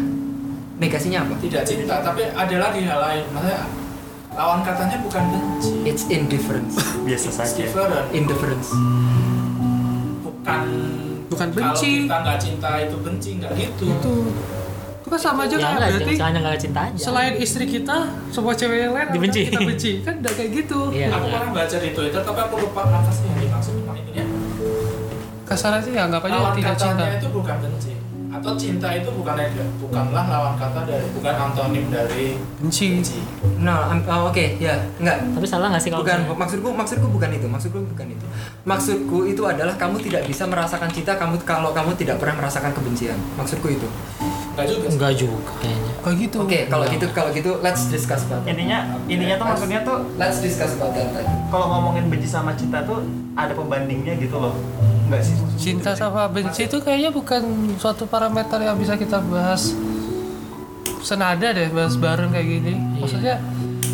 negasinya 0.81 1.19
apa? 1.23 1.33
Tidak 1.39 1.63
cinta, 1.63 1.95
tapi 2.01 2.21
ada 2.27 2.55
lagi 2.57 2.81
hal 2.83 2.99
lain. 2.99 3.23
Maksudnya 3.31 3.61
lawan 4.31 4.59
katanya 4.61 4.97
bukan 4.99 5.23
benci. 5.29 5.71
It's 5.83 6.03
indifference. 6.07 6.75
Biasa 7.07 7.27
It's 7.27 7.37
saja. 7.37 7.57
different. 7.59 8.07
Indifference. 8.11 8.67
Bukan 10.21 10.61
Bukan 11.27 11.47
Kalau 11.49 11.71
benci. 11.71 11.91
kita 12.03 12.17
nggak 12.17 12.37
cinta 12.37 12.69
itu 12.81 12.95
benci 12.97 13.29
nggak 13.37 13.51
gitu. 13.55 13.85
Itu 13.89 14.13
itu 15.01 15.09
kan 15.09 15.19
sama 15.19 15.43
aja 15.43 15.55
ya 15.55 15.63
kan 15.65 15.73
nggak 15.73 15.91
berarti 15.91 16.13
hanya 16.21 16.39
nggak 16.39 16.59
cinta 16.61 16.79
aja 16.85 16.97
selain 17.01 17.33
istri 17.35 17.65
kita 17.65 17.97
semua 18.29 18.53
cewek 18.53 18.77
yang 18.81 18.93
lain 18.93 19.07
Dibenci. 19.09 19.39
kita 19.49 19.59
benci 19.59 19.91
kan 19.99 20.13
udah 20.21 20.31
kayak 20.31 20.49
gitu 20.53 20.79
Iya. 20.93 21.07
Aku 21.09 21.25
pernah 21.27 21.51
baca 21.51 21.77
di 21.77 21.89
Twitter, 21.91 22.21
tapi 22.21 22.39
aku 22.39 22.55
lupa 22.61 22.81
apa 22.85 23.09
sih 23.09 23.25
yang 23.25 23.37
dimaksud 23.41 23.73
sama 23.75 23.93
ininya. 23.93 24.23
kasarnya 25.43 25.79
sih 25.81 25.91
ya 25.91 26.01
anggap 26.05 26.21
aja 26.21 26.31
lawan 26.37 26.53
tidak 26.53 26.75
cinta 26.77 26.95
katanya 26.95 27.17
itu 27.17 27.27
bukan 27.27 27.55
benci 27.59 27.91
atau 28.41 28.57
cinta 28.57 28.89
itu 28.89 29.05
bukan 29.13 29.37
bukanlah 29.77 30.25
lawan 30.25 30.57
kata 30.57 30.81
dari 30.83 31.05
bukan 31.13 31.29
antonim 31.37 31.85
dari 31.87 32.41
benci 32.57 32.97
benci 32.97 33.19
No, 33.61 33.77
I'm- 33.85 34.01
oh, 34.09 34.33
oke, 34.33 34.57
ya, 34.57 34.73
enggak. 34.97 35.21
tapi 35.37 35.45
salah 35.45 35.69
nggak 35.69 35.77
sih 35.79 35.93
kalau 35.93 36.01
Bukan, 36.01 36.17
misalnya- 36.17 36.39
maksudku 36.41 36.69
maksudku 36.73 37.07
bukan 37.13 37.29
itu. 37.29 37.45
Maksudku 37.45 37.77
bukan 37.85 38.07
itu. 38.09 38.25
Maksudku 38.65 39.17
itu 39.29 39.41
adalah 39.45 39.77
kamu 39.77 40.01
tidak 40.01 40.25
bisa 40.25 40.49
merasakan 40.49 40.89
cinta 40.89 41.13
kamu 41.13 41.37
kalau 41.45 41.69
kamu 41.69 41.93
tidak 41.93 42.17
pernah 42.17 42.41
merasakan 42.41 42.73
kebencian. 42.73 43.13
Maksudku 43.37 43.69
itu. 43.69 43.85
Enggak 44.51 44.65
juga 44.67 44.85
enggak 44.89 45.13
juga 45.15 45.51
kayaknya 45.57 45.91
kayak 46.01 46.17
gitu 46.17 46.37
Oke, 46.39 46.59
kalau 46.65 46.83
Enggak. 46.83 46.95
gitu 46.97 47.05
kalau 47.13 47.29
gitu 47.31 47.51
let's 47.59 47.83
discuss 47.87 48.21
about 48.23 48.41
that. 48.41 48.51
Intinya 48.51 48.77
intinya 49.05 49.35
tuh 49.37 49.45
maksudnya 49.47 49.79
tuh 49.81 49.97
Let's 50.15 50.37
discuss 50.39 50.71
about 50.73 50.91
that. 50.91 51.07
tadi. 51.11 51.29
kalau 51.47 51.65
ngomongin 51.69 52.03
benci 52.07 52.25
sama 52.25 52.51
cinta 52.53 52.81
tuh 52.81 52.99
ada 53.33 53.53
pembandingnya 53.53 54.17
gitu 54.17 54.35
loh. 54.35 54.53
Enggak 55.05 55.21
sih? 55.23 55.35
cinta 55.55 55.91
sama 55.93 56.25
benci 56.25 56.65
itu 56.65 56.77
kayaknya 56.77 57.09
bukan 57.09 57.41
suatu 57.75 58.03
parameter 58.03 58.59
yang 58.59 58.75
bisa 58.75 58.95
kita 58.95 59.21
bahas 59.21 59.71
senada 60.99 61.47
deh 61.49 61.69
bahas 61.69 61.93
bareng 61.95 62.29
kayak 62.29 62.47
gini 62.47 62.73
maksudnya 62.95 63.37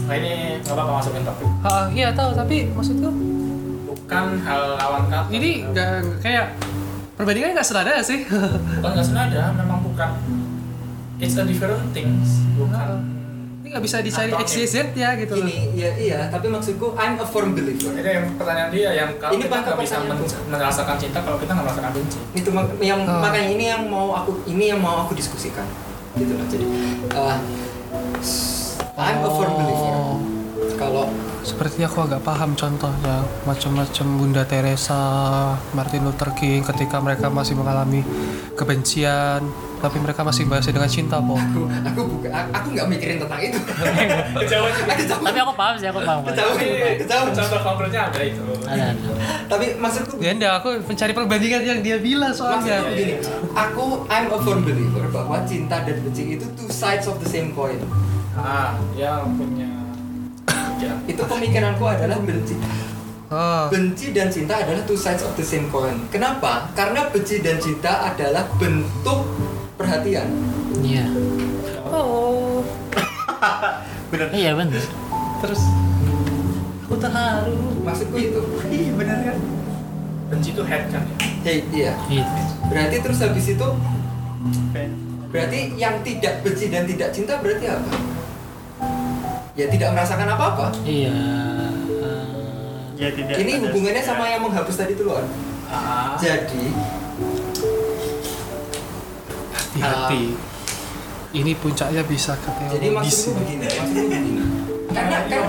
nah 0.06 0.16
ini 0.16 0.60
nggak 0.60 0.72
apa-apa 0.72 0.92
masukin 0.94 1.24
topik 1.24 1.48
ah, 1.62 1.86
iya 1.90 2.12
tahu 2.12 2.32
tapi 2.34 2.68
maksudku 2.70 3.10
bukan 3.86 4.26
hal 4.40 4.62
lawan 4.76 5.04
kata 5.06 5.28
ini 5.30 5.68
nggak 5.68 5.92
kayak 6.20 6.56
perbandingannya 7.16 7.56
nggak 7.56 7.68
senada 7.68 8.00
sih 8.00 8.24
bukan 8.80 8.92
nggak 8.94 9.08
senada 9.08 9.52
memang 9.52 9.80
bukan 9.84 10.10
it's 11.18 11.34
a 11.34 11.44
different 11.44 11.92
things 11.92 12.28
bukan 12.54 13.02
ini 13.60 13.68
nggak 13.70 13.84
bisa 13.84 13.98
dicari 14.00 14.32
Antonim. 14.32 14.48
XYZ 14.48 14.76
ya 14.96 15.10
gitu 15.18 15.34
loh 15.34 15.44
Ini 15.44 15.58
ya 15.76 15.92
iya, 15.98 16.20
tapi 16.30 16.48
maksudku 16.48 16.96
I'm 16.96 17.20
a 17.20 17.26
firm 17.26 17.52
believer. 17.52 17.92
Jadi 17.92 18.16
yang 18.16 18.32
pertanyaan 18.34 18.72
dia 18.72 18.96
yang 18.96 19.12
kalau 19.18 19.36
Ini 19.36 19.44
kita 19.44 19.56
nggak 19.60 19.78
bisa 19.78 19.96
men- 20.00 20.24
merasakan 20.48 20.96
cinta 20.96 21.20
kalau 21.20 21.36
kita 21.36 21.52
nggak 21.52 21.68
merasakan 21.68 21.92
benci. 21.92 22.16
itu 22.34 22.48
mak- 22.50 22.80
yang 22.80 23.04
Ah. 23.04 23.20
makanya 23.20 23.50
ini 23.52 23.66
yang 23.68 23.84
mau 23.86 24.16
aku 24.16 24.40
ini 24.46 24.72
yang 24.72 24.80
mau 24.80 25.04
aku 25.04 25.12
diskusikan 25.14 25.68
gitu 26.16 26.32
loh 26.32 26.48
jadi 26.48 26.64
uh, 27.12 27.38
I'm 28.96 29.20
a 29.20 29.30
firm 29.30 29.54
believer 29.54 29.94
Oh. 29.94 30.16
kalau 30.76 31.06
Seperti 31.42 31.80
aku 31.82 32.04
agak 32.04 32.22
paham 32.22 32.54
contohnya 32.54 33.20
macam-macam 33.44 34.08
Bunda 34.14 34.44
Teresa, 34.44 35.00
Martin 35.72 36.04
Luther 36.04 36.32
King 36.34 36.60
ketika 36.62 37.00
mereka 37.00 37.28
masih 37.30 37.56
mengalami 37.56 38.04
kebencian, 38.52 39.48
tapi 39.78 39.98
mereka 39.98 40.22
masih 40.22 40.44
bahas 40.46 40.66
dengan 40.66 40.86
cinta, 40.86 41.18
po. 41.18 41.34
aku 41.34 41.70
aku 41.70 42.02
bukan 42.10 42.32
aku- 42.50 42.70
nggak 42.74 42.88
mikirin 42.88 43.18
tentang 43.18 43.40
itu. 43.40 43.58
Kejauhan 44.42 44.74
tapi 45.08 45.38
aku 45.40 45.54
paham 45.54 45.76
sih 45.78 45.88
aku 45.88 46.00
paham. 46.02 46.22
Jauh 46.30 46.56
jauh 47.00 47.28
Contoh 47.30 47.60
konkretnya 47.62 48.02
ada 48.10 48.20
itu. 48.22 48.42
ada 48.64 48.84
ada. 48.92 49.10
Tapi 49.48 49.66
maksudku 49.78 50.18
Ya 50.18 50.32
enggak, 50.32 50.54
aku 50.60 50.70
mencari 50.84 51.14
perbandingan 51.14 51.62
yang 51.62 51.80
dia 51.82 51.98
bilang 51.98 52.34
soalnya. 52.34 52.82
maksudku 52.82 52.92
begini 52.92 53.14
aku 53.54 53.84
I'm 54.08 54.28
a 54.28 54.38
firm 54.40 54.62
believer 54.62 55.06
bahwa 55.08 55.42
cinta 55.46 55.82
dan 55.82 55.98
benci 56.02 56.36
itu 56.36 56.46
two 56.54 56.68
sides 56.68 57.06
of 57.06 57.18
the 57.18 57.28
same 57.28 57.54
coin. 57.54 57.78
Ah, 58.34 58.78
dia 58.92 59.22
punya. 59.34 59.70
Ya. 60.78 60.94
itu 61.06 61.18
pemikiranku 61.20 61.82
adalah 61.84 62.22
benci. 62.22 62.54
Oh, 63.28 63.68
benci 63.68 64.16
dan 64.16 64.32
cinta 64.32 64.56
adalah 64.56 64.80
two 64.86 64.96
sides 64.96 65.20
of 65.20 65.34
the 65.34 65.44
same 65.44 65.68
coin. 65.68 66.00
Kenapa? 66.08 66.70
Karena 66.72 67.10
benci 67.10 67.42
dan 67.42 67.58
cinta 67.58 68.08
adalah 68.08 68.46
bentuk 68.56 69.26
perhatian 69.78 70.28
iya 70.82 71.06
oh. 71.86 72.66
Bener. 74.12 74.28
iya 74.32 74.52
benar 74.54 74.82
Terus 75.38 75.62
aku 76.82 76.96
terharu. 76.98 77.84
maksudku 77.84 78.18
itu 78.18 78.42
Iya 78.66 78.92
bener 78.96 79.18
kan? 79.22 79.38
Benci 80.28 80.50
itu 80.52 80.64
head 80.64 80.90
kan 80.90 81.04
ya. 81.06 81.16
Hey, 81.42 81.58
iya 81.70 81.92
Iya. 82.08 82.26
berarti 82.66 82.98
terus 83.00 83.20
habis 83.22 83.46
itu 83.48 83.68
berarti 85.28 85.60
yang 85.76 86.02
tidak 86.02 86.42
benci 86.42 86.68
dan 86.68 86.84
tidak 86.84 87.12
cinta 87.12 87.38
berarti 87.38 87.66
apa 87.68 87.92
ya 89.54 89.68
tidak 89.68 89.90
merasakan 89.92 90.28
apa-apa 90.30 90.68
iya 90.82 91.14
Ya 92.98 93.14
tidak. 93.14 93.38
ini 93.38 93.62
hubungannya 93.62 94.02
sama 94.02 94.26
yang 94.26 94.42
menghapus 94.42 94.74
tadi 94.76 94.98
itu 94.98 95.06
loh. 95.06 95.22
Ah, 95.70 96.18
jadi 96.18 96.74
Hati-hati. 99.78 100.24
Ini 101.34 101.52
puncaknya 101.56 102.02
bisa 102.02 102.34
ke 102.36 102.50
jadi 102.66 102.88
teologis. 102.88 103.28
maksudku 103.28 103.32
begini 103.38 103.66
maksudku 103.68 104.04
begini 104.10 104.32
karena 104.88 105.18
iya, 105.28 105.40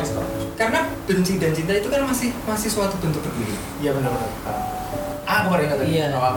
karena 0.59 0.81
benci 1.07 1.39
dan 1.39 1.55
cinta 1.55 1.73
itu 1.73 1.87
kan 1.87 2.03
masih 2.03 2.35
masih 2.45 2.69
suatu 2.69 2.99
bentuk 2.99 3.23
berdiri 3.23 3.55
Iya 3.79 3.95
benar-benar. 3.95 4.29
Ah, 5.23 5.37
aku 5.41 5.55
baru 5.55 5.63
ingat 5.65 5.79
tadi. 5.79 5.91
Iya. 5.95 6.07
Lawan, 6.13 6.35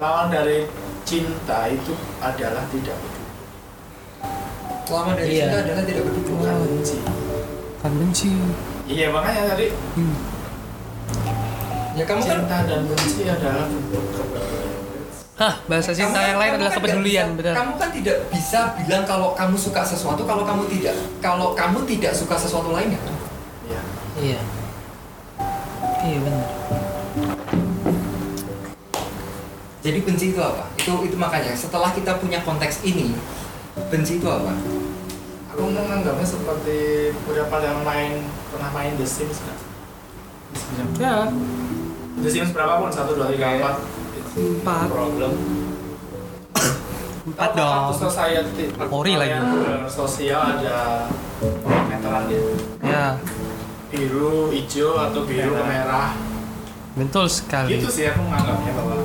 lawan 0.00 0.26
dari 0.32 0.64
cinta 1.04 1.68
itu 1.68 1.92
adalah 2.18 2.64
tidak 2.72 2.96
peduli. 2.96 3.26
lama 4.88 5.10
dari 5.12 5.28
Iya. 5.28 5.44
cinta 5.44 5.56
adalah 5.62 5.82
tidak 5.84 6.02
berdiri 6.08 6.30
Bukan 6.32 6.56
benci. 6.64 6.96
Kan 7.78 7.92
benci. 7.94 8.28
Iya 8.88 9.06
makanya 9.12 9.42
tadi 9.52 9.66
Hmm. 9.94 10.16
ya 11.92 12.04
kamu 12.06 12.20
kan 12.24 12.30
cinta 12.40 12.56
dan 12.64 12.80
benci 12.88 13.22
adalah 13.28 13.68
bentuk. 13.68 14.06
Hah, 15.38 15.54
bahasa 15.70 15.94
cinta 15.94 16.18
Kamu 16.18 16.28
yang 16.34 16.38
lain 16.42 16.52
adalah 16.58 16.72
kan 16.74 16.78
kepedulian, 16.82 17.26
bisa- 17.30 17.38
benar. 17.38 17.54
Kamu 17.62 17.72
kan 17.78 17.88
tidak 17.94 18.16
bisa 18.26 18.60
bilang 18.74 19.04
kalau 19.06 19.38
kamu 19.38 19.54
suka 19.54 19.86
sesuatu 19.86 20.26
kalau 20.26 20.42
kamu 20.42 20.66
tidak 20.66 20.98
kalau 21.22 21.54
kamu 21.54 21.78
tidak 21.86 22.10
suka 22.10 22.34
sesuatu 22.34 22.74
lainnya. 22.74 22.98
Iya. 23.70 23.80
Iya. 24.18 24.40
Iya 26.02 26.18
benar. 26.26 26.46
Jadi 29.78 29.98
benci 30.02 30.34
itu 30.34 30.40
apa? 30.42 30.74
Itu 30.74 31.06
itu 31.06 31.14
makanya 31.14 31.54
setelah 31.54 31.94
kita 31.94 32.18
punya 32.18 32.42
konteks 32.42 32.82
ini, 32.82 33.14
benci 33.94 34.18
itu 34.18 34.26
apa? 34.26 34.50
Aku 35.54 35.70
menganggapnya 35.70 36.26
seperti 36.26 36.78
beberapa 37.14 37.62
yang 37.62 37.86
main 37.86 38.26
pernah 38.50 38.74
main 38.74 38.98
The 38.98 39.06
Sims 39.06 39.38
kan. 39.46 39.58
The 40.50 40.58
Sims, 40.58 40.94
Ya, 40.98 41.30
The 42.18 42.26
Sims 42.26 42.50
berapapun 42.50 42.90
satu 42.90 43.14
dua 43.14 43.30
tiga 43.30 43.54
empat. 43.54 43.97
Empat. 44.38 44.86
Problem. 44.86 45.32
empat 47.28 47.50
dong. 47.58 47.92
society. 47.92 48.70
Ori 48.88 49.12
lagi. 49.18 49.34
Yang 49.34 49.90
Sosial 49.90 50.40
ada 50.56 51.04
meteran 51.90 52.24
ya. 52.30 52.40
Ya, 52.80 53.04
Biru, 53.90 54.48
hijau 54.54 54.94
atau 54.96 55.26
biru 55.26 55.52
ke 55.58 55.64
merah. 55.66 56.14
betul 56.94 57.26
sekali. 57.30 57.78
Gitu 57.78 57.88
sih 57.90 58.04
aku 58.10 58.26
menganggapnya 58.26 58.72
bahwa 58.74 58.96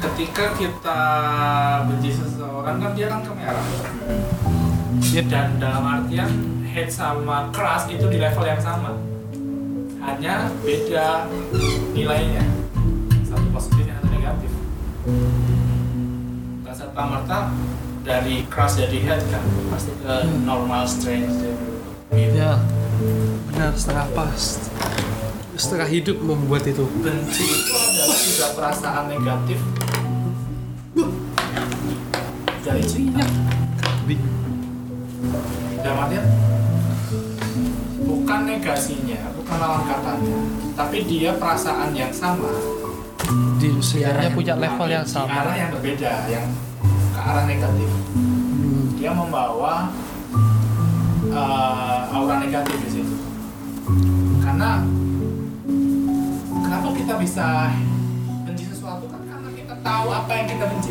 ketika 0.00 0.44
kita 0.54 1.00
benci 1.88 2.10
seseorang 2.14 2.76
kan 2.78 2.90
dia 2.94 3.06
kan 3.10 3.20
ke 3.26 3.32
merah. 3.34 3.66
Ya, 5.10 5.22
dan 5.26 5.58
dalam 5.58 5.82
artian 5.82 6.30
hate 6.70 6.92
sama 6.92 7.50
keras 7.50 7.90
itu 7.90 8.06
di 8.06 8.22
level 8.22 8.46
yang 8.46 8.62
sama 8.62 8.94
hanya 10.00 10.46
beda 10.62 11.26
nilainya 11.92 12.59
negatif 15.00 16.60
nggak 16.60 16.74
serta 16.76 17.02
merta 17.08 17.38
dari 18.04 18.44
keras 18.52 18.76
jadi 18.76 18.98
hate 19.00 19.26
kan? 19.32 19.44
Pasti 19.72 19.92
ke 19.96 20.14
normal 20.44 20.84
strength 20.84 21.40
gitu. 21.40 21.56
ya, 22.36 22.60
benar 23.48 23.72
setengah 23.76 24.06
pas. 24.12 24.42
Setengah 25.56 25.88
hidup 25.88 26.16
membuat 26.20 26.64
itu. 26.68 26.84
benci 27.00 27.44
itu 27.44 27.72
adalah 27.72 28.18
juga 28.20 28.46
perasaan 28.56 29.04
negatif. 29.08 29.60
Dari 32.60 32.84
cinta 32.84 33.24
dalam 35.80 36.06
artian 36.06 36.26
bukan 38.04 38.40
negasinya 38.46 39.20
bukan 39.32 39.56
lawan 39.56 39.82
katanya 39.88 40.38
tapi 40.76 40.98
dia 41.08 41.32
perasaan 41.40 41.96
yang 41.96 42.12
sama 42.12 42.79
Di 43.60 43.68
arah 43.68 43.76
usianya 43.76 44.22
yang- 44.22 44.34
punya 44.34 44.54
level 44.54 44.86
yang 44.86 45.04
di 45.04 45.12
arah 45.12 45.28
sama. 45.28 45.52
yang 45.52 45.70
berbeda 45.70 46.12
yang 46.26 46.46
ke 47.10 47.20
arah 47.20 47.44
negatif 47.44 47.90
Hmm. 48.10 48.96
dia 48.96 49.10
membawa 49.12 49.92
uh, 51.30 51.96
aura 52.10 52.36
negatif 52.38 52.76
di 52.80 52.90
situ 52.92 53.14
karena 54.40 54.82
kenapa 56.58 56.88
kita 56.92 57.14
bisa 57.16 57.46
benci 58.42 58.64
sesuatu 58.66 59.04
kan 59.06 59.20
karena 59.22 59.48
kita 59.52 59.74
tahu 59.78 60.06
apa 60.10 60.32
yang 60.32 60.46
kita 60.48 60.64
benci 60.66 60.90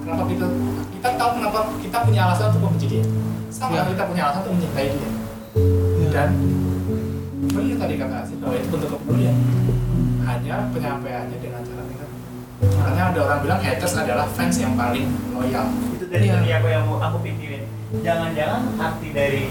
kenapa 0.00 0.22
kita 0.26 0.46
kita 0.92 1.08
tahu 1.16 1.30
kenapa 1.34 1.58
kita 1.78 1.98
punya 2.00 2.20
alasan 2.22 2.46
untuk 2.50 2.62
membenci 2.64 2.86
dia 2.90 3.04
sama 3.48 3.72
Ya. 3.74 3.82
kita 3.88 4.02
punya 4.04 4.22
alasan 4.24 4.40
untuk 4.42 4.52
mencintai 4.54 4.88
dia 4.90 5.10
Ya. 5.96 6.08
dan 6.12 6.28
benar 7.46 7.76
tadi 7.78 7.94
kata 7.96 8.14
Asin 8.20 8.36
bahwa 8.38 8.54
itu 8.54 8.68
bentuk 8.68 8.90
kepedulian 8.92 9.36
hanya 10.26 10.56
penyampaiannya 10.74 11.38
dengan 11.38 11.62
cara 11.62 11.82
negatif 11.86 12.26
makanya 12.60 13.02
ada 13.12 13.20
orang 13.28 13.38
bilang 13.44 13.60
haters 13.60 13.94
adalah 13.98 14.26
fans 14.32 14.56
yang 14.56 14.72
paling 14.72 15.06
loyal. 15.36 15.68
Itu 15.92 16.04
dari 16.08 16.32
tadi 16.32 16.48
aku 16.56 16.66
yang 16.72 16.84
mau 16.88 16.96
aku 17.02 17.18
pikirin. 17.20 17.68
Jangan-jangan 18.02 18.62
arti 18.80 19.08
dari 19.12 19.42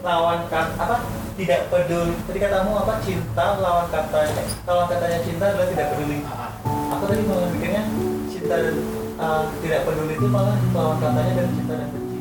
lawan 0.00 0.48
kata 0.48 0.72
apa? 0.80 0.96
Tidak 1.38 1.60
peduli. 1.70 2.14
Tadi 2.26 2.38
katamu 2.42 2.70
apa 2.74 2.94
cinta 3.04 3.46
lawan 3.60 3.86
katanya. 3.92 4.42
Lawan 4.66 4.86
katanya 4.90 5.18
cinta 5.22 5.44
adalah 5.52 5.68
tidak 5.70 5.86
peduli. 5.94 6.18
Ah, 6.26 6.50
aku 6.96 7.04
tadi 7.06 7.22
malah 7.28 7.48
mikirnya 7.52 7.82
cinta 8.26 8.54
dan 8.58 8.76
uh, 9.20 9.42
tidak 9.62 9.80
peduli 9.86 10.12
itu 10.16 10.26
malah 10.26 10.56
lawan 10.74 10.96
katanya 10.98 11.32
dan 11.44 11.48
cinta 11.54 11.74
dan 11.78 11.88
benci. 11.92 12.18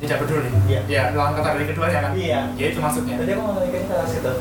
Tidak 0.00 0.16
peduli? 0.26 0.48
Iya. 0.68 0.80
ya 0.90 1.02
lawan 1.16 1.32
kata 1.38 1.48
dari 1.56 1.66
keduanya 1.70 2.00
kan? 2.04 2.12
Iya. 2.18 2.40
Ya 2.58 2.66
itu 2.68 2.78
maksudnya. 2.82 3.14
Tadi 3.16 3.30
aku 3.32 3.42
malah 3.46 3.62
mikirnya 3.64 3.88
ke 3.88 4.06
situ 4.10 4.32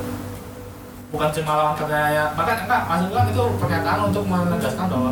bukan 1.09 1.29
cuma 1.33 1.51
lawan 1.57 1.73
katanya 1.73 2.23
makanya 2.37 2.61
enggak 2.69 2.81
maksudnya 2.85 3.17
kan 3.17 3.27
itu 3.33 3.43
pernyataan 3.57 3.99
untuk 4.13 4.23
menegaskan 4.29 4.85
bahwa 4.93 5.11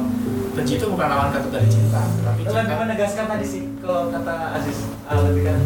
benci 0.54 0.74
itu 0.78 0.86
bukan 0.90 1.08
lawan 1.10 1.30
kata 1.34 1.48
dari 1.50 1.70
cinta 1.70 2.02
tapi 2.22 2.40
lebih 2.46 2.54
cinta. 2.54 2.82
menegaskan 2.86 3.26
tadi 3.30 3.46
sih 3.46 3.64
kalau 3.82 4.14
kata 4.14 4.36
Aziz 4.58 4.78
uh, 5.10 5.22
lebih 5.26 5.44
kan 5.50 5.60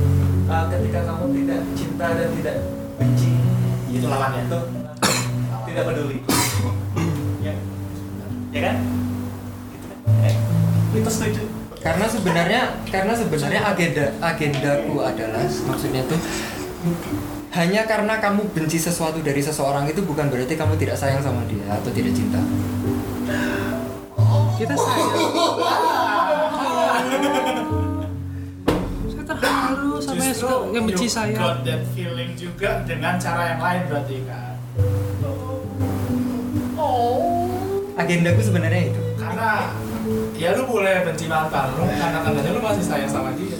uh, 0.47 0.65
ketika 0.71 0.99
kamu 1.03 1.25
tidak 1.35 1.59
cinta 1.75 2.05
dan 2.15 2.29
tidak 2.35 2.55
benci 2.95 3.31
itu 3.91 4.07
lawannya. 4.07 4.47
itu 4.47 4.59
tidak 5.67 5.83
peduli. 5.87 6.17
Ya. 7.43 7.53
Ya 8.51 8.61
kan 8.71 8.75
Gitu 9.71 9.85
kan? 9.87 9.99
eh, 10.27 10.35
itu 10.95 11.09
setuju. 11.11 11.43
Karena 11.81 12.05
sebenarnya 12.07 12.61
karena 12.87 13.13
sebenarnya 13.15 13.61
agenda 13.67 14.05
agendaku 14.19 14.95
adalah 15.01 15.43
maksudnya 15.43 16.03
tuh 16.07 16.19
hanya 17.51 17.83
karena 17.83 18.15
kamu 18.17 18.47
benci 18.49 18.79
sesuatu 18.79 19.19
dari 19.19 19.39
seseorang 19.39 19.83
itu 19.85 19.99
bukan 20.01 20.27
berarti 20.27 20.55
kamu 20.55 20.75
tidak 20.75 20.95
sayang 20.95 21.19
sama 21.19 21.43
dia 21.45 21.63
atau 21.69 21.91
tidak 21.91 22.13
cinta. 22.13 22.39
Kita 24.55 24.71
sayang. 24.71 25.11
Saya 29.05 29.23
terharu 29.25 29.91
sama 29.97 30.15
yang, 30.15 30.25
justru 30.25 30.47
suka- 30.47 30.71
yang 30.71 30.83
benci 30.85 31.07
saya. 31.07 31.35
got 31.35 31.57
that 31.61 31.83
feeling 31.91 32.31
juga 32.33 32.83
dengan 32.83 33.17
cara 33.17 33.43
yang 33.49 33.59
lain 33.59 33.81
berarti 33.85 34.17
kan 34.23 34.55
Agendaku 37.93 38.41
sebenarnya 38.41 38.81
itu. 38.89 39.01
karena 39.13 39.69
ya 40.33 40.55
lu 40.55 40.65
boleh 40.65 41.05
benci 41.05 41.25
mantan 41.25 41.69
lu 41.71 41.85
karena 41.85 42.19
tandanya 42.19 42.51
lu 42.51 42.59
masih 42.59 42.81
sayang 42.81 43.05
sama 43.05 43.29
dia 43.35 43.53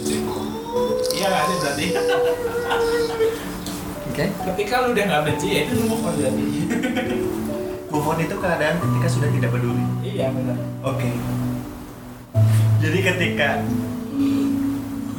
iya 1.12 1.26
gak 1.28 1.44
sih 1.46 1.56
berarti 1.60 1.86
Oke. 4.12 4.28
ketika 4.28 4.74
lu 4.84 4.92
udah 4.92 5.04
gak 5.08 5.22
benci 5.24 5.48
ya 5.48 5.60
itu 5.64 5.72
lu 5.80 5.84
move 5.88 6.04
on 6.04 6.14
berarti 6.20 6.44
move 7.92 8.06
on 8.12 8.18
itu 8.20 8.36
keadaan 8.36 8.76
ketika 8.76 9.08
sudah 9.08 9.28
tidak 9.32 9.50
peduli 9.56 9.84
iya 10.04 10.28
benar 10.28 10.60
Oke. 10.82 11.08
Jadi 12.82 12.98
ketika 13.06 13.62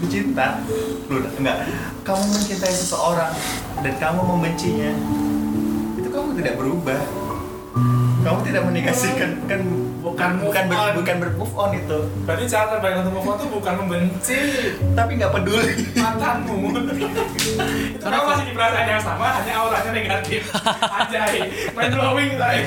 lu 0.03 0.05
cinta, 0.11 0.59
lu 1.07 1.23
enggak, 1.39 1.63
kamu 2.03 2.23
mencintai 2.35 2.75
seseorang 2.75 3.31
dan 3.79 3.93
kamu 3.95 4.19
membencinya, 4.19 4.91
itu 5.95 6.11
kamu 6.11 6.35
tidak 6.43 6.59
berubah. 6.59 6.99
Kamu 8.27 8.39
tidak 8.43 8.67
menegasikan 8.67 9.47
kan 9.47 9.63
Bukan 10.03 10.29
move 10.35 10.51
bukan 10.51 10.63
ber, 10.67 10.75
on. 10.75 10.93
bukan 10.99 11.15
ber 11.15 11.29
move 11.39 11.55
on 11.55 11.71
itu, 11.71 11.99
berarti 12.27 12.43
cara 12.51 12.65
terbaik 12.75 12.95
untuk 13.07 13.13
move 13.15 13.29
on 13.31 13.35
tuh 13.39 13.49
bukan 13.55 13.73
membenci 13.79 14.39
tapi 14.91 15.11
nggak 15.15 15.31
peduli. 15.31 15.73
mantanmu 15.95 16.55
itu 17.95 18.03
kamu 18.03 18.25
masih 18.27 18.45
di 18.51 18.53
perasaan 18.53 18.87
yang 18.91 18.99
sama 18.99 19.39
hanya 19.39 19.53
auranya 19.63 19.91
negatif 19.95 20.41
anjay 20.83 21.47
main 21.71 21.91
blowing 21.95 22.35
tadi 22.35 22.61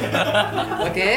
Oke. 0.80 1.10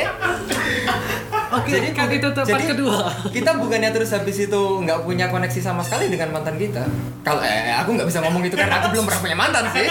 Oke, 1.50 1.72
Jadi 1.74 1.90
kan 1.98 2.06
itu 2.14 2.30
tempat 2.30 2.46
jadi 2.46 2.78
kedua. 2.78 3.10
Kita 3.34 3.58
bukannya 3.58 3.90
terus 3.90 4.14
habis 4.14 4.38
itu 4.38 4.62
nggak 4.86 5.02
punya 5.02 5.34
koneksi 5.34 5.58
sama 5.66 5.82
sekali 5.82 6.06
dengan 6.06 6.30
mantan 6.30 6.62
kita. 6.62 6.86
Kalau 7.26 7.42
eh 7.42 7.74
aku 7.74 7.98
nggak 7.98 8.06
bisa 8.06 8.22
ngomong 8.22 8.46
itu 8.46 8.54
karena 8.54 8.78
aku 8.78 8.94
belum 8.94 9.10
pernah 9.10 9.22
punya 9.26 9.38
mantan 9.38 9.66
sih. 9.74 9.90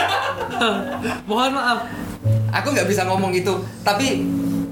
Mohon 1.27 1.59
maaf. 1.59 1.79
Aku 2.63 2.69
nggak 2.71 2.87
bisa 2.87 3.03
ngomong 3.11 3.35
itu. 3.35 3.59
Tapi 3.83 4.23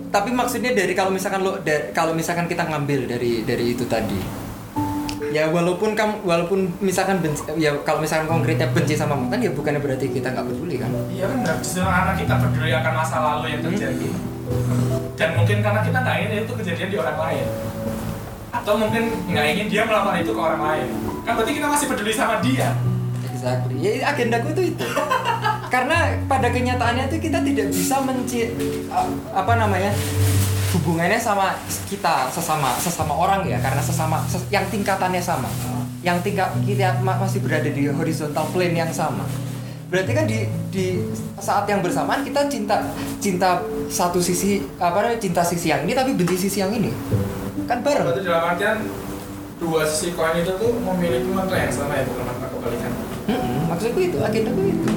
tapi 0.08 0.30
maksudnya 0.30 0.72
dari 0.72 0.92
kalau 0.92 1.10
misalkan 1.10 1.40
lo 1.40 1.58
da- 1.60 1.90
kalau 1.90 2.12
misalkan 2.12 2.44
kita 2.44 2.64
ngambil 2.64 3.06
dari 3.06 3.42
dari 3.42 3.72
itu 3.72 3.84
tadi. 3.84 4.18
Ya 5.26 5.50
walaupun 5.50 5.92
kamu 5.92 6.24
walaupun 6.24 6.70
misalkan 6.80 7.20
benci, 7.20 7.44
ya 7.58 7.74
kalau 7.82 8.00
misalkan 8.00 8.24
konkretnya 8.24 8.70
benci 8.70 8.94
sama 8.94 9.18
mantan 9.18 9.42
ya 9.42 9.52
bukannya 9.52 9.82
berarti 9.82 10.08
kita 10.08 10.32
nggak 10.32 10.48
peduli 10.48 10.80
kan? 10.80 10.88
iya 11.12 11.28
benar 11.28 11.60
justru 11.60 11.84
karena 11.84 12.12
kita 12.14 12.34
peduli 12.40 12.72
akan 12.72 12.92
masa 12.94 13.16
lalu 13.20 13.46
yang 13.52 13.60
terjadi 13.60 14.08
dan 15.18 15.28
mungkin 15.36 15.58
karena 15.60 15.80
kita 15.82 15.98
nggak 15.98 16.16
ingin 16.22 16.40
itu 16.46 16.52
kejadian 16.56 16.88
di 16.88 16.96
orang 16.96 17.18
lain 17.20 17.46
atau 18.48 18.72
mungkin 18.80 19.02
nggak 19.28 19.46
ingin 19.52 19.66
dia 19.68 19.82
melakukan 19.84 20.16
itu 20.24 20.32
ke 20.32 20.40
orang 20.40 20.62
lain 20.62 20.88
kan 21.26 21.32
berarti 21.36 21.52
kita 21.52 21.66
masih 21.68 21.86
peduli 21.90 22.12
sama 22.14 22.34
dia 22.40 22.70
Exactly. 23.26 23.74
Ya 23.78 24.08
agendaku 24.08 24.48
itu 24.56 24.62
itu. 24.72 24.86
Karena 25.76 26.08
pada 26.24 26.48
kenyataannya 26.48 27.12
itu 27.12 27.28
kita 27.28 27.44
tidak 27.44 27.68
bisa 27.68 28.00
menci 28.00 28.48
apa 29.28 29.52
namanya 29.60 29.92
hubungannya 30.72 31.20
sama 31.20 31.52
kita 31.84 32.32
sesama 32.32 32.72
sesama 32.80 33.12
orang 33.12 33.44
ya 33.44 33.60
karena 33.60 33.84
sesama 33.84 34.24
ses- 34.24 34.48
yang 34.48 34.64
tingkatannya 34.72 35.20
sama. 35.20 35.52
Yang 36.00 36.32
tingkat 36.32 36.48
kita 36.64 36.96
ma- 37.04 37.20
masih 37.20 37.44
berada 37.44 37.68
di 37.68 37.92
horizontal 37.92 38.48
plane 38.56 38.72
yang 38.72 38.88
sama. 38.88 39.28
Berarti 39.92 40.16
kan 40.16 40.24
di 40.24 40.48
di 40.72 41.04
saat 41.36 41.68
yang 41.68 41.84
bersamaan 41.84 42.24
kita 42.24 42.48
cinta 42.48 42.80
cinta 43.20 43.60
satu 43.92 44.16
sisi 44.16 44.64
apa 44.80 45.04
namanya 45.04 45.20
cinta 45.20 45.44
sisi 45.44 45.68
yang 45.68 45.84
ini 45.84 45.92
tapi 45.92 46.16
benci 46.16 46.48
sisi 46.48 46.64
yang 46.64 46.72
ini. 46.72 46.88
Kan 47.68 47.84
bareng. 47.84 48.00
Berarti 48.00 48.24
dalam 48.24 48.48
artian 48.48 48.80
dua 49.60 49.84
sisi 49.84 50.16
koin 50.16 50.40
itu 50.40 50.56
tuh 50.56 50.72
memiliki 50.72 51.28
makna 51.36 51.68
yang 51.68 51.72
sama 51.74 52.00
ya 52.00 52.08
bukan 52.08 52.24
makna 52.24 52.46
kebalikan. 52.48 52.92
Mm-mm, 53.26 53.58
maksudku 53.68 54.00
itu 54.00 54.18
agendaku 54.22 54.62
itu 54.72 54.90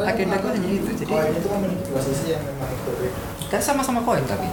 agendaku 0.00 0.44
hanya 0.48 0.68
itu 0.68 0.90
jadi 0.96 1.10
koin 1.10 1.30
itu 1.32 1.48
memiliki 1.48 1.82
dua 1.86 2.00
sisi 2.00 2.26
yang 2.30 2.42
memang 2.42 2.68
itu 2.68 2.80
berbeda. 2.86 3.18
kan 3.48 3.60
sama-sama 3.60 4.00
koin 4.00 4.24
tapi 4.24 4.46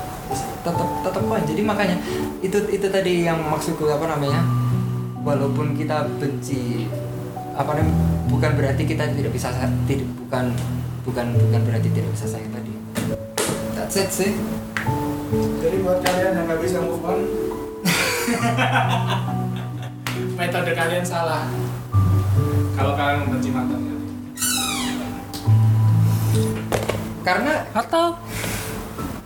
tetap 0.60 0.88
tetap 1.02 1.22
koin 1.24 1.44
jadi 1.44 1.62
makanya 1.62 1.96
itu 2.40 2.58
itu 2.68 2.88
tadi 2.88 3.24
yang 3.24 3.40
maksudku 3.44 3.86
apa 3.86 4.06
namanya 4.10 4.42
walaupun 5.20 5.74
kita 5.74 6.06
benci 6.18 6.86
apa 7.54 7.70
namanya 7.74 7.96
bukan 8.28 8.52
berarti 8.54 8.82
kita 8.84 9.04
tidak 9.10 9.32
bisa 9.32 9.50
sa- 9.50 9.78
tidak 9.86 10.06
bukan 10.18 10.46
bukan 11.04 11.26
bukan 11.34 11.60
berarti 11.64 11.88
tidak 11.90 12.10
bisa 12.12 12.26
sayang 12.28 12.52
tadi 12.52 12.72
that's 13.74 13.96
it 13.96 14.10
sih 14.10 14.32
Jadi 15.58 15.80
buat 15.80 16.00
kalian 16.00 16.34
yang 16.34 16.46
nggak 16.48 16.60
bisa 16.64 16.80
move 16.80 17.04
on, 17.04 17.20
metode 20.40 20.72
kalian 20.72 21.04
salah. 21.04 21.44
Kalau 22.72 22.94
kalian 22.96 23.28
membenci 23.28 23.50
mantan 23.52 23.80
kalian. 23.82 23.97
Karena 27.28 27.54
Atau 27.76 28.16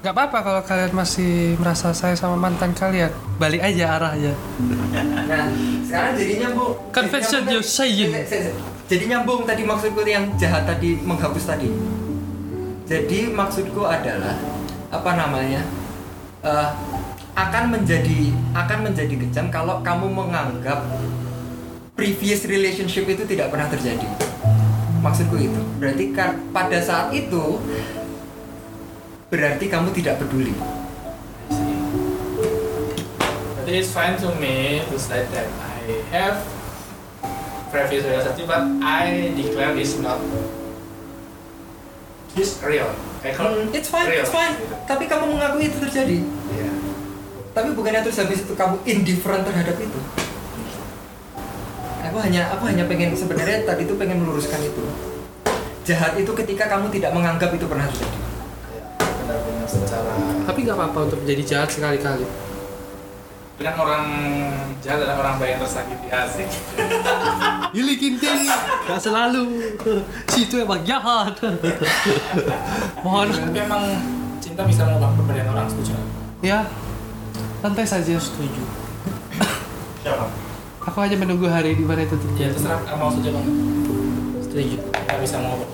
nggak 0.01 0.13
apa-apa 0.17 0.37
kalau 0.41 0.61
kalian 0.65 0.93
masih 0.97 1.53
merasa 1.61 1.93
saya 1.93 2.17
sama 2.17 2.33
mantan 2.33 2.73
kalian, 2.73 3.13
balik 3.37 3.61
aja 3.61 4.01
arahnya. 4.01 4.33
nah 5.29 5.45
sekarang 5.85 6.13
jadi 6.17 6.33
nyambung. 6.41 6.73
Confession 6.89 7.45
you 7.45 7.61
saying. 7.61 8.09
jadi 8.89 9.03
nyambung 9.05 9.45
tadi 9.45 9.61
maksudku 9.61 10.01
yang 10.01 10.33
jahat 10.41 10.65
tadi 10.65 10.97
menghapus 11.05 11.45
tadi. 11.53 11.69
Jadi 12.89 13.29
maksudku 13.29 13.85
adalah 13.85 14.35
apa 14.89 15.11
namanya 15.13 15.61
eh, 16.41 16.69
akan 17.37 17.63
menjadi 17.79 18.33
akan 18.57 18.91
menjadi 18.91 19.15
kejam 19.21 19.47
kalau 19.53 19.79
kamu 19.85 20.09
menganggap 20.11 20.83
previous 21.95 22.43
relationship 22.49 23.07
itu 23.07 23.23
tidak 23.23 23.53
pernah 23.53 23.69
terjadi 23.71 24.03
maksudku 25.01 25.35
itu 25.35 25.61
berarti 25.75 26.05
kan 26.11 26.37
pada 26.49 26.77
saat 26.77 27.09
itu 27.11 27.57
berarti 29.27 29.65
kamu 29.65 29.89
tidak 29.91 30.21
peduli 30.21 30.53
But 33.57 33.69
it's 33.69 33.89
fine 33.89 34.17
to 34.19 34.29
me 34.35 34.81
to 34.83 34.97
say 34.97 35.23
that 35.23 35.47
I 35.47 35.79
have 36.11 36.43
previous 37.69 38.03
relationship, 38.03 38.45
but 38.45 38.59
I 38.81 39.31
declare 39.31 39.71
it's 39.73 39.95
not 39.95 40.19
this 42.33 42.59
real. 42.59 42.89
I 43.21 43.31
call 43.31 43.53
Hmm, 43.53 43.71
it's 43.71 43.87
fine 43.87 44.07
real. 44.07 44.21
it's 44.21 44.29
fine 44.29 44.55
tapi 44.83 45.05
kamu 45.05 45.31
mengakui 45.31 45.65
itu 45.65 45.77
terjadi 45.79 46.19
Yeah. 46.51 46.75
tapi 47.53 47.71
bukannya 47.71 48.03
terus 48.03 48.19
habis 48.19 48.43
itu 48.43 48.53
kamu 48.53 48.75
indifferent 48.83 49.45
terhadap 49.45 49.77
itu 49.77 49.99
aku 52.11 52.19
hanya 52.19 52.51
aku 52.51 52.67
hanya 52.67 52.83
pengen 52.91 53.15
sebenarnya 53.15 53.63
tadi 53.63 53.87
itu 53.87 53.95
pengen 53.95 54.19
meluruskan 54.19 54.59
itu 54.59 54.83
jahat 55.87 56.19
itu 56.19 56.27
ketika 56.43 56.67
kamu 56.67 56.91
tidak 56.91 57.15
menganggap 57.15 57.55
itu 57.55 57.63
pernah 57.71 57.87
terjadi 57.87 58.19
Benar-benar 58.99 59.63
secara 59.63 60.11
Tapi 60.43 60.59
nggak 60.67 60.75
apa-apa 60.75 60.99
untuk 61.07 61.19
menjadi 61.23 61.43
jahat 61.47 61.69
sekali-kali. 61.71 62.27
bilang 63.55 63.77
orang 63.79 64.05
jahat 64.83 65.07
adalah 65.07 65.23
orang 65.23 65.35
baik 65.39 65.55
yang 65.55 65.61
tersakiti 65.63 66.07
asik. 66.11 66.49
Yuli 67.79 67.95
Kinting 67.95 68.49
Gak 68.89 68.99
selalu 68.99 69.71
Situ 70.27 70.59
emang 70.59 70.83
jahat 70.83 71.37
Mohon 73.05 73.27
Tapi 73.31 73.59
emang 73.63 73.83
cinta 74.43 74.67
bisa 74.67 74.83
mengubah 74.83 75.15
kepribadian 75.15 75.47
orang 75.53 75.69
setuju. 75.71 75.95
Ya 76.43 76.67
Santai 77.63 77.87
saja 77.87 78.19
setuju 78.19 78.63
Siapa? 80.03 80.50
Aku 80.81 80.97
hanya 80.97 81.17
menunggu 81.17 81.45
hari 81.45 81.77
di 81.77 81.85
mana 81.85 82.01
itu 82.01 82.17
Ya 82.17 82.49
terjadi 82.49 82.51
terserah 82.57 82.81
kamu 82.89 83.03
apa 83.05 83.17
enggak. 83.21 83.45
Setuju. 84.41 84.77
Nggak 84.81 85.17
bisa 85.21 85.35
mengubah. 85.37 85.69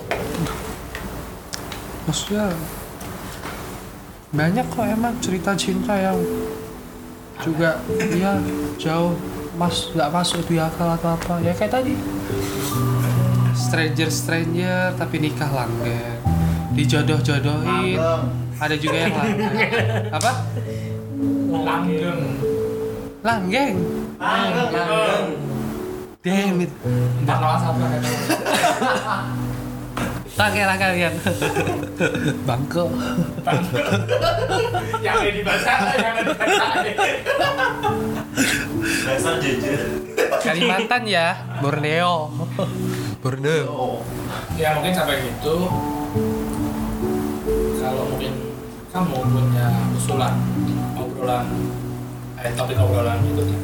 Maksudnya 2.08 2.44
Banyak 4.28 4.66
kok 4.68 4.84
emang 4.84 5.14
cerita 5.24 5.56
cinta 5.56 5.96
yang 5.96 6.20
Juga 7.40 7.80
ya 8.12 8.36
jauh 8.76 9.16
mas 9.58 9.90
nggak 9.90 10.10
masuk 10.14 10.46
di 10.46 10.54
akal 10.54 10.86
atau 10.94 11.18
apa 11.18 11.42
ya 11.42 11.50
kayak 11.50 11.82
tadi 11.82 11.98
stranger 13.58 14.06
stranger 14.06 14.94
tapi 14.94 15.18
nikah 15.18 15.50
langgeng 15.50 16.14
dijodoh 16.78 17.18
jodohin 17.18 17.98
ada 18.54 18.74
juga 18.78 18.96
yang 19.02 19.14
langgeng 19.18 19.50
apa 20.18 20.32
Langgeng. 21.48 22.22
Langgeng. 23.22 23.76
Damn 26.18 26.62
it. 26.62 26.72
Empat 27.22 27.38
lawan 27.38 27.58
satu 27.62 27.82
kan. 27.82 28.02
Langgeng 30.38 30.66
lah 30.70 30.76
kalian. 30.78 31.14
Bangko 32.46 32.84
Yang 35.04 35.14
ada 35.18 35.30
di 35.34 35.42
bahasa, 35.42 35.72
yang 35.98 36.14
ada 36.14 36.22
di 36.22 36.34
bahasa. 36.38 36.66
Dasar 39.02 39.34
jujur. 39.42 39.80
Kalimantan 40.42 41.02
ya 41.10 41.26
Borneo. 41.58 42.30
Borneo. 43.18 44.02
Ya 44.54 44.78
mungkin 44.78 44.94
sampai 44.94 45.26
gitu. 45.26 45.56
Kalau 47.78 48.04
mungkin 48.14 48.32
kamu 48.94 49.16
punya 49.26 49.68
usulan 49.94 50.34
obrolan 50.94 51.46
topik 52.54 52.78
obrolan 52.78 53.18
berikutnya. 53.22 53.58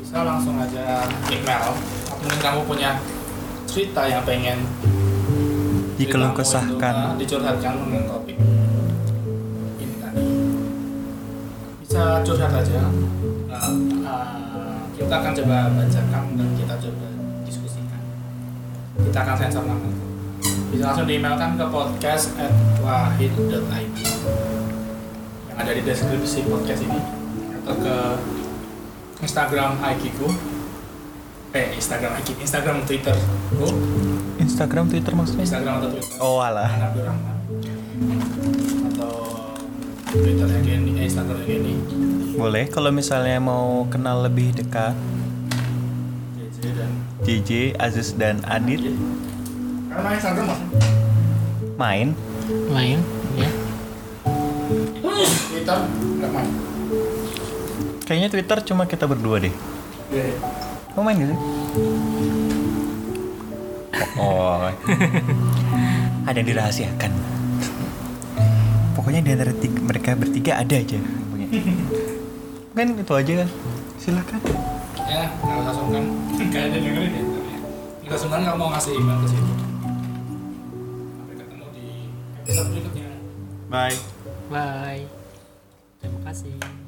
Bisa 0.00 0.24
langsung 0.24 0.60
aja 0.60 1.08
email. 1.32 1.72
Atau 2.08 2.14
mungkin 2.20 2.40
kamu 2.40 2.60
punya 2.68 2.90
cerita 3.64 4.02
yang 4.04 4.22
pengen 4.26 4.66
Dikeluh 5.96 6.32
kesahkan. 6.32 6.94
uh, 6.96 7.14
dicurhatkan 7.20 7.76
dengan 7.86 8.02
topik 8.08 8.36
ini 9.80 9.94
tadi. 10.00 10.24
Bisa 11.84 12.24
curhat 12.24 12.52
aja. 12.56 12.80
Nah, 13.48 13.68
uh, 14.04 14.80
kita 14.96 15.14
akan 15.14 15.32
coba 15.36 15.56
bacakan 15.76 16.22
dan 16.36 16.48
kita 16.56 16.74
coba 16.88 17.06
diskusikan. 17.44 18.00
Kita 19.00 19.18
akan 19.24 19.36
sensor 19.36 19.64
nama 19.64 19.90
bisa 20.70 20.86
langsung 20.86 21.10
di 21.10 21.18
emailkan 21.18 21.58
ke 21.58 21.66
podcast 21.66 22.30
at 22.38 22.54
wahid.id 22.78 23.98
yang 25.50 25.58
ada 25.58 25.72
di 25.74 25.82
deskripsi 25.82 26.46
podcast 26.46 26.86
ini 26.86 27.19
ke 27.76 27.96
Instagram 29.20 29.78
Aikiku 29.84 30.28
eh 31.50 31.74
Instagram 31.76 32.18
Aikiku 32.18 32.38
Instagram 32.42 32.82
Twitter 32.86 33.16
ku 33.54 33.68
Instagram, 34.40 34.88
Twitter 34.88 35.12
maksudnya? 35.12 35.44
Instagram 35.44 35.74
atau 35.84 35.88
Twitter. 35.92 36.16
Oh 36.18 36.40
alah. 36.40 36.68
Rahman 36.96 37.36
atau 38.92 39.12
Twitternya 40.10 40.60
Kenny 40.64 40.90
eh 40.96 41.04
Instagramnya 41.06 41.44
Kenny. 41.44 41.74
Boleh 42.34 42.64
kalau 42.72 42.90
misalnya 42.90 43.36
mau 43.36 43.84
kenal 43.92 44.24
lebih 44.24 44.56
dekat. 44.56 44.96
JJ 46.34 46.58
dan 46.72 46.90
JJ, 47.22 47.50
Aziz 47.76 48.08
dan 48.16 48.40
Adit 48.48 48.80
karena 49.90 50.06
main 50.06 50.16
Instagram 50.16 50.44
mas 50.46 50.60
main. 51.74 52.08
Main 52.70 52.98
ya. 53.34 53.50
Twitter 55.50 55.78
nggak 55.90 56.30
main 56.30 56.50
Kayaknya 58.10 58.26
Twitter 58.26 58.58
cuma 58.66 58.90
kita 58.90 59.06
berdua 59.06 59.38
deh. 59.38 59.54
Iya. 60.10 60.34
Mau 60.98 61.06
main 61.06 61.14
gak 61.14 61.30
sih? 61.30 61.38
Oh. 64.18 64.66
ada 66.26 66.34
yang 66.34 66.48
dirahasiakan. 66.50 67.12
Pokoknya 68.98 69.22
di 69.22 69.30
antara 69.30 69.54
tiga- 69.54 69.78
mereka 69.78 70.18
bertiga 70.18 70.58
ada 70.58 70.74
aja. 70.74 70.98
Kan 72.74 72.98
itu 72.98 73.14
aja 73.14 73.32
kan. 73.46 73.48
Silakan. 73.94 74.40
ya 75.10 75.26
nggak 75.42 75.58
usah 75.66 75.74
sungkan 75.74 76.04
nggak 76.38 76.62
ada 76.70 76.78
dengerin 76.78 77.10
ya 77.10 77.18
ya. 77.18 77.24
nggak 78.06 78.14
sungkan 78.14 78.46
kalau 78.46 78.58
mau 78.62 78.70
ngasih 78.70 78.94
email 78.94 79.18
ke 79.18 79.34
situ 79.34 79.52
sampai 81.18 81.34
ketemu 81.34 81.66
di 81.74 81.86
episode 82.46 82.68
berikutnya 82.70 83.06
Bye. 83.66 83.98
Bye. 84.46 85.02
Terima 85.98 86.20
kasih. 86.30 86.79